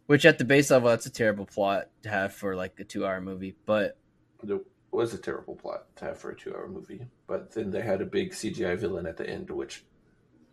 which 0.07 0.25
at 0.25 0.37
the 0.37 0.45
base 0.45 0.71
level, 0.71 0.89
that's 0.89 1.05
a 1.05 1.11
terrible 1.11 1.45
plot 1.45 1.89
to 2.03 2.09
have 2.09 2.33
for 2.33 2.55
like 2.55 2.79
a 2.79 2.83
two-hour 2.83 3.21
movie. 3.21 3.55
But 3.65 3.97
It 4.43 4.61
was 4.91 5.13
a 5.13 5.17
terrible 5.17 5.55
plot 5.55 5.95
to 5.97 6.05
have 6.05 6.17
for 6.17 6.31
a 6.31 6.35
two-hour 6.35 6.67
movie, 6.67 7.07
but 7.27 7.51
then 7.53 7.71
they 7.71 7.81
had 7.81 8.01
a 8.01 8.05
big 8.05 8.31
CGI 8.31 8.77
villain 8.77 9.05
at 9.05 9.17
the 9.17 9.29
end, 9.29 9.49
which 9.49 9.85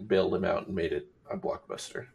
bailed 0.06 0.34
him 0.34 0.44
out 0.44 0.66
and 0.66 0.76
made 0.76 0.92
it 0.92 1.08
a 1.30 1.36
blockbuster. 1.36 2.06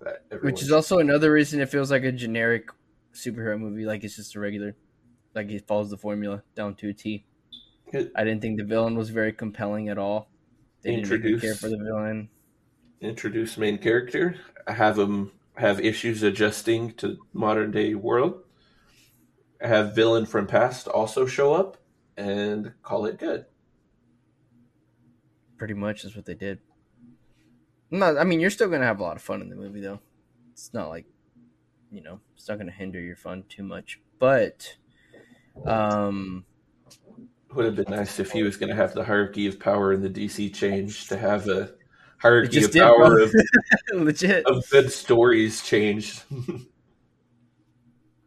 That 0.00 0.24
which 0.42 0.62
is 0.62 0.72
also 0.72 0.98
another 0.98 1.32
reason 1.32 1.60
it 1.60 1.70
feels 1.70 1.90
like 1.90 2.02
a 2.04 2.12
generic 2.12 2.68
superhero 3.14 3.58
movie. 3.58 3.86
Like 3.86 4.04
it's 4.04 4.16
just 4.16 4.34
a 4.34 4.40
regular, 4.40 4.74
like 5.34 5.50
it 5.50 5.66
follows 5.66 5.90
the 5.90 5.96
formula 5.96 6.42
down 6.54 6.74
to 6.76 6.88
a 6.90 6.92
T. 6.92 7.24
I 7.94 8.24
didn't 8.24 8.42
think 8.42 8.58
the 8.58 8.64
villain 8.64 8.96
was 8.96 9.10
very 9.10 9.32
compelling 9.32 9.88
at 9.88 9.96
all. 9.96 10.28
They 10.82 10.96
didn't 10.96 11.22
me 11.22 11.40
care 11.40 11.54
for 11.54 11.68
the 11.68 11.78
villain. 11.78 12.28
Introduce 13.00 13.56
main 13.58 13.78
character, 13.78 14.36
have 14.66 14.98
him 14.98 15.32
have 15.56 15.80
issues 15.80 16.22
adjusting 16.22 16.92
to 16.94 17.18
modern 17.32 17.70
day 17.70 17.94
world, 17.94 18.42
have 19.60 19.94
villain 19.94 20.26
from 20.26 20.46
past 20.46 20.88
also 20.88 21.26
show 21.26 21.54
up, 21.54 21.78
and 22.16 22.72
call 22.82 23.06
it 23.06 23.18
good. 23.18 23.46
pretty 25.58 25.74
much 25.74 26.04
is 26.04 26.14
what 26.16 26.24
they 26.26 26.34
did. 26.34 26.58
No, 27.90 28.16
I 28.18 28.24
mean 28.24 28.40
you're 28.40 28.50
still 28.50 28.68
gonna 28.68 28.84
have 28.84 29.00
a 29.00 29.02
lot 29.02 29.16
of 29.16 29.22
fun 29.22 29.40
in 29.40 29.48
the 29.48 29.56
movie 29.56 29.80
though. 29.80 30.00
It's 30.52 30.72
not 30.74 30.88
like 30.88 31.06
you 31.90 32.02
know, 32.02 32.20
it's 32.34 32.48
not 32.48 32.58
gonna 32.58 32.72
hinder 32.72 33.00
your 33.00 33.16
fun 33.16 33.44
too 33.48 33.62
much. 33.62 34.00
But 34.18 34.76
um 35.64 36.44
Would 37.54 37.64
have 37.64 37.76
been 37.76 37.90
nice 37.90 38.18
if 38.18 38.32
he 38.32 38.42
was 38.42 38.56
going 38.56 38.68
to 38.68 38.74
have 38.74 38.92
the 38.92 39.04
hierarchy 39.04 39.46
of 39.46 39.58
power 39.58 39.92
in 39.92 40.02
the 40.02 40.10
DC 40.10 40.52
change 40.54 41.08
to 41.08 41.16
have 41.16 41.48
a 41.48 41.74
hierarchy 42.18 42.64
of 42.64 42.72
power 42.72 43.20
of, 43.20 43.34
legit. 43.92 44.46
of 44.46 44.68
good 44.70 44.92
stories 44.92 45.62
changed. 45.62 46.22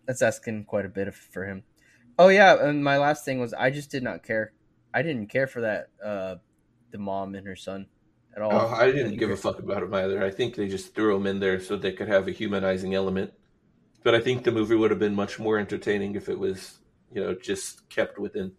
That's 0.08 0.22
asking 0.22 0.66
quite 0.66 0.86
a 0.86 0.90
bit 0.90 1.08
of, 1.08 1.16
for 1.16 1.46
him. 1.46 1.64
Oh 2.18 2.30
yeah, 2.30 2.68
and 2.68 2.84
my 2.84 2.98
last 2.98 3.24
thing 3.26 3.40
was 3.40 3.54
I 3.54 3.70
just 3.70 3.92
did 3.92 4.04
not 4.04 4.24
care. 4.24 4.54
I 4.94 5.02
didn't 5.02 5.28
care 5.28 5.48
for 5.48 5.62
that 5.62 5.88
uh 6.04 6.36
the 6.92 6.98
mom 6.98 7.36
and 7.36 7.46
her 7.48 7.56
son 7.56 7.88
at 8.36 8.42
all. 8.42 8.52
Oh, 8.52 8.68
I 8.68 8.92
didn't 8.92 9.18
give 9.18 9.30
care. 9.30 9.34
a 9.34 9.38
fuck 9.38 9.60
about 9.60 9.84
him 9.84 9.94
either. 9.94 10.24
I 10.24 10.32
think 10.32 10.56
they 10.56 10.68
just 10.68 10.96
threw 10.96 11.16
him 11.16 11.28
in 11.28 11.40
there 11.40 11.60
so 11.60 11.76
they 11.76 11.92
could 11.92 12.08
have 12.08 12.28
a 12.28 12.32
humanizing 12.32 12.96
element. 12.96 13.34
But 14.04 14.16
I 14.16 14.20
think 14.22 14.44
the 14.44 14.52
movie 14.52 14.76
would 14.76 14.92
have 14.92 15.00
been 15.00 15.16
much 15.16 15.40
more 15.40 15.60
entertaining 15.60 16.16
if 16.16 16.30
it 16.30 16.40
was, 16.40 16.80
you 17.12 17.22
know, 17.22 17.36
just 17.36 17.88
kept 17.90 18.18
within 18.18 18.54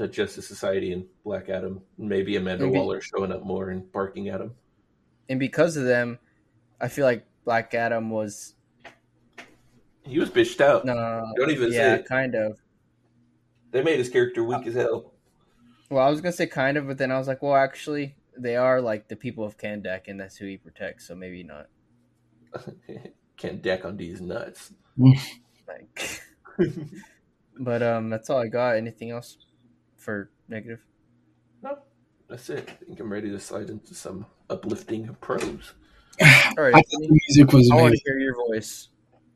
the 0.00 0.08
Justice 0.08 0.48
Society 0.48 0.92
and 0.92 1.04
Black 1.24 1.50
Adam. 1.50 1.82
Maybe 1.98 2.36
Amanda 2.36 2.64
Maybe- 2.64 2.78
Waller 2.78 3.02
showing 3.02 3.30
up 3.32 3.44
more 3.44 3.68
and 3.68 3.90
barking 3.92 4.28
at 4.30 4.40
him. 4.40 4.54
And 5.28 5.38
because 5.38 5.76
of 5.76 5.84
them, 5.84 6.18
I 6.80 6.88
feel 6.88 7.04
like 7.04 7.26
Black 7.44 7.74
Adam 7.74 8.08
was 8.08 8.54
He 10.02 10.18
was 10.18 10.30
bitched 10.30 10.62
out. 10.62 10.86
no, 10.86 11.30
Don't 11.36 11.50
even 11.50 11.70
say 11.70 11.76
yeah, 11.76 11.98
kind 11.98 12.34
of. 12.34 12.58
They 13.72 13.82
made 13.82 13.98
his 13.98 14.08
character 14.08 14.42
weak 14.42 14.66
as 14.66 14.74
hell. 14.74 15.12
Well, 15.90 16.04
I 16.04 16.08
was 16.08 16.22
gonna 16.22 16.32
say 16.32 16.46
kind 16.46 16.78
of, 16.78 16.86
but 16.86 16.96
then 16.96 17.12
I 17.12 17.18
was 17.18 17.28
like, 17.28 17.42
well, 17.42 17.54
actually, 17.54 18.16
they 18.38 18.56
are 18.56 18.80
like 18.80 19.08
the 19.08 19.16
people 19.16 19.44
of 19.44 19.58
Kahndaq, 19.58 20.08
and 20.08 20.18
that's 20.18 20.36
who 20.36 20.46
he 20.46 20.56
protects. 20.56 21.06
So 21.06 21.14
maybe 21.14 21.42
not. 21.42 21.66
Can't 23.36 23.60
deck 23.60 23.84
on 23.84 23.98
these 23.98 24.20
nuts. 24.22 24.72
Like, 25.68 26.22
but 27.58 27.82
um, 27.82 28.08
that's 28.08 28.30
all 28.30 28.38
I 28.38 28.48
got. 28.48 28.76
Anything 28.76 29.10
else 29.10 29.36
for 30.00 30.30
negative? 30.48 30.80
no, 31.62 31.78
that's 32.28 32.48
it. 32.50 32.68
I 32.68 32.84
think 32.84 32.98
I'm 33.00 33.12
ready 33.12 33.30
to 33.30 33.38
slide 33.38 33.70
into 33.70 33.94
some 33.94 34.26
uplifting 34.48 35.14
prose. 35.20 35.74
All 36.20 36.26
I 36.58 36.72
thought 36.72 36.84
the 36.90 37.20
music 37.28 37.52
was 37.52 37.70
I 37.70 37.76
want 37.76 37.94
to 37.94 38.00
hear 38.04 38.18
your 38.18 38.34
voice. 38.34 38.88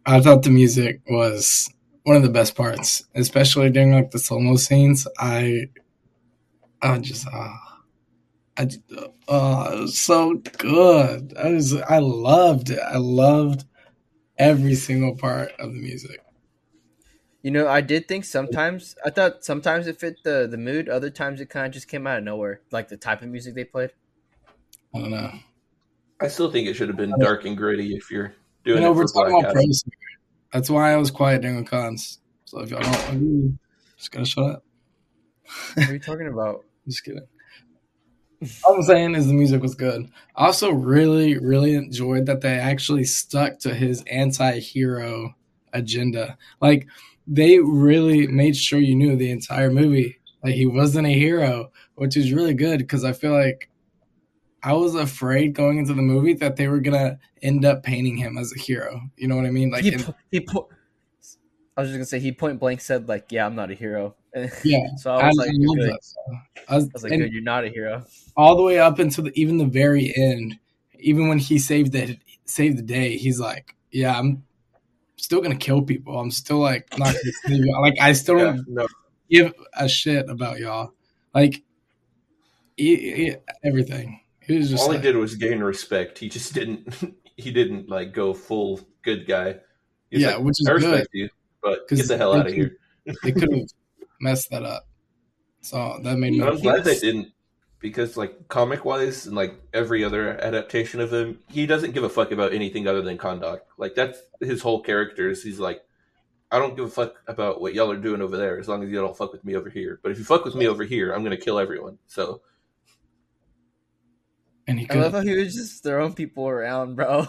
I 0.06 0.20
thought 0.20 0.42
the 0.42 0.50
music 0.50 1.00
was 1.08 1.70
one 2.02 2.16
of 2.16 2.22
the 2.22 2.28
best 2.28 2.54
parts, 2.54 3.04
especially 3.14 3.70
during 3.70 3.92
like 3.92 4.10
the 4.10 4.18
solo 4.18 4.56
scenes. 4.56 5.06
I, 5.18 5.68
I 6.82 6.98
just, 6.98 7.26
uh, 7.26 7.52
I, 8.56 8.64
just- 8.66 8.82
oh, 9.28 9.72
it 9.72 9.80
was 9.80 9.98
so 9.98 10.34
good. 10.58 11.34
I 11.38 11.50
was, 11.52 11.74
I 11.74 11.98
loved 11.98 12.70
it. 12.70 12.80
I 12.80 12.98
loved 12.98 13.64
every 14.38 14.74
single 14.74 15.16
part 15.16 15.52
of 15.58 15.72
the 15.72 15.80
music. 15.80 16.20
You 17.44 17.50
know, 17.50 17.68
I 17.68 17.82
did 17.82 18.08
think 18.08 18.24
sometimes 18.24 18.96
I 19.04 19.10
thought 19.10 19.44
sometimes 19.44 19.86
it 19.86 20.00
fit 20.00 20.16
the 20.24 20.48
the 20.50 20.56
mood. 20.56 20.88
Other 20.88 21.10
times 21.10 21.42
it 21.42 21.50
kind 21.50 21.66
of 21.66 21.72
just 21.72 21.88
came 21.88 22.06
out 22.06 22.16
of 22.16 22.24
nowhere, 22.24 22.62
like 22.70 22.88
the 22.88 22.96
type 22.96 23.20
of 23.20 23.28
music 23.28 23.54
they 23.54 23.64
played. 23.64 23.90
I 24.94 24.98
don't 25.00 25.10
know. 25.10 25.30
I 26.22 26.28
still 26.28 26.50
think 26.50 26.68
it 26.68 26.72
should 26.74 26.88
have 26.88 26.96
been 26.96 27.12
dark 27.20 27.44
and 27.44 27.54
gritty 27.54 27.96
if 27.96 28.10
you're 28.10 28.34
doing 28.64 28.78
You 28.78 28.84
know, 28.84 28.92
it 28.92 28.96
we're 28.96 29.06
for 29.08 29.12
Black 29.12 29.28
about 29.28 29.44
Adam. 29.50 29.52
pros. 29.52 29.84
here. 29.84 30.18
That's 30.54 30.70
why 30.70 30.94
I 30.94 30.96
was 30.96 31.10
quiet 31.10 31.42
during 31.42 31.62
the 31.62 31.68
cons. 31.68 32.18
So 32.46 32.60
if 32.60 32.70
y'all 32.70 32.80
don't 32.80 33.08
agree, 33.10 33.52
just 33.98 34.10
gotta 34.10 34.24
shut 34.24 34.50
up. 34.50 34.64
What 35.74 35.90
are 35.90 35.92
you 35.92 35.98
talking 35.98 36.28
about? 36.28 36.64
Just 36.86 37.04
kidding. 37.04 37.26
All 38.64 38.74
I'm 38.76 38.82
saying 38.82 39.14
is 39.16 39.26
the 39.26 39.34
music 39.34 39.60
was 39.60 39.74
good. 39.74 40.10
I 40.34 40.46
also 40.46 40.70
really, 40.70 41.36
really 41.38 41.74
enjoyed 41.74 42.24
that 42.26 42.40
they 42.40 42.54
actually 42.58 43.04
stuck 43.04 43.58
to 43.60 43.74
his 43.74 44.02
anti-hero 44.10 45.34
agenda. 45.72 46.38
Like 46.60 46.86
they 47.26 47.58
really 47.58 48.26
made 48.26 48.56
sure 48.56 48.78
you 48.78 48.94
knew 48.94 49.16
the 49.16 49.30
entire 49.30 49.70
movie. 49.70 50.18
Like 50.42 50.54
he 50.54 50.66
wasn't 50.66 51.06
a 51.06 51.12
hero, 51.12 51.70
which 51.94 52.16
is 52.16 52.32
really 52.32 52.54
good 52.54 52.78
because 52.78 53.04
I 53.04 53.12
feel 53.12 53.32
like 53.32 53.70
I 54.62 54.72
was 54.72 54.94
afraid 54.94 55.54
going 55.54 55.78
into 55.78 55.94
the 55.94 56.02
movie 56.02 56.34
that 56.34 56.56
they 56.56 56.68
were 56.68 56.80
gonna 56.80 57.18
end 57.42 57.64
up 57.64 57.82
painting 57.82 58.16
him 58.16 58.36
as 58.38 58.52
a 58.54 58.58
hero. 58.58 59.00
You 59.16 59.28
know 59.28 59.36
what 59.36 59.46
I 59.46 59.50
mean? 59.50 59.70
Like, 59.70 59.84
he, 59.84 59.92
in- 59.94 60.14
he 60.30 60.40
po- 60.40 60.68
I 61.76 61.80
was 61.80 61.90
just 61.90 61.96
gonna 61.96 62.04
say 62.06 62.20
he 62.20 62.32
point 62.32 62.60
blank 62.60 62.80
said 62.80 63.08
like, 63.08 63.26
"Yeah, 63.30 63.46
I'm 63.46 63.54
not 63.54 63.70
a 63.70 63.74
hero." 63.74 64.14
yeah, 64.64 64.86
so 64.96 65.12
I 65.12 65.26
was 65.28 65.38
I 65.38 65.44
like, 65.44 65.50
good. 65.50 65.90
that. 65.90 66.00
I 66.68 66.74
was, 66.76 66.84
I 66.84 66.90
was 66.92 67.02
like, 67.04 67.12
"Good, 67.12 67.32
you're 67.32 67.42
not 67.42 67.64
a 67.64 67.68
hero." 67.68 68.04
all 68.36 68.56
the 68.56 68.62
way 68.62 68.78
up 68.78 68.98
until 68.98 69.24
the, 69.24 69.32
even 69.40 69.58
the 69.58 69.64
very 69.64 70.12
end, 70.16 70.58
even 70.98 71.28
when 71.28 71.38
he 71.38 71.58
saved 71.58 71.92
the 71.92 72.18
saved 72.44 72.78
the 72.78 72.82
day, 72.82 73.16
he's 73.16 73.40
like, 73.40 73.74
"Yeah, 73.90 74.18
I'm 74.18 74.44
still 75.16 75.40
gonna 75.40 75.56
kill 75.56 75.82
people. 75.82 76.18
I'm 76.18 76.30
still 76.30 76.58
like 76.58 76.86
not 76.98 77.14
gonna 77.14 77.32
save 77.46 77.64
you. 77.64 77.76
Like 77.80 77.94
I 78.00 78.12
still 78.12 78.38
Yeah, 78.38 78.44
don't 78.44 78.68
no, 78.68 78.88
give 79.30 79.52
a 79.76 79.88
shit 79.88 80.28
about 80.28 80.58
y'all. 80.58 80.92
Like 81.34 81.62
he, 82.76 82.96
he- 82.96 83.36
everything. 83.64 84.20
He 84.40 84.58
was 84.58 84.68
just 84.70 84.82
all 84.82 84.88
like, 84.90 84.98
he 84.98 85.02
did 85.02 85.16
was 85.16 85.36
gain 85.36 85.60
respect. 85.60 86.18
He 86.18 86.28
just 86.28 86.52
didn't. 86.54 86.88
He 87.36 87.50
didn't 87.50 87.88
like 87.88 88.12
go 88.12 88.32
full 88.32 88.78
good 89.02 89.26
guy. 89.26 89.56
He's 90.08 90.22
Yeah, 90.22 90.36
like, 90.36 90.44
which 90.44 90.60
is 90.60 90.68
I 90.68 90.72
respect 90.74 91.08
good. 91.10 91.18
you, 91.18 91.28
but 91.60 91.88
get 91.88 92.06
the 92.06 92.16
hell 92.16 92.32
out 92.32 92.46
of 92.46 92.52
could- 92.52 92.54
here. 92.54 92.76
they 93.24 93.32
could 93.32 93.52
have 93.52 93.62
messed 94.20 94.50
that 94.52 94.62
up. 94.62 94.86
So 95.60 95.98
that 96.04 96.16
made 96.16 96.34
me. 96.34 96.42
I'm 96.42 96.60
glad 96.60 96.84
they 96.84 96.96
didn't, 96.96 97.32
because 97.84 98.16
like 98.16 98.48
comic 98.48 98.86
wise 98.86 99.26
and 99.26 99.36
like 99.36 99.60
every 99.74 100.02
other 100.02 100.42
adaptation 100.42 101.02
of 101.02 101.12
him, 101.12 101.38
he 101.50 101.66
doesn't 101.66 101.92
give 101.92 102.02
a 102.02 102.08
fuck 102.08 102.32
about 102.32 102.54
anything 102.54 102.88
other 102.88 103.02
than 103.02 103.18
Kahndaq. 103.18 103.58
Like 103.76 103.94
that's 103.94 104.18
his 104.40 104.62
whole 104.62 104.80
character. 104.80 105.28
Is 105.28 105.42
he's 105.42 105.60
like, 105.60 105.82
I 106.50 106.58
don't 106.58 106.76
give 106.76 106.86
a 106.86 106.88
fuck 106.88 107.16
about 107.26 107.60
what 107.60 107.74
y'all 107.74 107.90
are 107.90 107.98
doing 107.98 108.22
over 108.22 108.38
there, 108.38 108.58
as 108.58 108.68
long 108.68 108.82
as 108.82 108.88
you 108.88 108.96
don't 108.96 109.14
fuck 109.14 109.32
with 109.32 109.44
me 109.44 109.54
over 109.54 109.68
here. 109.68 110.00
But 110.02 110.12
if 110.12 110.18
you 110.18 110.24
fuck 110.24 110.46
with 110.46 110.54
me 110.54 110.66
over 110.66 110.82
here, 110.82 111.12
I'm 111.12 111.22
gonna 111.22 111.36
kill 111.36 111.58
everyone. 111.58 111.98
So 112.06 112.40
and 114.66 114.80
he 114.80 114.88
I 114.88 114.94
love 114.94 115.12
how 115.12 115.20
he 115.20 115.36
was 115.36 115.54
just 115.54 115.82
throwing 115.82 116.14
people 116.14 116.48
around, 116.48 116.94
bro. 116.94 117.28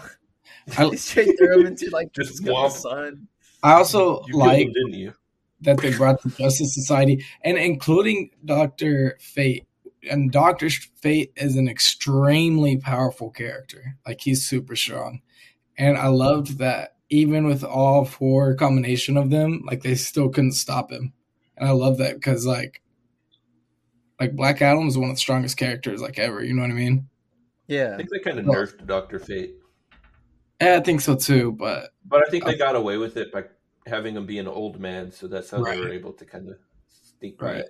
I, 0.78 0.86
he 0.90 0.96
straight 0.96 1.38
threw 1.38 1.60
him 1.60 1.68
into 1.68 1.90
like 1.90 2.14
Just 2.14 2.46
the 2.46 2.70
sun. 2.70 3.28
I 3.62 3.74
also 3.74 4.24
you 4.28 4.38
like 4.38 4.68
him, 4.68 4.72
didn't 4.72 4.94
you? 4.94 5.14
that 5.62 5.80
they 5.80 5.94
brought 5.94 6.22
the 6.22 6.30
Justice 6.30 6.74
Society 6.74 7.26
and 7.44 7.58
including 7.58 8.30
Doctor 8.46 9.18
Fate. 9.20 9.68
And 10.10 10.32
Doctor 10.32 10.70
Fate 10.70 11.32
is 11.36 11.56
an 11.56 11.68
extremely 11.68 12.78
powerful 12.78 13.30
character. 13.30 13.98
Like 14.06 14.22
he's 14.22 14.46
super 14.48 14.76
strong, 14.76 15.22
and 15.78 15.98
I 15.98 16.08
loved 16.08 16.58
that 16.60 16.96
even 17.10 17.46
with 17.46 17.64
all 17.64 18.04
four 18.06 18.56
combination 18.56 19.16
of 19.18 19.30
them, 19.30 19.62
like 19.66 19.84
they 19.84 19.96
still 19.96 20.30
couldn't 20.30 20.54
stop 20.54 20.92
him. 20.92 21.14
And 21.58 21.70
I 21.70 21.72
love 21.72 22.00
that 22.00 22.16
because 22.16 22.46
like, 22.46 22.82
like 24.20 24.36
Black 24.36 24.62
Adam 24.62 24.88
is 24.88 24.98
one 24.98 25.10
of 25.10 25.16
the 25.16 25.20
strongest 25.20 25.58
characters 25.58 26.02
like 26.02 26.18
ever. 26.18 26.44
You 26.44 26.54
know 26.54 26.64
what 26.64 26.72
I 26.72 26.76
mean? 26.76 27.08
Yeah, 27.68 27.94
I 27.94 27.98
think 27.98 28.10
they 28.10 28.20
kind 28.20 28.40
of 28.40 28.46
Well- 28.46 28.58
nerfed 28.58 28.86
Doctor 28.88 29.20
Fate, 29.20 29.56
Yeah, 30.62 30.78
I 30.78 30.80
think 30.82 31.02
so 31.02 31.16
too. 31.16 31.52
But 31.52 31.92
but 32.06 32.26
I 32.26 32.30
think 32.30 32.46
they 32.46 32.58
got 32.58 32.76
away 32.76 32.98
with 32.98 33.18
it 33.18 33.32
by 33.32 33.44
having 33.88 34.16
him 34.16 34.26
be 34.26 34.40
an 34.40 34.48
old 34.48 34.80
man. 34.80 35.12
So 35.12 35.28
that's 35.28 35.50
how 35.52 35.64
they 35.64 35.80
were 35.80 35.90
able 35.92 36.14
to 36.14 36.26
kind 36.26 36.50
of 36.50 36.58
sneak 36.90 37.42
Right. 37.42 37.56
right. 37.58 37.66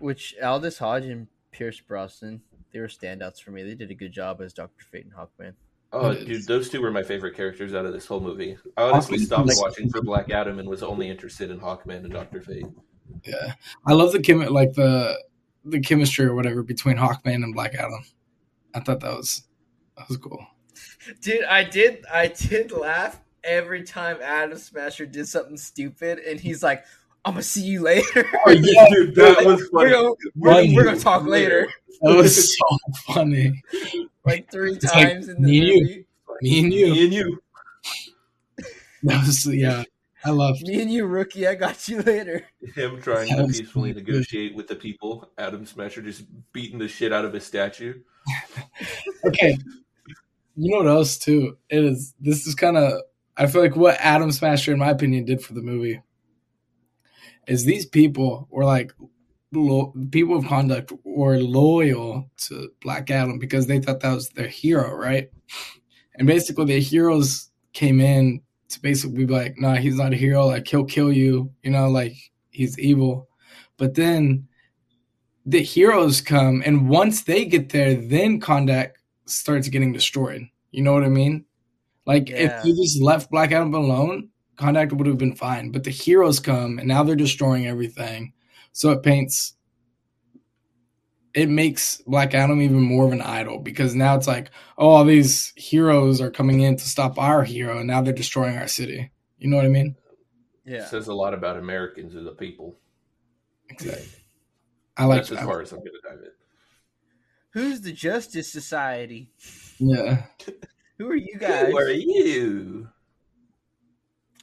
Which 0.00 0.34
Aldis 0.42 0.78
Hodge 0.78 1.04
and 1.04 1.26
Pierce 1.52 1.80
Brosnan, 1.80 2.40
they 2.72 2.80
were 2.80 2.88
standouts 2.88 3.40
for 3.42 3.50
me. 3.50 3.62
They 3.62 3.74
did 3.74 3.90
a 3.90 3.94
good 3.94 4.12
job 4.12 4.40
as 4.40 4.52
Doctor 4.52 4.84
Fate 4.90 5.04
and 5.04 5.14
Hawkman. 5.14 5.52
Oh, 5.92 6.14
dude, 6.14 6.46
those 6.46 6.70
two 6.70 6.80
were 6.80 6.92
my 6.92 7.02
favorite 7.02 7.34
characters 7.34 7.74
out 7.74 7.84
of 7.84 7.92
this 7.92 8.06
whole 8.06 8.20
movie. 8.20 8.56
I 8.76 8.82
honestly 8.82 9.18
stopped 9.18 9.46
was- 9.46 9.60
watching 9.60 9.90
for 9.90 10.00
Black 10.02 10.30
Adam 10.30 10.58
and 10.58 10.68
was 10.68 10.82
only 10.82 11.08
interested 11.10 11.50
in 11.50 11.58
Hawkman 11.58 12.04
and 12.04 12.12
Doctor 12.12 12.40
Fate. 12.40 12.66
yeah, 13.24 13.54
I 13.86 13.92
love 13.92 14.12
the 14.12 14.20
chem 14.20 14.40
like 14.46 14.72
the 14.74 15.20
the 15.64 15.80
chemistry 15.80 16.24
or 16.26 16.34
whatever 16.34 16.62
between 16.62 16.96
Hawkman 16.96 17.42
and 17.42 17.52
Black 17.54 17.74
Adam. 17.74 18.04
I 18.74 18.80
thought 18.80 19.00
that 19.00 19.16
was 19.16 19.42
that 19.98 20.08
was 20.08 20.16
cool. 20.16 20.46
Dude, 21.20 21.44
I 21.44 21.64
did 21.64 22.04
I 22.06 22.28
did 22.28 22.70
laugh 22.70 23.20
every 23.42 23.82
time 23.82 24.18
Atom 24.22 24.58
Smasher 24.58 25.06
did 25.06 25.26
something 25.26 25.56
stupid, 25.56 26.20
and 26.20 26.38
he's 26.38 26.62
like, 26.62 26.84
"I'm 27.24 27.32
gonna 27.34 27.42
see 27.42 27.62
you 27.62 27.82
later." 27.82 28.26
Oh, 28.46 28.50
yeah, 28.50 28.86
dude, 28.90 29.14
that 29.16 29.44
was 29.44 29.68
we're 29.72 29.80
funny. 29.80 29.90
gonna, 29.90 30.14
we're, 30.36 30.52
Funny. 30.52 30.74
we're 30.74 30.84
gonna 30.84 30.98
talk 30.98 31.24
later. 31.26 31.68
That 32.02 32.16
was 32.16 32.56
so 32.56 32.64
funny. 33.14 33.62
Like 34.24 34.50
three 34.50 34.74
It's 34.74 34.84
like, 34.86 35.08
times 35.12 35.28
in 35.28 35.42
the 35.42 35.48
me 35.48 35.58
and 35.58 35.66
you. 35.68 35.80
movie. 35.82 36.06
Me 36.42 36.60
and 36.64 36.72
you. 36.72 36.86
Me 36.92 37.04
and 37.04 37.14
you. 37.14 37.42
That 39.04 39.26
was 39.26 39.46
yeah. 39.46 39.84
I 40.24 40.30
love 40.30 40.60
Me 40.62 40.82
and 40.82 40.92
you, 40.92 41.06
rookie. 41.06 41.46
I 41.46 41.54
got 41.54 41.88
you 41.88 42.02
later. 42.02 42.44
Him 42.74 43.00
trying 43.00 43.34
That 43.34 43.46
to 43.46 43.46
peacefully 43.48 43.92
good. 43.94 44.06
negotiate 44.06 44.54
with 44.54 44.68
the 44.68 44.76
people. 44.76 45.30
Atom 45.38 45.64
Smasher 45.64 46.02
just 46.02 46.24
beating 46.52 46.78
the 46.78 46.88
shit 46.88 47.10
out 47.12 47.24
of 47.24 47.32
his 47.32 47.44
statue. 47.46 48.00
Okay. 49.24 49.56
You 50.56 50.70
know 50.72 50.78
what 50.78 50.86
else 50.88 51.16
too? 51.18 51.56
It 51.70 51.84
is 51.84 52.14
this 52.20 52.46
is 52.46 52.54
kind 52.54 52.76
of 52.76 53.00
I 53.36 53.46
feel 53.46 53.62
like 53.62 53.76
what 53.76 53.98
Atom 54.00 54.30
Smasher, 54.32 54.72
in 54.72 54.78
my 54.78 54.90
opinion, 54.90 55.24
did 55.24 55.42
for 55.42 55.54
the 55.54 55.62
movie 55.62 56.02
is 57.50 57.64
these 57.64 57.84
people 57.84 58.46
were 58.50 58.64
like 58.64 58.92
lo- 59.52 59.92
people 60.10 60.36
of 60.38 60.44
Kahndaq 60.44 60.96
were 61.04 61.38
loyal 61.38 62.30
to 62.46 62.70
Black 62.80 63.10
Adam 63.10 63.38
because 63.38 63.66
they 63.66 63.80
thought 63.80 64.00
that 64.00 64.14
was 64.14 64.30
their 64.30 64.48
hero, 64.48 64.94
right? 64.94 65.28
And 66.14 66.26
basically, 66.26 66.66
the 66.66 66.80
heroes 66.80 67.50
came 67.72 68.00
in 68.00 68.40
to 68.68 68.80
basically 68.80 69.24
be 69.26 69.32
like, 69.32 69.56
"No, 69.58 69.74
he's 69.74 69.96
not 69.96 70.12
a 70.12 70.16
hero. 70.16 70.46
Like 70.46 70.66
he'll 70.68 70.84
kill 70.84 71.12
you. 71.12 71.50
You 71.62 71.70
know, 71.72 71.88
like 71.90 72.14
he's 72.50 72.78
evil." 72.78 73.28
But 73.76 73.94
then 73.94 74.46
the 75.46 75.62
heroes 75.62 76.20
come, 76.20 76.62
and 76.64 76.88
once 76.88 77.22
they 77.22 77.44
get 77.46 77.70
there, 77.70 77.94
then 77.94 78.40
Kahndaq 78.40 78.92
starts 79.26 79.68
getting 79.68 79.92
destroyed. 79.92 80.42
You 80.70 80.82
know 80.82 80.92
what 80.92 81.04
I 81.04 81.08
mean? 81.08 81.44
Like 82.06 82.28
Yeah. 82.28 82.36
if 82.60 82.64
you 82.64 82.76
just 82.76 83.00
left 83.02 83.30
Black 83.30 83.52
Adam 83.52 83.74
alone, 83.74 84.29
Kahndaq 84.60 84.92
would 84.92 85.06
have 85.06 85.18
been 85.18 85.34
fine. 85.34 85.70
But 85.70 85.84
the 85.84 85.90
heroes 85.90 86.38
come 86.40 86.78
and 86.78 86.88
now 86.88 87.02
they're 87.02 87.16
destroying 87.16 87.66
everything. 87.66 88.32
So 88.72 88.90
it 88.90 89.02
paints 89.02 89.54
it 91.34 91.48
makes 91.48 91.98
Black 92.06 92.34
Adam 92.34 92.60
even 92.60 92.80
more 92.80 93.06
of 93.06 93.12
an 93.12 93.22
idol 93.22 93.58
because 93.58 93.94
now 93.94 94.16
it's 94.16 94.26
like, 94.26 94.50
oh, 94.78 94.88
all 94.88 95.04
these 95.04 95.52
heroes 95.56 96.20
are 96.20 96.30
coming 96.30 96.60
in 96.60 96.76
to 96.76 96.84
stop 96.84 97.18
our 97.18 97.44
hero 97.44 97.78
and 97.78 97.86
now 97.86 98.02
they're 98.02 98.12
destroying 98.12 98.56
our 98.56 98.66
city. 98.66 99.10
You 99.38 99.48
know 99.48 99.56
what 99.56 99.66
I 99.66 99.68
mean? 99.68 99.96
Yeah. 100.64 100.84
Says 100.86 101.08
a 101.08 101.14
lot 101.14 101.34
about 101.34 101.56
Americans 101.56 102.16
as 102.16 102.26
a 102.26 102.32
people. 102.32 102.76
Exactly. 103.68 104.08
I 104.96 105.04
like 105.04 105.18
That's 105.20 105.32
as 105.32 105.44
far 105.44 105.62
as 105.62 105.72
I'm 105.72 105.78
going 105.78 105.92
to 105.92 106.08
dive 106.08 106.18
it. 106.22 106.34
Who's 107.52 107.80
the 107.80 107.92
Justice 107.92 108.50
Society? 108.52 109.32
Yeah. 109.78 110.24
Who 110.98 111.08
are 111.08 111.16
you 111.16 111.38
guys? 111.38 111.70
Who 111.70 111.78
are 111.78 111.90
you? 111.90 112.88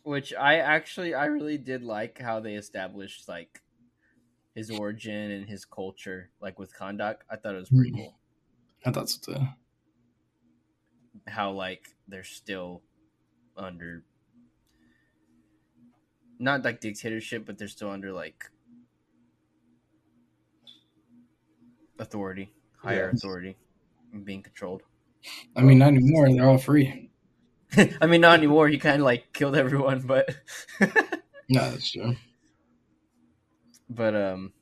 Which 0.07 0.33
I 0.33 0.55
actually 0.57 1.13
I 1.13 1.25
really 1.25 1.57
did 1.59 1.83
like 1.83 2.17
how 2.17 2.39
they 2.39 2.55
established 2.55 3.27
like 3.27 3.61
his 4.55 4.71
origin 4.71 5.31
and 5.31 5.49
his 5.49 5.65
culture, 5.65 6.31
like 6.41 6.59
with 6.59 6.73
Kahndaq. 6.75 7.21
I 7.29 7.37
thought 7.37 7.55
it 7.55 7.59
was 7.59 7.71
pretty 7.71 7.91
Mhm. 7.91 7.95
cool. 7.95 8.19
I 8.85 8.91
thought 8.91 9.09
so 9.09 9.33
too. 9.33 9.45
How 11.27 11.51
like 11.51 11.95
they're 12.07 12.23
still 12.23 12.83
under 13.57 14.05
not 16.39 16.63
like 16.63 16.79
dictatorship, 16.79 17.45
but 17.45 17.57
they're 17.57 17.67
still 17.67 17.89
under 17.89 18.11
like 18.11 18.49
authority, 21.99 22.53
higher 22.77 23.09
authority, 23.09 23.57
and 24.11 24.25
being 24.25 24.41
controlled. 24.43 24.83
I 25.55 25.61
mean, 25.61 25.79
not 25.79 25.89
anymore. 25.89 26.29
They're 26.31 26.47
all 26.47 26.57
free. 26.57 27.06
I 28.01 28.05
mean, 28.07 28.21
not 28.21 28.37
anymore. 28.37 28.67
He 28.67 28.77
kind 28.77 29.01
of 29.01 29.05
like 29.05 29.33
killed 29.33 29.55
everyone, 29.55 30.01
but 30.01 30.29
No, 31.49 31.71
that's 31.71 31.91
true. 31.91 32.15
but 33.89 34.15
um, 34.15 34.53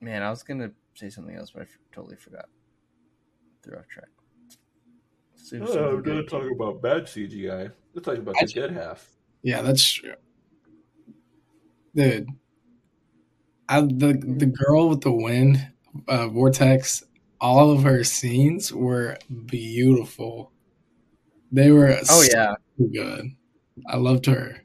man, 0.00 0.22
I 0.22 0.30
was 0.30 0.42
gonna 0.42 0.72
say 0.94 1.08
something 1.10 1.34
else, 1.36 1.50
but 1.50 1.60
I 1.60 1.64
f- 1.64 1.78
totally 1.92 2.16
forgot. 2.16 2.46
Threw 3.62 3.78
off 3.78 3.86
track. 3.88 4.08
Super, 5.36 5.64
Oh, 5.64 5.66
super 5.68 5.96
we're 5.96 6.02
going 6.02 6.16
to 6.18 6.22
good. 6.22 6.28
talk 6.28 6.50
about 6.50 6.82
bad 6.82 7.04
CGI. 7.04 7.70
Let's 7.94 8.04
talk 8.06 8.16
about 8.18 8.34
That's- 8.34 8.52
the 8.52 8.60
dead 8.60 8.70
half. 8.72 9.08
Yeah, 9.42 9.62
that's 9.62 9.84
true. 9.90 10.14
Dude, 11.94 12.28
I, 13.68 13.80
the 13.80 14.18
the 14.38 14.46
girl 14.46 14.88
with 14.88 15.00
the 15.02 15.12
wind, 15.12 15.68
uh, 16.08 16.28
vortex, 16.28 17.02
all 17.40 17.70
of 17.70 17.82
her 17.82 18.02
scenes 18.04 18.72
were 18.72 19.18
beautiful. 19.46 20.51
They 21.52 21.70
were 21.70 21.90
Oh 22.10 22.22
so 22.22 22.22
yeah, 22.32 22.54
good. 22.92 23.26
I 23.86 23.96
loved 23.96 24.26
her. 24.26 24.62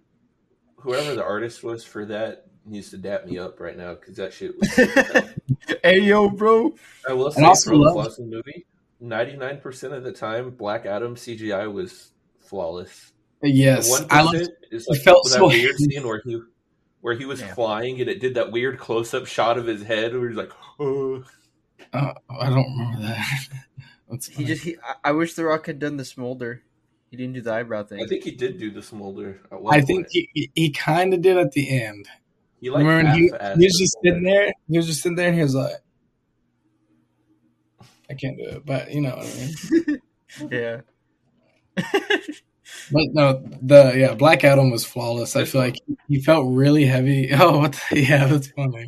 Whoever 0.77 1.15
the 1.15 1.23
artist 1.23 1.63
was 1.63 1.83
for 1.83 2.05
that 2.05 2.45
needs 2.65 2.89
to 2.91 2.97
dap 2.97 3.25
me 3.25 3.37
up 3.37 3.59
right 3.59 3.77
now 3.77 3.95
because 3.95 4.15
that 4.17 4.31
shit 4.33 4.53
was. 4.57 4.69
hey 5.83 5.99
yo, 5.99 6.29
bro. 6.29 6.73
I 7.07 7.13
will 7.13 7.31
say 7.31 7.37
And 7.37 7.45
also 7.45 7.71
for 7.71 7.77
the 7.77 7.83
love- 7.83 7.93
flaws 7.93 8.19
in 8.19 8.29
the 8.29 8.37
movie, 8.37 8.65
ninety 8.99 9.35
nine 9.35 9.59
percent 9.59 9.93
of 9.93 10.03
the 10.03 10.11
time, 10.13 10.51
Black 10.51 10.85
Adam 10.85 11.15
CGI 11.15 11.71
was 11.71 12.11
flawless. 12.39 13.11
Yes, 13.43 13.89
One 13.89 14.07
I 14.09 14.21
loved. 14.21 14.33
percent 14.37 14.53
is 14.71 14.83
it 14.87 14.91
like 14.93 15.01
felt 15.01 15.23
that 15.25 15.29
so 15.31 15.47
weird 15.47 15.71
heavy. 15.71 15.83
scene 15.91 16.07
where 16.07 16.21
he 16.25 16.39
where 17.01 17.15
he 17.15 17.25
was 17.25 17.41
Yeah. 17.41 17.53
flying 17.53 17.99
and 18.01 18.09
it 18.09 18.19
did 18.19 18.35
that 18.35 18.51
weird 18.51 18.79
close 18.79 19.13
up 19.13 19.25
shot 19.27 19.57
of 19.57 19.65
his 19.67 19.83
head 19.83 20.13
where 20.17 20.27
he's 20.29 20.37
like, 20.37 20.51
oh. 20.79 21.23
Uh, 21.93 22.13
I 22.29 22.49
don't 22.49 22.71
remember 22.77 23.01
that. 23.07 23.47
He 24.31 24.45
just 24.45 24.63
he. 24.63 24.77
I- 24.81 25.09
I 25.09 25.11
wish 25.11 25.33
The 25.33 25.43
Rock 25.43 25.65
had 25.67 25.79
done 25.79 25.97
the 25.97 26.05
smolder. 26.05 26.63
He 27.09 27.17
didn't 27.17 27.33
do 27.33 27.41
the 27.41 27.53
eyebrow 27.53 27.83
thing. 27.83 28.01
I 28.03 28.05
think 28.05 28.23
he 28.23 28.31
did 28.31 28.59
do 28.59 28.69
the 28.69 28.83
smolder. 28.83 29.39
At 29.51 29.61
one 29.61 29.73
I 29.73 29.77
point. 29.77 29.87
think 29.87 30.07
he, 30.11 30.29
he, 30.33 30.51
he 30.55 30.69
kind 30.71 31.13
of 31.13 31.21
did 31.21 31.37
at 31.37 31.53
the 31.53 31.81
end. 31.81 32.07
he 32.59 32.69
like 32.69 32.79
Remember 32.79 33.11
he, 33.11 33.27
he 33.27 33.31
was 33.31 33.57
the 33.57 33.67
just 33.79 33.97
sitting 34.03 34.23
there? 34.23 34.53
He 34.69 34.77
was 34.77 34.87
just 34.87 35.01
sitting 35.01 35.15
there 35.15 35.27
and 35.29 35.35
he 35.35 35.43
was 35.43 35.55
like, 35.55 35.75
I 38.09 38.13
can't 38.13 38.37
do 38.37 38.43
it, 38.43 38.65
but 38.65 38.91
you 38.91 39.01
know 39.01 39.15
what 39.15 39.25
I 39.25 40.49
mean. 40.49 40.51
yeah. 40.51 40.81
But 42.91 43.03
no, 43.13 43.43
the 43.61 43.93
yeah, 43.97 44.13
Black 44.13 44.43
Adam 44.43 44.71
was 44.71 44.85
flawless. 44.85 45.35
I 45.35 45.45
feel 45.45 45.61
like 45.61 45.75
he 46.07 46.21
felt 46.21 46.47
really 46.49 46.85
heavy. 46.85 47.29
Oh, 47.33 47.59
what 47.59 47.79
the, 47.89 48.01
yeah, 48.01 48.25
that's 48.25 48.47
funny. 48.47 48.87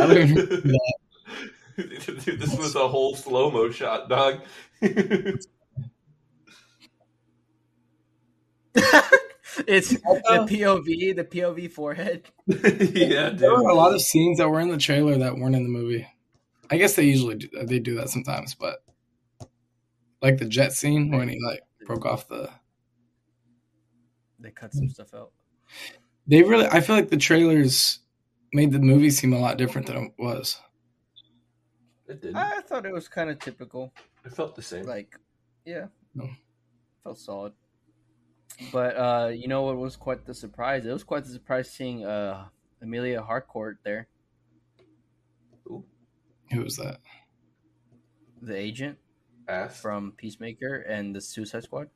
I 0.00 0.06
don't 0.06 0.16
even 0.16 0.34
remember 0.34 0.60
that. 0.60 0.94
Dude, 2.24 2.40
this 2.40 2.56
was 2.56 2.74
a 2.74 2.88
whole 2.88 3.14
slow 3.14 3.50
mo 3.50 3.70
shot, 3.70 4.08
dog. 4.08 4.40
It's 9.66 9.90
the 9.90 10.46
POV, 10.48 11.16
the 11.16 11.24
POV 11.24 11.72
forehead. 11.72 12.24
yeah, 12.46 13.30
There 13.30 13.50
were 13.50 13.68
a 13.68 13.74
lot 13.74 13.94
of 13.94 14.00
scenes 14.00 14.38
that 14.38 14.48
were 14.48 14.60
in 14.60 14.70
the 14.70 14.76
trailer 14.78 15.16
that 15.18 15.36
weren't 15.36 15.56
in 15.56 15.62
the 15.62 15.68
movie. 15.68 16.06
I 16.70 16.76
guess 16.76 16.94
they 16.94 17.04
usually 17.04 17.36
do, 17.36 17.48
they 17.64 17.78
do 17.78 17.94
that 17.96 18.10
sometimes, 18.10 18.54
but 18.54 18.82
like 20.20 20.38
the 20.38 20.44
jet 20.46 20.72
scene 20.72 21.10
when 21.10 21.28
he 21.28 21.38
like 21.44 21.60
broke 21.86 22.04
off 22.04 22.28
the. 22.28 22.50
They 24.38 24.50
cut 24.50 24.72
some 24.74 24.88
stuff 24.88 25.14
out. 25.14 25.30
They 26.26 26.42
really, 26.42 26.66
I 26.66 26.80
feel 26.80 26.96
like 26.96 27.08
the 27.08 27.16
trailers 27.16 28.00
made 28.52 28.72
the 28.72 28.78
movie 28.80 29.10
seem 29.10 29.32
a 29.32 29.38
lot 29.38 29.56
different 29.58 29.86
than 29.86 29.96
it 29.96 30.12
was. 30.18 30.60
It 32.08 32.20
did. 32.20 32.34
I 32.34 32.60
thought 32.60 32.86
it 32.86 32.92
was 32.92 33.08
kind 33.08 33.30
of 33.30 33.38
typical. 33.38 33.92
It 34.24 34.32
felt 34.32 34.54
the 34.54 34.62
same. 34.62 34.86
Like, 34.86 35.18
yeah, 35.64 35.86
No. 36.14 36.28
felt 37.02 37.18
solid. 37.18 37.52
But 38.72 38.96
uh, 38.96 39.28
you 39.34 39.48
know 39.48 39.62
what 39.62 39.76
was 39.76 39.96
quite 39.96 40.24
the 40.24 40.34
surprise? 40.34 40.86
It 40.86 40.92
was 40.92 41.04
quite 41.04 41.24
the 41.24 41.30
surprise 41.30 41.70
seeing 41.70 42.04
uh 42.04 42.48
Emilia 42.80 43.22
Harcourt 43.22 43.78
there, 43.84 44.08
Who 45.64 45.84
Who 46.52 46.62
was 46.62 46.76
that? 46.76 46.98
the 48.40 48.56
agent 48.56 48.98
Ass. 49.48 49.80
from 49.80 50.12
Peacemaker 50.12 50.76
and 50.88 51.14
the 51.14 51.20
Suicide 51.20 51.64
Squad. 51.64 51.88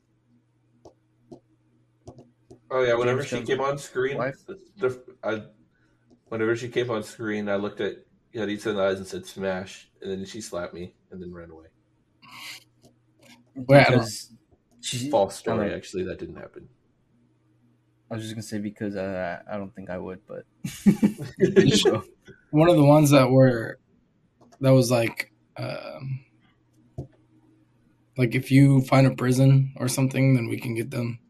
Oh 2.71 2.83
yeah, 2.85 2.95
whenever 2.95 3.23
James 3.25 3.49
she 3.49 3.53
came 3.53 3.61
on 3.61 3.79
screen, 3.79 4.17
the, 4.19 4.59
the, 4.77 5.03
I, 5.25 5.43
whenever 6.29 6.55
she 6.57 6.69
came 6.69 6.91
on 6.91 7.03
screen, 7.03 7.49
I 7.49 7.57
looked 7.57 7.81
at 7.81 7.97
Yaditsa 8.35 8.67
in 8.69 8.77
the 8.77 8.83
eyes 8.83 8.99
and 8.99 9.07
said 9.07 9.27
"smash," 9.27 9.91
and 10.01 10.11
then 10.11 10.25
she 10.25 10.41
slapped 10.41 10.73
me 10.75 10.95
and 11.11 11.21
then 11.21 11.33
ran 11.33 11.51
away. 11.51 11.67
Wait, 13.57 13.87
Because 13.87 14.33
she, 14.81 15.11
False 15.11 15.37
story. 15.37 15.69
know. 15.69 15.75
Actually, 15.75 16.05
that 16.05 16.19
didn't 16.19 16.37
happen. 16.37 16.69
I 18.11 18.15
was 18.15 18.25
just 18.25 18.35
gonna 18.35 18.43
say 18.43 18.59
because 18.59 18.97
uh, 18.97 19.41
I 19.51 19.57
don't 19.57 19.75
think 19.75 19.89
I 19.91 19.99
would, 19.99 20.21
but 20.27 20.45
One 22.51 22.69
of 22.69 22.77
the 22.77 22.85
ones 22.85 23.11
that 23.11 23.31
were 23.31 23.79
that 24.61 24.71
was 24.71 24.91
like, 24.91 25.33
um, 25.57 26.25
like 28.19 28.35
if 28.35 28.51
you 28.51 28.81
find 28.83 29.07
a 29.07 29.11
prison 29.13 29.73
or 29.77 29.87
something, 29.89 30.35
then 30.35 30.49
we 30.49 30.59
can 30.59 30.75
get 30.75 30.91
them, 30.91 31.21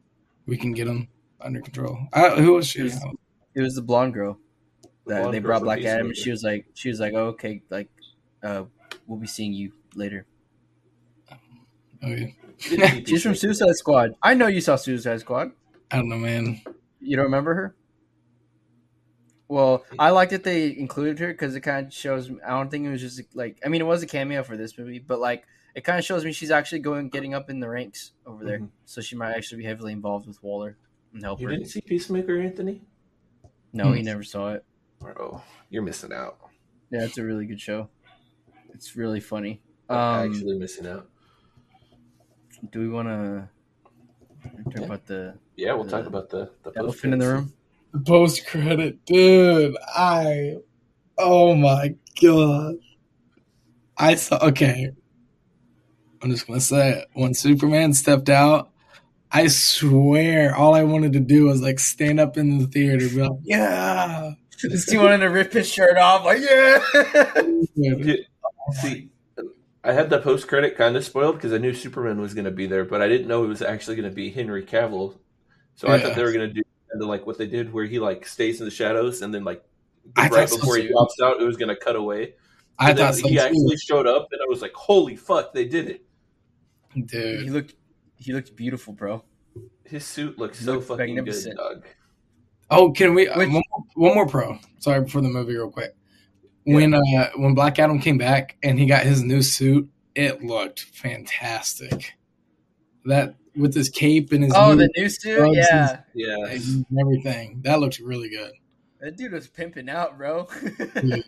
we 0.46 0.57
can 0.57 0.72
get 0.72 0.86
them 0.86 1.09
under 1.40 1.61
control. 1.61 1.98
I, 2.12 2.30
who 2.30 2.55
was 2.55 2.66
she? 2.66 2.80
It 2.80 2.84
was- 2.84 3.05
it 3.53 3.62
was 3.62 3.74
the 3.74 3.82
blonde 3.82 4.14
girl 4.14 4.38
The 4.82 4.88
that 5.14 5.20
blonde 5.22 5.34
they 5.34 5.38
brought 5.40 5.62
Black 5.62 5.82
Adam. 5.82 6.07
and 6.07 6.16
She 6.16 6.30
was 6.30 6.44
like, 6.44 6.66
she 6.74 6.88
was 6.88 7.01
like, 7.01 7.14
oh, 7.14 7.26
okay, 7.34 7.62
like, 7.68 7.88
uh, 8.44 8.62
we'll 9.09 9.18
be 9.18 9.26
seeing 9.26 9.53
you 9.53 9.72
later. 9.96 10.24
Okay. 12.03 12.36
She 12.40 12.40
didn't 12.40 12.42
see 12.42 12.49
She's 12.61 12.78
from 12.78 13.02
Peacemaker. 13.04 13.34
Suicide 13.34 13.74
Squad. 13.76 14.11
I 14.22 14.34
know 14.34 14.46
you 14.46 14.61
saw 14.61 14.76
Suicide 14.76 15.20
Squad. 15.20 15.52
I 15.90 15.96
don't 15.96 16.08
know, 16.08 16.18
man. 16.18 16.61
You 17.00 17.16
don't 17.16 17.24
remember 17.26 17.54
her? 17.54 17.74
Well, 19.48 19.84
I 19.98 20.11
like 20.11 20.30
that 20.30 20.44
they 20.44 20.76
included 20.76 21.18
her 21.18 21.28
because 21.28 21.56
it 21.56 21.61
kind 21.62 21.86
of 21.88 21.92
shows. 21.92 22.30
I 22.46 22.50
don't 22.50 22.70
think 22.70 22.86
it 22.86 22.90
was 22.90 23.00
just 23.00 23.20
like. 23.34 23.58
I 23.64 23.68
mean, 23.68 23.80
it 23.80 23.84
was 23.86 24.02
a 24.02 24.06
cameo 24.06 24.42
for 24.44 24.56
this 24.56 24.78
movie, 24.78 25.00
but 25.00 25.18
like, 25.18 25.44
it 25.74 25.82
kind 25.82 25.98
of 25.98 26.04
shows 26.04 26.24
me 26.24 26.32
she's 26.32 26.50
actually 26.52 26.80
going, 26.80 27.08
getting 27.08 27.34
up 27.34 27.50
in 27.50 27.58
the 27.58 27.68
ranks 27.68 28.12
over 28.26 28.44
there. 28.44 28.61
Mhm. 28.61 28.68
So 28.84 29.00
she 29.00 29.16
might 29.16 29.32
actually 29.32 29.58
be 29.58 29.64
heavily 29.64 29.92
involved 29.92 30.28
with 30.28 30.40
Waller 30.42 30.76
and 31.12 31.22
help 31.22 31.40
You 31.40 31.48
her. 31.48 31.52
didn't 31.54 31.68
see 31.68 31.80
Peacemaker, 31.80 32.38
Anthony? 32.38 32.82
No, 33.72 33.90
he 33.92 34.00
Hmm. 34.00 34.06
never 34.06 34.22
saw 34.22 34.52
it. 34.52 34.64
Oh, 35.02 35.42
you're 35.68 35.82
missing 35.82 36.12
out. 36.12 36.38
Yeah, 36.90 37.04
it's 37.04 37.18
a 37.18 37.24
really 37.24 37.46
good 37.46 37.61
show. 37.61 37.88
It's 38.74 38.94
really 38.96 39.20
funny. 39.20 39.62
You're 39.88 39.98
Um, 39.98 40.30
actually 40.32 40.58
missing 40.58 40.86
out. 40.86 41.08
Do 42.70 42.80
we 42.80 42.88
want 42.88 43.08
to 43.08 43.48
talk 44.64 44.74
Yeah. 44.76 44.84
about 44.84 45.06
the 45.06 45.34
Yeah, 45.56 45.72
we'll 45.74 45.84
the 45.84 45.90
talk 45.90 46.06
about 46.06 46.30
the 46.30 46.50
the 46.62 46.72
elephant 46.76 47.14
in 47.14 47.18
the 47.20 47.28
room? 47.28 47.52
The 47.92 48.00
Post 48.00 48.46
credit, 48.46 49.04
dude. 49.04 49.76
I, 49.96 50.56
oh 51.18 51.54
my 51.54 51.94
god. 52.22 52.76
I 53.96 54.14
saw. 54.14 54.38
Okay, 54.48 54.90
I'm 56.22 56.30
just 56.30 56.46
gonna 56.46 56.61
say 56.61 56.90
it. 57.00 57.08
When 57.14 57.34
Superman 57.34 57.92
stepped 57.92 58.30
out, 58.30 58.70
I 59.32 59.48
swear, 59.48 60.54
all 60.56 60.74
I 60.74 60.84
wanted 60.84 61.12
to 61.14 61.20
do 61.20 61.44
was 61.44 61.61
like 61.61 61.78
stand 61.78 62.18
up 62.20 62.36
in 62.38 62.58
the 62.58 62.66
theater, 62.66 63.04
and 63.06 63.11
be 63.14 63.20
like, 63.22 63.38
"Yeah." 63.42 64.32
he 64.88 64.96
wanted 64.98 65.18
to 65.18 65.26
rip 65.28 65.52
his 65.52 65.68
shirt 65.70 65.96
off, 65.98 66.24
like 66.24 66.40
yeah. 66.40 66.82
Dude, 67.34 67.68
Yeah, 67.76 68.14
See, 68.80 69.08
I 69.83 69.93
had 69.93 70.11
the 70.11 70.18
post 70.20 70.47
credit 70.47 70.76
kind 70.76 70.97
of 70.97 71.05
spoiled 71.05 71.37
because 71.37 71.53
I 71.53 71.59
knew 71.59 71.72
Superman 71.72 72.20
was 72.20 72.35
going 72.35 72.45
to 72.45 72.51
be 72.51 72.66
there, 72.66 72.85
but 72.85 73.01
I 73.01 73.09
didn't 73.09 73.28
know 73.28 73.45
it 73.45 73.49
was 73.49 73.62
actually 73.62 73.97
going 73.97 74.09
to 74.09 74.14
be 74.14 74.31
Henry 74.31 74.64
Cavill. 74.64 75.16
So 75.74 75.89
I 75.89 75.99
thought 75.99 76.14
they 76.16 76.22
were 76.22 76.33
going 76.33 76.49
to 76.49 76.53
do 76.55 76.62
kind 76.91 77.03
of 77.03 77.09
like 77.09 77.26
what 77.26 77.39
they 77.39 77.47
did, 77.47 77.72
where 77.72 77.87
he 77.87 77.99
like 77.99 78.26
stays 78.26 78.61
in 78.61 78.66
the 78.66 78.70
shadows, 78.70 79.22
and 79.22 79.33
then 79.33 79.45
like 79.45 79.64
I 80.16 80.22
right 80.28 80.31
thought 80.31 80.49
so 80.51 80.57
before 80.59 80.76
he 80.76 80.89
too. 80.89 80.95
pops 80.95 81.16
out, 81.22 81.41
it 81.41 81.45
was 81.47 81.57
going 81.57 81.68
to 81.70 81.76
cut 81.76 81.97
away. 81.97 82.35
I 82.78 82.91
And 82.91 82.99
then 82.99 83.07
thought 83.07 83.14
so 83.14 83.28
he 83.28 83.35
too, 83.37 83.41
actually 83.41 83.76
showed 83.78 84.07
up, 84.07 84.28
and 84.33 84.41
I 84.43 84.49
was 84.49 84.61
like, 84.61 84.74
"Holy 84.74 85.16
fuck, 85.16 85.55
they 85.55 85.64
did 85.66 85.89
it!" 85.89 86.05
Dude, 87.07 87.43
he 87.43 87.51
looked, 87.51 87.74
he 88.16 88.33
looked 88.33 88.55
beautiful, 88.57 88.93
bro. 88.93 89.24
His 89.85 90.05
suit 90.05 90.39
looks 90.39 90.59
He 90.59 90.64
so 90.66 90.81
fucking 90.81 91.07
good, 91.07 91.14
magnificent. 91.24 91.57
dog. 91.57 91.87
Oh, 92.70 92.91
can 92.93 93.14
we 93.14 93.28
uh, 93.28 93.39
Which- 93.39 93.49
one, 93.49 93.62
more, 93.70 93.85
one 94.09 94.14
more 94.14 94.26
pro? 94.26 94.59
Sorry 94.78 95.07
for 95.09 95.20
the 95.20 95.28
movie, 95.28 95.55
real 95.57 95.70
quick. 95.70 95.95
When 96.74 96.94
uh 96.94 97.30
when 97.36 97.54
Black 97.54 97.78
Adam 97.78 97.98
came 97.98 98.18
back 98.18 98.56
and 98.62 98.78
he 98.78 98.86
got 98.86 99.04
his 99.04 99.22
new 99.22 99.42
suit, 99.42 99.88
it 100.14 100.42
looked 100.42 100.80
fantastic. 100.80 102.12
That 103.04 103.34
with 103.56 103.74
his 103.74 103.88
cape 103.88 104.32
and 104.32 104.44
his 104.44 104.52
Oh, 104.54 104.72
new 104.72 104.78
the 104.78 104.90
new 104.96 105.08
suit, 105.08 105.54
yeah. 105.54 106.00
Yeah, 106.14 106.36
everything, 107.00 107.60
that 107.64 107.80
looked 107.80 107.98
really 107.98 108.28
good. 108.30 108.52
That 109.00 109.16
dude 109.16 109.32
was 109.32 109.48
pimping 109.48 109.88
out, 109.88 110.18
bro. 110.18 110.48
Yeah. 111.02 111.22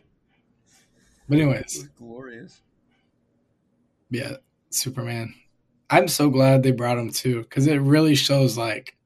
But 1.28 1.38
anyways, 1.38 1.88
glorious. 1.96 2.60
yeah, 4.10 4.36
Superman. 4.70 5.34
I'm 5.88 6.08
so 6.08 6.28
glad 6.30 6.62
they 6.62 6.72
brought 6.72 6.98
him 6.98 7.10
too 7.10 7.42
because 7.42 7.66
it 7.66 7.76
really 7.76 8.14
shows 8.14 8.58
like 8.58 8.96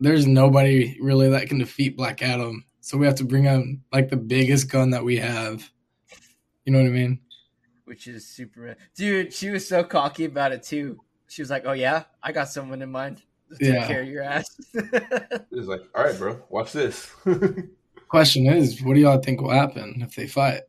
there's 0.00 0.26
nobody 0.26 0.96
really 1.00 1.28
that 1.30 1.48
can 1.48 1.58
defeat 1.58 1.96
Black 1.96 2.22
Adam. 2.22 2.64
So 2.80 2.96
we 2.96 3.06
have 3.06 3.14
to 3.16 3.24
bring 3.24 3.46
out 3.46 3.64
like 3.92 4.08
the 4.08 4.16
biggest 4.16 4.70
gun 4.70 4.90
that 4.90 5.04
we 5.04 5.16
have. 5.18 5.68
You 6.64 6.72
know 6.72 6.80
what 6.80 6.86
I 6.88 6.90
mean? 6.90 7.20
Which 7.84 8.06
is 8.06 8.26
super. 8.26 8.76
dude. 8.94 9.32
She 9.32 9.50
was 9.50 9.66
so 9.66 9.82
cocky 9.84 10.24
about 10.24 10.52
it 10.52 10.62
too. 10.62 10.98
She 11.28 11.42
was 11.42 11.50
like, 11.50 11.64
"Oh 11.66 11.72
yeah, 11.72 12.04
I 12.22 12.32
got 12.32 12.48
someone 12.48 12.82
in 12.82 12.90
mind 12.90 13.22
to 13.58 13.64
Yeah. 13.64 13.84
Uh, 13.84 13.86
carry 13.86 14.08
your 14.08 14.22
ass." 14.22 14.46
it 14.74 15.46
was 15.50 15.66
like, 15.68 15.82
"All 15.94 16.04
right, 16.04 16.16
bro, 16.18 16.40
watch 16.48 16.72
this." 16.72 17.10
Question 18.08 18.46
is, 18.46 18.82
what 18.82 18.94
do 18.94 19.00
y'all 19.00 19.18
think 19.20 19.40
will 19.40 19.50
happen 19.50 20.00
if 20.02 20.14
they 20.16 20.26
fight? 20.26 20.62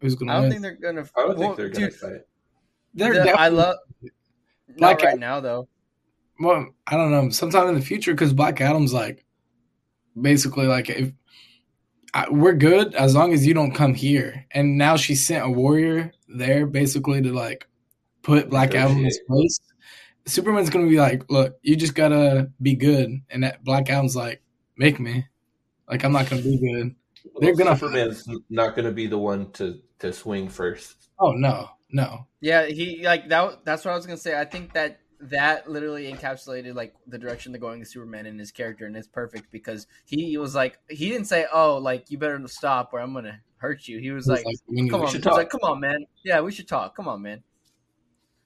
Who's 0.00 0.14
gonna 0.14 0.32
I 0.32 0.34
don't 0.36 0.42
win? 0.44 0.50
think 0.52 0.62
they're 0.62 0.92
gonna. 0.92 1.08
I 1.16 1.20
don't 1.20 1.38
well, 1.38 1.54
think 1.54 1.56
they're 1.56 1.68
going 1.68 1.84
to 1.84 1.90
dude, 1.90 1.94
fight. 2.00 2.20
they're 2.94 3.12
the- 3.24 3.38
I 3.38 3.48
love. 3.48 3.76
Black 4.76 4.98
Not 4.98 5.02
right 5.02 5.08
Adam- 5.08 5.20
now, 5.20 5.40
though. 5.40 5.68
Well, 6.40 6.68
I 6.86 6.96
don't 6.96 7.10
know. 7.10 7.28
Sometime 7.30 7.68
in 7.68 7.74
the 7.74 7.80
future, 7.80 8.12
because 8.12 8.32
Black 8.32 8.60
Adam's 8.60 8.92
like, 8.94 9.24
basically 10.20 10.66
like, 10.66 10.88
if 10.88 11.12
I, 12.14 12.28
we're 12.30 12.54
good 12.54 12.94
as 12.94 13.14
long 13.14 13.32
as 13.32 13.46
you 13.46 13.54
don't 13.54 13.74
come 13.74 13.94
here. 13.94 14.46
And 14.52 14.78
now 14.78 14.96
she 14.96 15.14
sent 15.14 15.44
a 15.44 15.50
warrior 15.50 16.12
there, 16.28 16.66
basically 16.66 17.22
to 17.22 17.32
like 17.32 17.66
put 18.22 18.50
Black 18.50 18.74
Adam 18.74 18.98
in 18.98 19.04
his 19.04 19.20
place. 19.28 19.60
Superman's 20.26 20.70
gonna 20.70 20.88
be 20.88 20.98
like, 20.98 21.30
look, 21.30 21.58
you 21.62 21.76
just 21.76 21.94
gotta 21.94 22.50
be 22.60 22.74
good, 22.74 23.10
and 23.30 23.44
that 23.44 23.64
Black 23.64 23.88
Adam's 23.88 24.14
like, 24.16 24.42
make 24.76 25.00
me, 25.00 25.26
like 25.88 26.04
I'm 26.04 26.12
not 26.12 26.28
gonna 26.28 26.42
be 26.42 26.58
good. 26.58 26.94
They're 27.40 27.54
gonna- 27.54 27.76
Superman's 27.76 28.28
not 28.50 28.74
going 28.74 28.84
to 28.86 28.92
be 28.92 29.06
the 29.06 29.18
one 29.18 29.50
to 29.52 29.80
to 29.98 30.12
swing 30.12 30.48
first. 30.48 31.10
Oh 31.18 31.32
no, 31.32 31.68
no, 31.90 32.26
Yeah, 32.40 32.66
he 32.66 33.02
like 33.04 33.28
that. 33.28 33.64
That's 33.64 33.84
what 33.84 33.92
I 33.92 33.96
was 33.96 34.06
gonna 34.06 34.16
say. 34.18 34.38
I 34.38 34.44
think 34.44 34.72
that 34.74 35.00
that 35.20 35.68
literally 35.70 36.12
encapsulated 36.12 36.74
like 36.74 36.94
the 37.06 37.18
direction 37.18 37.52
they're 37.52 37.60
going 37.60 37.80
with 37.80 37.88
Superman 37.88 38.26
and 38.26 38.38
his 38.38 38.50
character, 38.52 38.86
and 38.86 38.96
it's 38.96 39.08
perfect 39.08 39.50
because 39.50 39.86
he 40.04 40.36
was 40.38 40.54
like 40.54 40.78
he 40.88 41.08
didn't 41.08 41.26
say, 41.26 41.46
"Oh, 41.52 41.76
like 41.78 42.10
you 42.10 42.18
better 42.18 42.40
stop 42.46 42.90
or 42.92 43.00
I'm 43.00 43.12
gonna 43.14 43.40
hurt 43.56 43.88
you." 43.88 43.98
He 43.98 44.10
was 44.10 44.28
It's 44.28 44.44
like, 44.44 44.56
we 44.68 44.88
"Come 44.88 45.02
on," 45.02 45.08
should 45.08 45.24
he's 45.24 45.32
like, 45.32 45.50
"Come 45.50 45.62
on, 45.64 45.80
man. 45.80 46.04
Yeah, 46.24 46.40
we 46.40 46.52
should 46.52 46.68
talk. 46.68 46.94
Come 46.94 47.08
on, 47.08 47.22
man. 47.22 47.42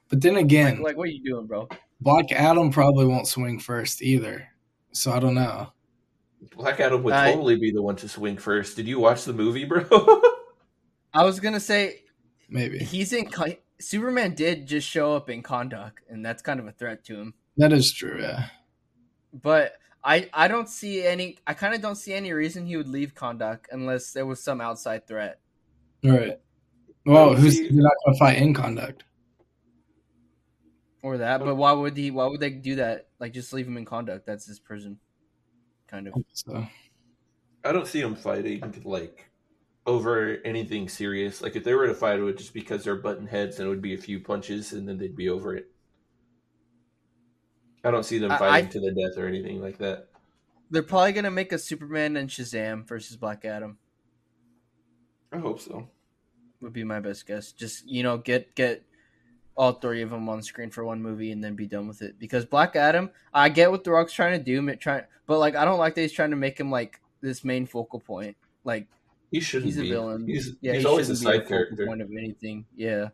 But 0.08 0.20
then 0.20 0.36
again, 0.36 0.82
Like, 0.82 0.96
what 0.96 1.08
are 1.08 1.12
you 1.12 1.22
doing, 1.24 1.46
bro?" 1.46 1.68
Black 2.00 2.32
Adam 2.32 2.70
probably 2.70 3.06
won't 3.06 3.28
swing 3.28 3.58
first 3.58 4.02
either. 4.02 4.48
So 4.92 5.12
I 5.12 5.20
don't 5.20 5.34
know. 5.34 5.72
Black 6.56 6.80
Adam 6.80 7.02
would 7.04 7.14
I- 7.14 7.32
totally 7.32 7.56
be 7.56 7.70
the 7.70 7.82
one 7.82 7.96
to 7.96 8.08
swing 8.08 8.36
first. 8.36 8.76
Did 8.76 8.88
you 8.88 8.98
watch 8.98 9.24
the 9.24 9.32
movie, 9.32 9.64
bro? 9.64 9.84
I 11.14 11.24
was 11.24 11.38
gonna 11.38 11.60
say 11.60 12.00
Maybe 12.48 12.78
he's 12.78 13.12
in. 13.12 13.26
Con- 13.82 13.86
Superman 13.86 14.34
did 14.34 14.66
just 14.66 14.88
show 14.88 15.14
up 15.16 15.28
in 15.28 15.42
Kahndaq, 15.42 15.92
and 16.08 16.24
that's 16.24 16.42
kind 16.42 16.60
of 16.60 16.66
a 16.66 16.72
threat 16.72 17.04
to 17.04 17.16
him. 17.20 17.34
that 17.56 17.72
is 17.72 17.92
true. 17.92 18.20
Yeah, 18.20 18.46
But 19.32 19.74
I 20.04 20.28
I 20.32 20.48
don't 20.48 20.68
see 20.68 21.04
any. 21.04 21.38
I 21.46 21.54
kind 21.54 21.74
of 21.74 21.80
don't 21.80 21.96
see 21.96 22.12
any 22.14 22.32
reason 22.32 22.66
he 22.66 22.76
would 22.76 22.88
leave 22.88 23.14
Kahndaq 23.14 23.66
unless 23.70 24.12
there 24.12 24.26
was 24.26 24.42
some 24.42 24.60
outside 24.60 25.06
threat. 25.06 25.38
all 26.04 26.10
right. 26.12 26.40
Well, 27.06 27.30
Well, 27.30 27.34
who's 27.36 27.56
see- 27.58 27.68
you're 27.70 27.82
not 27.82 27.92
gonna 28.04 28.18
fight 28.18 28.38
in 28.38 28.54
Kahndaq? 28.54 29.00
or 31.02 31.18
that. 31.18 31.40
But 31.40 31.56
why 31.56 31.72
would 31.72 31.96
he? 31.96 32.10
Why 32.10 32.26
would 32.26 32.40
they 32.40 32.50
do 32.50 32.76
that? 32.76 33.08
Like 33.18 33.32
just 33.32 33.52
leave 33.52 33.66
him 33.66 33.76
in 33.76 33.84
Kahndaq. 33.84 34.24
That's 34.24 34.46
his 34.46 34.58
prison, 34.60 34.98
kind 35.88 36.08
of. 36.08 36.14
So 36.32 36.66
I 37.64 37.72
don't 37.72 37.86
see 37.86 38.00
him 38.00 38.14
fighting 38.14 38.82
like 38.84 39.28
over 39.86 40.38
anything 40.44 40.88
serious. 40.88 41.42
Like 41.42 41.56
if 41.56 41.64
they 41.64 41.74
were 41.74 41.86
to 41.86 41.94
fight, 41.94 42.18
it 42.18 42.22
would 42.22 42.38
just 42.38 42.54
because 42.54 42.84
they're 42.84 42.96
button 42.96 43.26
heads 43.26 43.58
and 43.58 43.66
it 43.66 43.70
would 43.70 43.82
be 43.82 43.94
a 43.94 43.98
few 43.98 44.20
punches 44.20 44.72
and 44.72 44.88
then 44.88 44.98
they'd 44.98 45.16
be 45.16 45.28
over 45.28 45.56
it. 45.56 45.70
I 47.84 47.90
don't 47.90 48.04
see 48.04 48.18
them 48.18 48.30
I- 48.30 48.38
fighting 48.38 48.68
I- 48.68 48.70
to 48.72 48.80
the 48.80 48.92
death 48.92 49.18
or 49.18 49.26
anything 49.26 49.60
like 49.60 49.78
that. 49.78 50.08
They're 50.70 50.82
probably 50.82 51.12
gonna 51.12 51.30
make 51.30 51.52
a 51.52 51.58
Superman 51.58 52.16
and 52.16 52.30
Shazam 52.30 52.86
versus 52.86 53.16
Black 53.16 53.44
Adam. 53.44 53.76
I 55.32 55.38
hope 55.38 55.60
so. 55.60 55.88
Would 56.60 56.72
be 56.72 56.84
my 56.84 57.00
best 57.00 57.26
guess. 57.26 57.52
Just 57.52 57.86
you 57.86 58.02
know, 58.02 58.16
get 58.18 58.54
get 58.54 58.82
all 59.54 59.72
three 59.74 60.00
of 60.00 60.08
them 60.10 60.28
on 60.30 60.42
screen 60.42 60.70
for 60.70 60.82
one 60.84 61.02
movie 61.02 61.30
and 61.30 61.44
then 61.44 61.54
be 61.54 61.66
done 61.66 61.86
with 61.88 62.00
it. 62.00 62.18
Because 62.18 62.46
Black 62.46 62.74
Adam, 62.74 63.10
I 63.34 63.50
get 63.50 63.70
what 63.70 63.84
The 63.84 63.90
Rock's 63.90 64.14
trying 64.14 64.38
to 64.38 64.42
do, 64.42 64.74
trying, 64.76 65.04
but 65.26 65.38
like 65.40 65.56
I 65.56 65.66
don't 65.66 65.78
like 65.78 65.94
that 65.96 66.00
he's 66.02 66.12
trying 66.12 66.30
to 66.30 66.36
make 66.36 66.58
him 66.58 66.70
like 66.70 67.00
this 67.20 67.44
main 67.44 67.66
focal 67.66 68.00
point. 68.00 68.36
Like 68.64 68.86
He 69.32 69.40
shouldn't 69.40 69.66
he's 69.66 69.78
a 69.78 69.82
be. 69.82 69.90
villain. 69.90 70.26
He's, 70.28 70.52
yeah, 70.60 70.74
he's 70.74 70.82
he 70.82 70.86
always 70.86 71.08
a 71.10 71.16
shouldn't 71.16 71.32
be 71.34 71.40
side 71.40 71.48
character. 71.48 71.86
point 71.86 72.02
of 72.02 72.10
anything. 72.10 72.66
Yeah. 72.76 73.08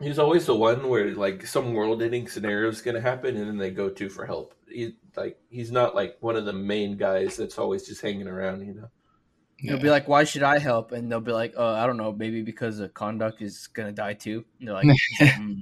He's 0.00 0.18
always 0.18 0.46
the 0.46 0.56
one 0.56 0.88
where 0.88 1.14
like 1.14 1.46
some 1.46 1.72
world-ending 1.74 2.28
scenario 2.28 2.68
is 2.70 2.80
going 2.82 2.94
to 2.96 3.00
happen, 3.00 3.36
and 3.36 3.46
then 3.46 3.58
they 3.58 3.70
go 3.70 3.88
to 3.90 4.08
for 4.08 4.26
help. 4.26 4.54
He 4.68 4.96
like 5.16 5.38
he's 5.50 5.70
not 5.70 5.94
like 5.94 6.16
one 6.20 6.34
of 6.34 6.46
the 6.46 6.52
main 6.52 6.96
guys 6.96 7.36
that's 7.36 7.58
always 7.58 7.86
just 7.86 8.00
hanging 8.00 8.26
around. 8.26 8.66
You 8.66 8.74
know, 8.74 8.88
He'll 9.58 9.78
be 9.78 9.90
like, 9.90 10.08
"Why 10.08 10.24
should 10.24 10.42
I 10.42 10.58
help?" 10.58 10.92
And 10.92 11.10
they'll 11.10 11.20
be 11.20 11.32
like, 11.32 11.54
"Oh, 11.56 11.74
I 11.74 11.86
don't 11.86 11.96
know, 11.96 12.12
maybe 12.12 12.42
because 12.42 12.78
the 12.78 12.88
Kahndaq 12.88 13.40
is 13.40 13.66
gonna 13.68 13.92
die 13.92 14.14
too." 14.14 14.44
And 14.58 14.68
they're 14.68 14.74
like, 14.74 14.86
"Hmm, 15.20 15.60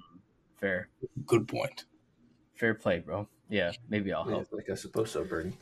"Fair, 0.61 0.89
good 1.27 1.47
point. 1.47 1.85
fair 2.55 2.75
play, 2.75 3.01
bro. 3.01 3.29
Yeah, 3.51 3.73
maybe 3.89 4.13
I'll 4.13 4.25
help." 4.25 4.49
like 4.53 4.71
I 4.71 4.75
suppose 4.75 5.11
so, 5.11 5.25
Bernie. 5.25 5.53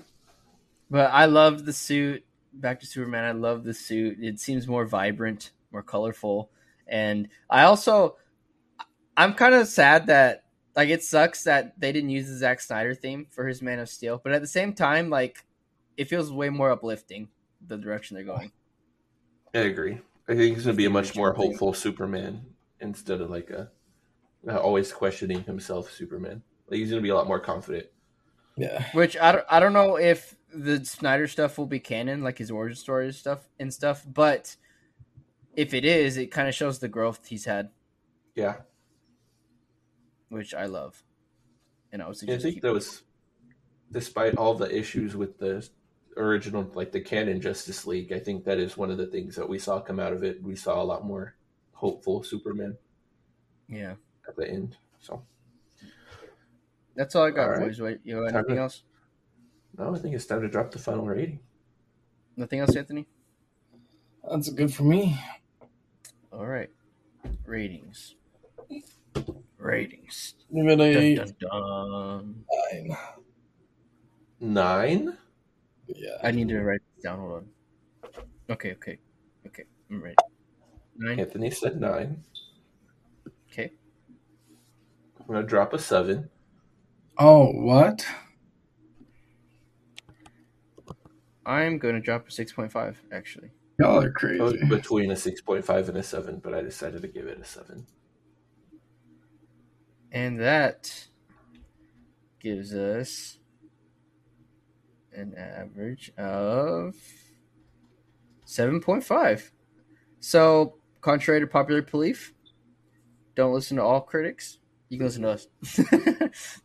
But 0.90 1.10
I 1.12 1.24
love 1.26 1.64
the 1.64 1.72
suit. 1.72 2.24
Back 2.52 2.80
to 2.80 2.86
Superman. 2.86 3.24
I 3.24 3.32
love 3.32 3.64
the 3.64 3.74
suit. 3.74 4.18
It 4.20 4.40
seems 4.40 4.66
more 4.66 4.84
vibrant, 4.84 5.52
more 5.72 5.82
colorful, 5.82 6.50
and 6.86 7.28
I 7.48 7.62
also, 7.62 8.16
I'm 9.16 9.34
kind 9.34 9.54
of 9.54 9.68
sad 9.68 10.08
that 10.08 10.44
like 10.76 10.88
it 10.88 11.02
sucks 11.02 11.44
that 11.44 11.78
they 11.78 11.92
didn't 11.92 12.10
use 12.10 12.28
the 12.28 12.36
Zack 12.36 12.60
Snyder 12.60 12.94
theme 12.94 13.26
for 13.30 13.46
his 13.46 13.62
Man 13.62 13.78
of 13.78 13.88
Steel. 13.88 14.20
But 14.22 14.32
at 14.32 14.40
the 14.40 14.48
same 14.48 14.72
time, 14.72 15.10
like 15.10 15.44
it 15.96 16.08
feels 16.08 16.32
way 16.32 16.48
more 16.48 16.70
uplifting 16.70 17.28
the 17.66 17.76
direction 17.76 18.14
they're 18.14 18.24
going. 18.24 18.52
I 19.54 19.58
agree. 19.58 19.98
I 20.28 20.34
think 20.34 20.54
he's 20.54 20.64
going 20.64 20.76
to 20.76 20.78
be 20.78 20.86
a 20.86 20.90
much 20.90 21.16
more 21.16 21.32
hopeful 21.32 21.72
Superman 21.72 22.44
instead 22.80 23.20
of 23.20 23.30
like 23.30 23.50
a 23.50 23.70
uh, 24.48 24.56
always 24.56 24.92
questioning 24.92 25.42
himself 25.42 25.90
Superman. 25.92 26.42
Like 26.68 26.78
he's 26.78 26.90
going 26.90 27.02
to 27.02 27.06
be 27.06 27.10
a 27.10 27.14
lot 27.14 27.26
more 27.26 27.40
confident. 27.40 27.86
Yeah, 28.56 28.84
Which 28.92 29.16
I 29.16 29.32
don't, 29.32 29.44
I 29.48 29.60
don't 29.60 29.72
know 29.72 29.96
if 29.96 30.36
the 30.52 30.84
Snyder 30.84 31.28
stuff 31.28 31.56
will 31.56 31.66
be 31.66 31.80
canon, 31.80 32.22
like 32.22 32.38
his 32.38 32.50
origin 32.50 32.76
story 32.76 33.12
stuff 33.12 33.48
and 33.58 33.72
stuff. 33.72 34.04
But 34.06 34.56
if 35.54 35.72
it 35.74 35.84
is, 35.84 36.16
it 36.16 36.30
kind 36.30 36.48
of 36.48 36.54
shows 36.54 36.78
the 36.78 36.88
growth 36.88 37.26
he's 37.26 37.44
had, 37.44 37.70
Yeah, 38.34 38.56
which 40.28 40.54
I 40.54 40.66
love. 40.66 41.02
And 41.92 42.02
I 42.02 42.08
was 42.08 42.22
I 42.22 42.36
think 42.38 42.62
that 42.62 42.72
was 42.72 43.02
despite 43.90 44.36
all 44.36 44.54
the 44.54 44.74
issues 44.76 45.16
with 45.16 45.38
the 45.38 45.68
original, 46.16 46.70
like 46.74 46.92
the 46.92 47.00
canon 47.00 47.40
Justice 47.40 47.86
League. 47.86 48.12
I 48.12 48.18
think 48.18 48.44
that 48.44 48.58
is 48.58 48.76
one 48.76 48.90
of 48.90 48.98
the 48.98 49.06
things 49.06 49.36
that 49.36 49.48
we 49.48 49.58
saw 49.58 49.80
come 49.80 49.98
out 49.98 50.12
of 50.12 50.22
it. 50.22 50.42
We 50.42 50.56
saw 50.56 50.80
a 50.80 50.84
lot 50.84 51.04
more 51.04 51.34
hopeful 51.72 52.22
Superman 52.22 52.76
yeah. 53.68 53.94
at 54.28 54.36
the 54.36 54.48
end. 54.48 54.76
So 55.00 55.22
That's 57.00 57.14
all 57.16 57.24
I 57.24 57.30
got, 57.30 57.44
All 57.44 57.50
right. 57.52 57.60
boys. 57.60 57.80
Wait, 57.80 58.00
you 58.04 58.16
have 58.16 58.34
anything 58.34 58.56
to- 58.56 58.60
else? 58.60 58.82
now 59.78 59.94
I 59.94 59.98
think 59.98 60.14
it's 60.14 60.26
time 60.26 60.42
to 60.42 60.48
drop 60.48 60.70
the 60.70 60.78
final 60.78 61.06
rating. 61.06 61.40
Nothing 62.36 62.60
else, 62.60 62.76
Anthony? 62.76 63.06
that's 64.30 64.50
good 64.50 64.70
for 64.74 64.82
me. 64.82 65.18
All 66.30 66.46
right. 66.46 66.68
Ratings. 67.46 68.16
Ratings. 69.56 70.34
Give 70.54 70.66
it 70.66 70.78
a 70.78 71.14
Dun, 71.16 71.26
dun, 71.26 71.34
dun. 71.40 72.44
nine. 72.70 72.96
Nine. 74.40 75.18
Yeah, 75.86 76.18
I 76.22 76.32
need 76.32 76.48
to 76.50 76.60
write 76.62 76.82
this 76.96 77.02
down. 77.04 77.18
Hold 77.20 77.32
on. 77.32 77.46
Okay, 78.50 78.72
okay. 78.72 78.98
Okay. 79.46 79.64
I'm 79.90 80.02
ready. 80.02 80.16
Nine. 80.98 81.18
Anthony 81.18 81.50
said 81.50 81.80
nine. 81.80 82.22
Okay. 83.50 83.72
I'm 85.18 85.26
gonna 85.26 85.42
drop 85.42 85.72
a 85.72 85.78
seven. 85.78 86.28
Oh, 87.22 87.52
what? 87.52 88.06
I'm 91.44 91.76
going 91.76 91.94
to 91.94 92.00
drop 92.00 92.26
a 92.26 92.30
6.5, 92.30 92.96
actually. 93.12 93.50
Y'all 93.78 93.98
are 93.98 94.04
I 94.04 94.04
was 94.04 94.12
crazy. 94.14 94.64
between 94.68 95.10
a 95.10 95.16
six 95.16 95.42
point 95.42 95.64
five 95.64 95.88
and 95.88 95.98
a 95.98 96.02
seven, 96.02 96.38
but 96.38 96.54
I 96.54 96.62
decided 96.62 97.02
to 97.02 97.08
give 97.08 97.26
it 97.26 97.38
a 97.38 97.44
seven. 97.44 97.86
And 100.12 100.40
that 100.40 101.08
gives 102.40 102.74
us 102.74 103.38
an 105.14 105.34
average 105.36 106.12
of 106.16 106.94
7.5. 108.46 109.50
So, 110.20 110.76
contrary 111.00 111.40
to 111.40 111.46
popular 111.46 111.82
belief, 111.82 112.32
don't 113.34 113.52
listen 113.52 113.76
to 113.76 113.82
all 113.82 114.00
critics. 114.00 114.58
You 114.90 114.98
can 114.98 115.06
listen 115.06 115.22
to 115.22 115.30
us. 115.30 115.46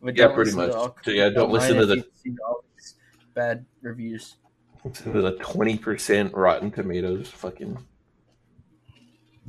but 0.02 0.16
Yeah, 0.16 0.28
pretty 0.34 0.52
much. 0.52 0.72
all 0.72 0.96
So 1.04 1.10
yeah, 1.12 1.30
don't 1.30 1.50
mind 1.50 1.52
listen 1.52 1.76
to 1.78 1.86
the 1.86 1.96
you've 1.96 2.06
seen 2.16 2.36
all 2.46 2.62
these 2.76 2.94
bad 3.34 3.64
reviews. 3.82 4.36
listen 4.84 5.12
to 5.14 5.22
the 5.22 5.32
twenty 5.38 5.78
percent 5.78 6.34
Rotten 6.34 6.70
Tomatoes 6.70 7.28
fucking 7.30 7.78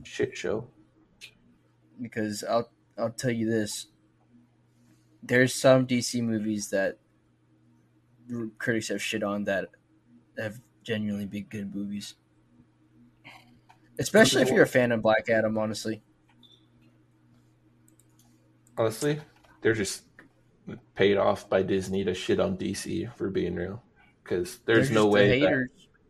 shit 0.03 0.37
show. 0.37 0.67
because 2.01 2.43
I'll 2.43 2.69
I'll 2.97 3.09
tell 3.11 3.31
you 3.31 3.49
this. 3.49 3.87
There's 5.23 5.53
some 5.53 5.85
DC 5.87 6.21
movies 6.21 6.69
that 6.69 6.99
critics 8.59 8.89
have 8.89 9.01
shit 9.01 9.23
on 9.23 9.43
that 9.45 9.65
have 10.37 10.59
genuinely 10.83 11.25
been 11.25 11.45
good 11.49 11.75
movies. 11.75 12.13
Especially 13.99 14.43
if 14.43 14.49
you're 14.51 14.61
a 14.63 14.67
fan 14.67 14.91
of 14.91 15.01
Black 15.01 15.27
Adam, 15.29 15.57
honestly. 15.57 16.01
Honestly, 18.77 19.19
they're 19.61 19.73
just 19.73 20.03
paid 20.95 21.17
off 21.17 21.49
by 21.49 21.61
Disney 21.61 22.03
to 22.03 22.13
shit 22.13 22.39
on 22.39 22.57
DC 22.57 23.13
for 23.15 23.29
being 23.29 23.55
real. 23.55 23.81
Because 24.23 24.59
there's 24.65 24.91
no 24.91 25.03
just 25.03 25.03
the 25.03 25.07
way 25.07 25.39
that. 25.39 25.67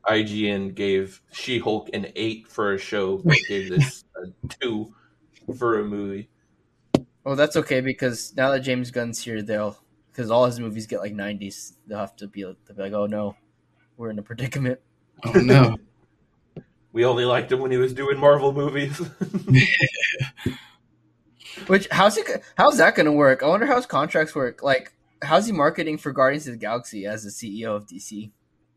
IGN 0.07 0.74
gave 0.74 1.22
She 1.34 1.59
Hulk 1.59 1.89
an 1.93 2.07
eight 2.15 2.47
for 2.47 2.74
a 2.74 2.78
show, 2.78 3.18
but 3.18 3.38
gave 3.47 3.70
this 3.70 4.05
a 4.15 4.47
two 4.47 4.93
for 5.57 5.80
a 5.80 5.84
movie. 5.84 6.30
Well, 7.24 7.36
that's 7.36 7.57
okay 7.57 7.82
because 7.82 8.34
now 8.36 8.51
that 8.51 8.61
James 8.61 8.89
Gunn's 8.89 9.22
here, 9.22 9.41
they'll 9.41 9.78
because 10.11 10.32
all 10.32 10.45
his 10.45 10.59
movies 10.59 10.88
get 10.88 10.99
like 10.99 11.13
90s. 11.13 11.74
They'll 11.86 11.99
have 11.99 12.15
to 12.18 12.28
be, 12.28 12.41
they'll 12.41 12.55
be 12.76 12.82
like, 12.82 12.93
oh 12.93 13.05
no, 13.05 13.36
we're 13.97 14.09
in 14.09 14.18
a 14.18 14.24
predicament. 14.24 14.80
Oh 15.26 15.34
no. 15.34 15.78
We 16.93 17.05
only 17.05 17.26
liked 17.26 17.51
him 17.51 17.59
when 17.59 17.70
he 17.70 17.78
was 17.78 17.93
doing 17.93 18.18
Marvel 18.18 18.51
movies. 18.51 18.99
Which 21.68 21.88
how's 21.91 22.18
it? 22.18 22.43
How's 22.57 22.78
that 22.78 22.95
going 22.95 23.05
to 23.05 23.11
work? 23.11 23.43
I 23.43 23.47
wonder 23.47 23.65
how 23.65 23.76
his 23.76 23.86
contracts 23.86 24.34
work. 24.34 24.63
Like, 24.63 24.93
how's 25.22 25.45
he 25.45 25.51
marketing 25.51 25.97
for 25.97 26.11
Guardians 26.11 26.47
of 26.47 26.53
the 26.53 26.59
Galaxy 26.59 27.05
as 27.05 27.24
the 27.24 27.30
CEO 27.30 27.76
of 27.76 27.86
DC? 27.88 28.32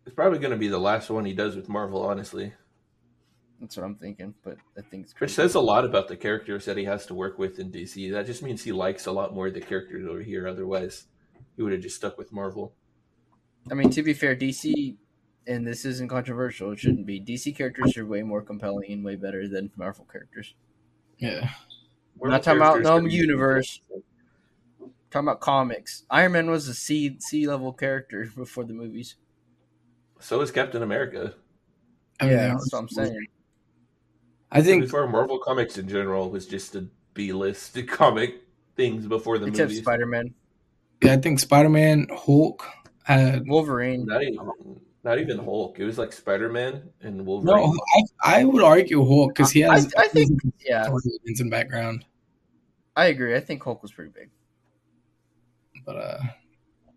It's 0.07 0.15
probably 0.15 0.39
going 0.39 0.53
to 0.53 0.57
be 0.57 0.69
the 0.69 0.79
last 0.79 1.11
one 1.11 1.25
he 1.25 1.35
does 1.35 1.57
with 1.57 1.69
Marvel, 1.69 2.03
honestly. 2.03 2.53
That's 3.61 3.77
what 3.77 3.85
I'm 3.85 3.97
thinking. 3.97 4.35
But 4.43 4.57
I 4.77 4.81
think 4.81 5.05
it's 5.05 5.21
Which 5.21 5.33
says 5.33 5.55
a 5.55 5.61
lot 5.61 5.85
about 5.85 6.09
the 6.09 6.17
characters 6.17 6.65
that 6.65 6.77
he 6.77 6.85
has 6.85 7.07
to 7.07 7.15
work 7.15 7.39
with 7.39 7.59
in 7.59 7.71
DC. 7.71 8.11
That 8.11 8.27
just 8.27 8.43
means 8.43 8.63
he 8.63 8.73
likes 8.73 9.07
a 9.07 9.13
lot 9.13 9.35
more 9.35 9.49
of 9.49 9.55
the 9.55 9.61
characters 9.61 10.07
over 10.09 10.23
here. 10.23 10.49
Otherwise, 10.49 11.07
he 11.57 11.63
would 11.63 11.73
have 11.73 11.83
just 11.83 11.97
stuck 11.97 12.17
with 12.19 12.33
Marvel. 12.33 12.73
I 13.71 13.75
mean, 13.75 13.91
to 13.91 14.03
be 14.03 14.15
fair, 14.15 14.35
DC, 14.35 14.97
and 15.47 15.67
this 15.67 15.85
isn't 15.85 16.09
controversial. 16.09 16.73
It 16.73 16.79
shouldn't 16.79 17.07
be. 17.07 17.21
DC 17.21 17.55
characters 17.55 17.97
are 17.99 18.07
way 18.07 18.23
more 18.23 18.43
compelling 18.43 18.91
and 18.91 19.05
way 19.05 19.17
better 19.17 19.47
than 19.47 19.71
Marvel 19.77 20.07
characters. 20.11 20.55
Yeah. 21.19 21.51
We're 22.21 22.29
not 22.29 22.43
talking 22.43 22.59
about 22.59 22.83
characters 22.83 23.03
no 23.03 23.09
universe. 23.09 23.81
Talking 25.11 25.29
about 25.29 25.41
comics. 25.41 26.05
Iron 26.11 26.33
Man 26.33 26.51
was 26.51 26.69
a 26.69 26.75
C 26.75 27.17
C 27.19 27.49
level 27.49 27.73
character 27.73 28.31
before 28.37 28.65
the 28.65 28.75
movies. 28.75 29.17
So 30.21 30.41
is 30.43 30.51
Captain 30.51 30.83
America. 30.83 31.35
I 32.21 32.25
mean, 32.25 32.33
yeah, 32.35 32.49
that's 32.49 32.73
what 32.73 32.81
I'm 32.81 32.89
saying. 32.89 33.27
I 34.53 34.61
think 34.63 34.83
before 34.83 35.07
Marvel 35.09 35.39
comics 35.39 35.79
in 35.79 35.89
general 35.89 36.31
was 36.31 36.47
just 36.47 36.75
a 36.75 36.87
B 37.15 37.33
list 37.33 37.79
comic 37.89 38.43
things 38.77 39.07
before 39.07 39.39
the 39.39 39.47
Except 39.47 39.71
movies. 39.71 39.83
Spider 39.83 40.07
Man, 40.07 40.35
yeah, 41.03 41.15
I 41.15 41.17
think 41.17 41.41
Spider 41.41 41.71
Man, 41.71 42.07
Hulk 42.15 42.67
had 43.05 43.49
Wolverine. 43.49 44.05
Not 44.05 44.23
even, 44.23 44.81
not 45.03 45.19
even 45.19 45.39
Hulk. 45.39 45.79
It 45.79 45.85
was 45.85 45.99
like 45.99 46.13
Spider 46.13 46.49
Man 46.49 46.91
and 47.01 47.25
Wolverine. 47.25 47.57
no. 47.57 47.79
I, 48.23 48.41
I 48.41 48.45
would 48.45 48.63
argue 48.63 49.05
Hulk 49.05 49.35
because 49.35 49.51
he 49.51 49.61
has. 49.61 49.93
I, 49.97 50.03
I 50.03 50.09
think 50.09 50.41
yeah, 50.61 50.89
Vincent 51.25 51.51
background, 51.51 52.05
I 52.97 53.07
agree. 53.07 53.35
I 53.35 53.41
think 53.41 53.63
Hulk 53.63 53.83
was 53.83 53.93
pretty 53.93 54.11
big. 54.11 54.31
but 55.87 55.97
uh, 55.97 56.19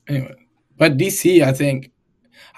anyway, 0.08 0.36
but 0.78 0.97
DC, 0.97 1.41
I 1.41 1.54
think, 1.54 1.91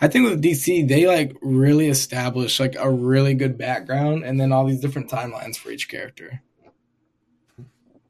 I 0.02 0.08
think 0.08 0.28
with 0.30 0.44
DC 0.44 0.88
they 0.88 1.06
like 1.06 1.36
really 1.42 1.88
establish 1.88 2.60
like 2.60 2.76
a 2.80 2.90
really 2.90 3.36
good 3.36 3.58
background 3.58 4.24
and 4.24 4.40
then 4.40 4.52
all 4.52 4.66
these 4.66 4.80
different 4.80 5.10
timelines 5.10 5.58
for 5.58 5.70
each 5.70 5.90
character. 5.90 6.42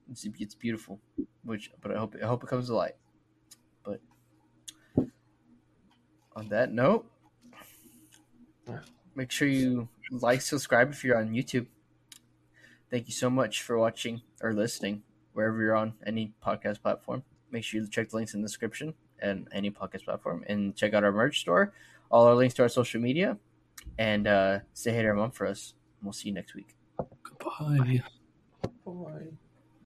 It's, 0.09 0.25
it's 0.39 0.55
beautiful, 0.55 1.01
which 1.43 1.71
but 1.81 1.91
I 1.91 1.99
hope 1.99 2.15
I 2.21 2.25
hope 2.25 2.43
it 2.43 2.47
comes 2.47 2.67
to 2.67 2.75
light. 2.75 2.95
But 3.83 3.99
on 6.33 6.47
that 6.49 6.71
note, 6.71 7.05
make 9.15 9.31
sure 9.31 9.47
you 9.47 9.87
like, 10.11 10.41
subscribe 10.41 10.91
if 10.91 11.03
you're 11.03 11.17
on 11.17 11.29
YouTube. 11.29 11.67
Thank 12.91 13.07
you 13.07 13.13
so 13.13 13.29
much 13.29 13.61
for 13.61 13.77
watching 13.77 14.21
or 14.41 14.53
listening 14.53 15.03
wherever 15.33 15.61
you're 15.61 15.75
on 15.75 15.93
any 16.05 16.33
podcast 16.45 16.81
platform. 16.81 17.23
Make 17.51 17.63
sure 17.63 17.81
you 17.81 17.87
check 17.87 18.09
the 18.09 18.15
links 18.15 18.33
in 18.33 18.41
the 18.41 18.47
description 18.47 18.93
and 19.19 19.47
any 19.51 19.71
podcast 19.71 20.05
platform, 20.05 20.43
and 20.47 20.75
check 20.75 20.93
out 20.93 21.03
our 21.03 21.11
merch 21.11 21.39
store. 21.39 21.73
All 22.11 22.25
our 22.25 22.35
links 22.35 22.53
to 22.55 22.63
our 22.63 22.69
social 22.69 23.01
media, 23.01 23.37
and 23.97 24.27
uh, 24.27 24.59
say 24.73 24.91
hey 24.91 25.01
to 25.01 25.07
our 25.09 25.15
mom 25.15 25.31
for 25.31 25.47
us. 25.47 25.73
We'll 26.03 26.13
see 26.13 26.29
you 26.29 26.35
next 26.35 26.53
week. 26.53 26.75
Goodbye. 27.23 28.03
Boy. 28.85 29.37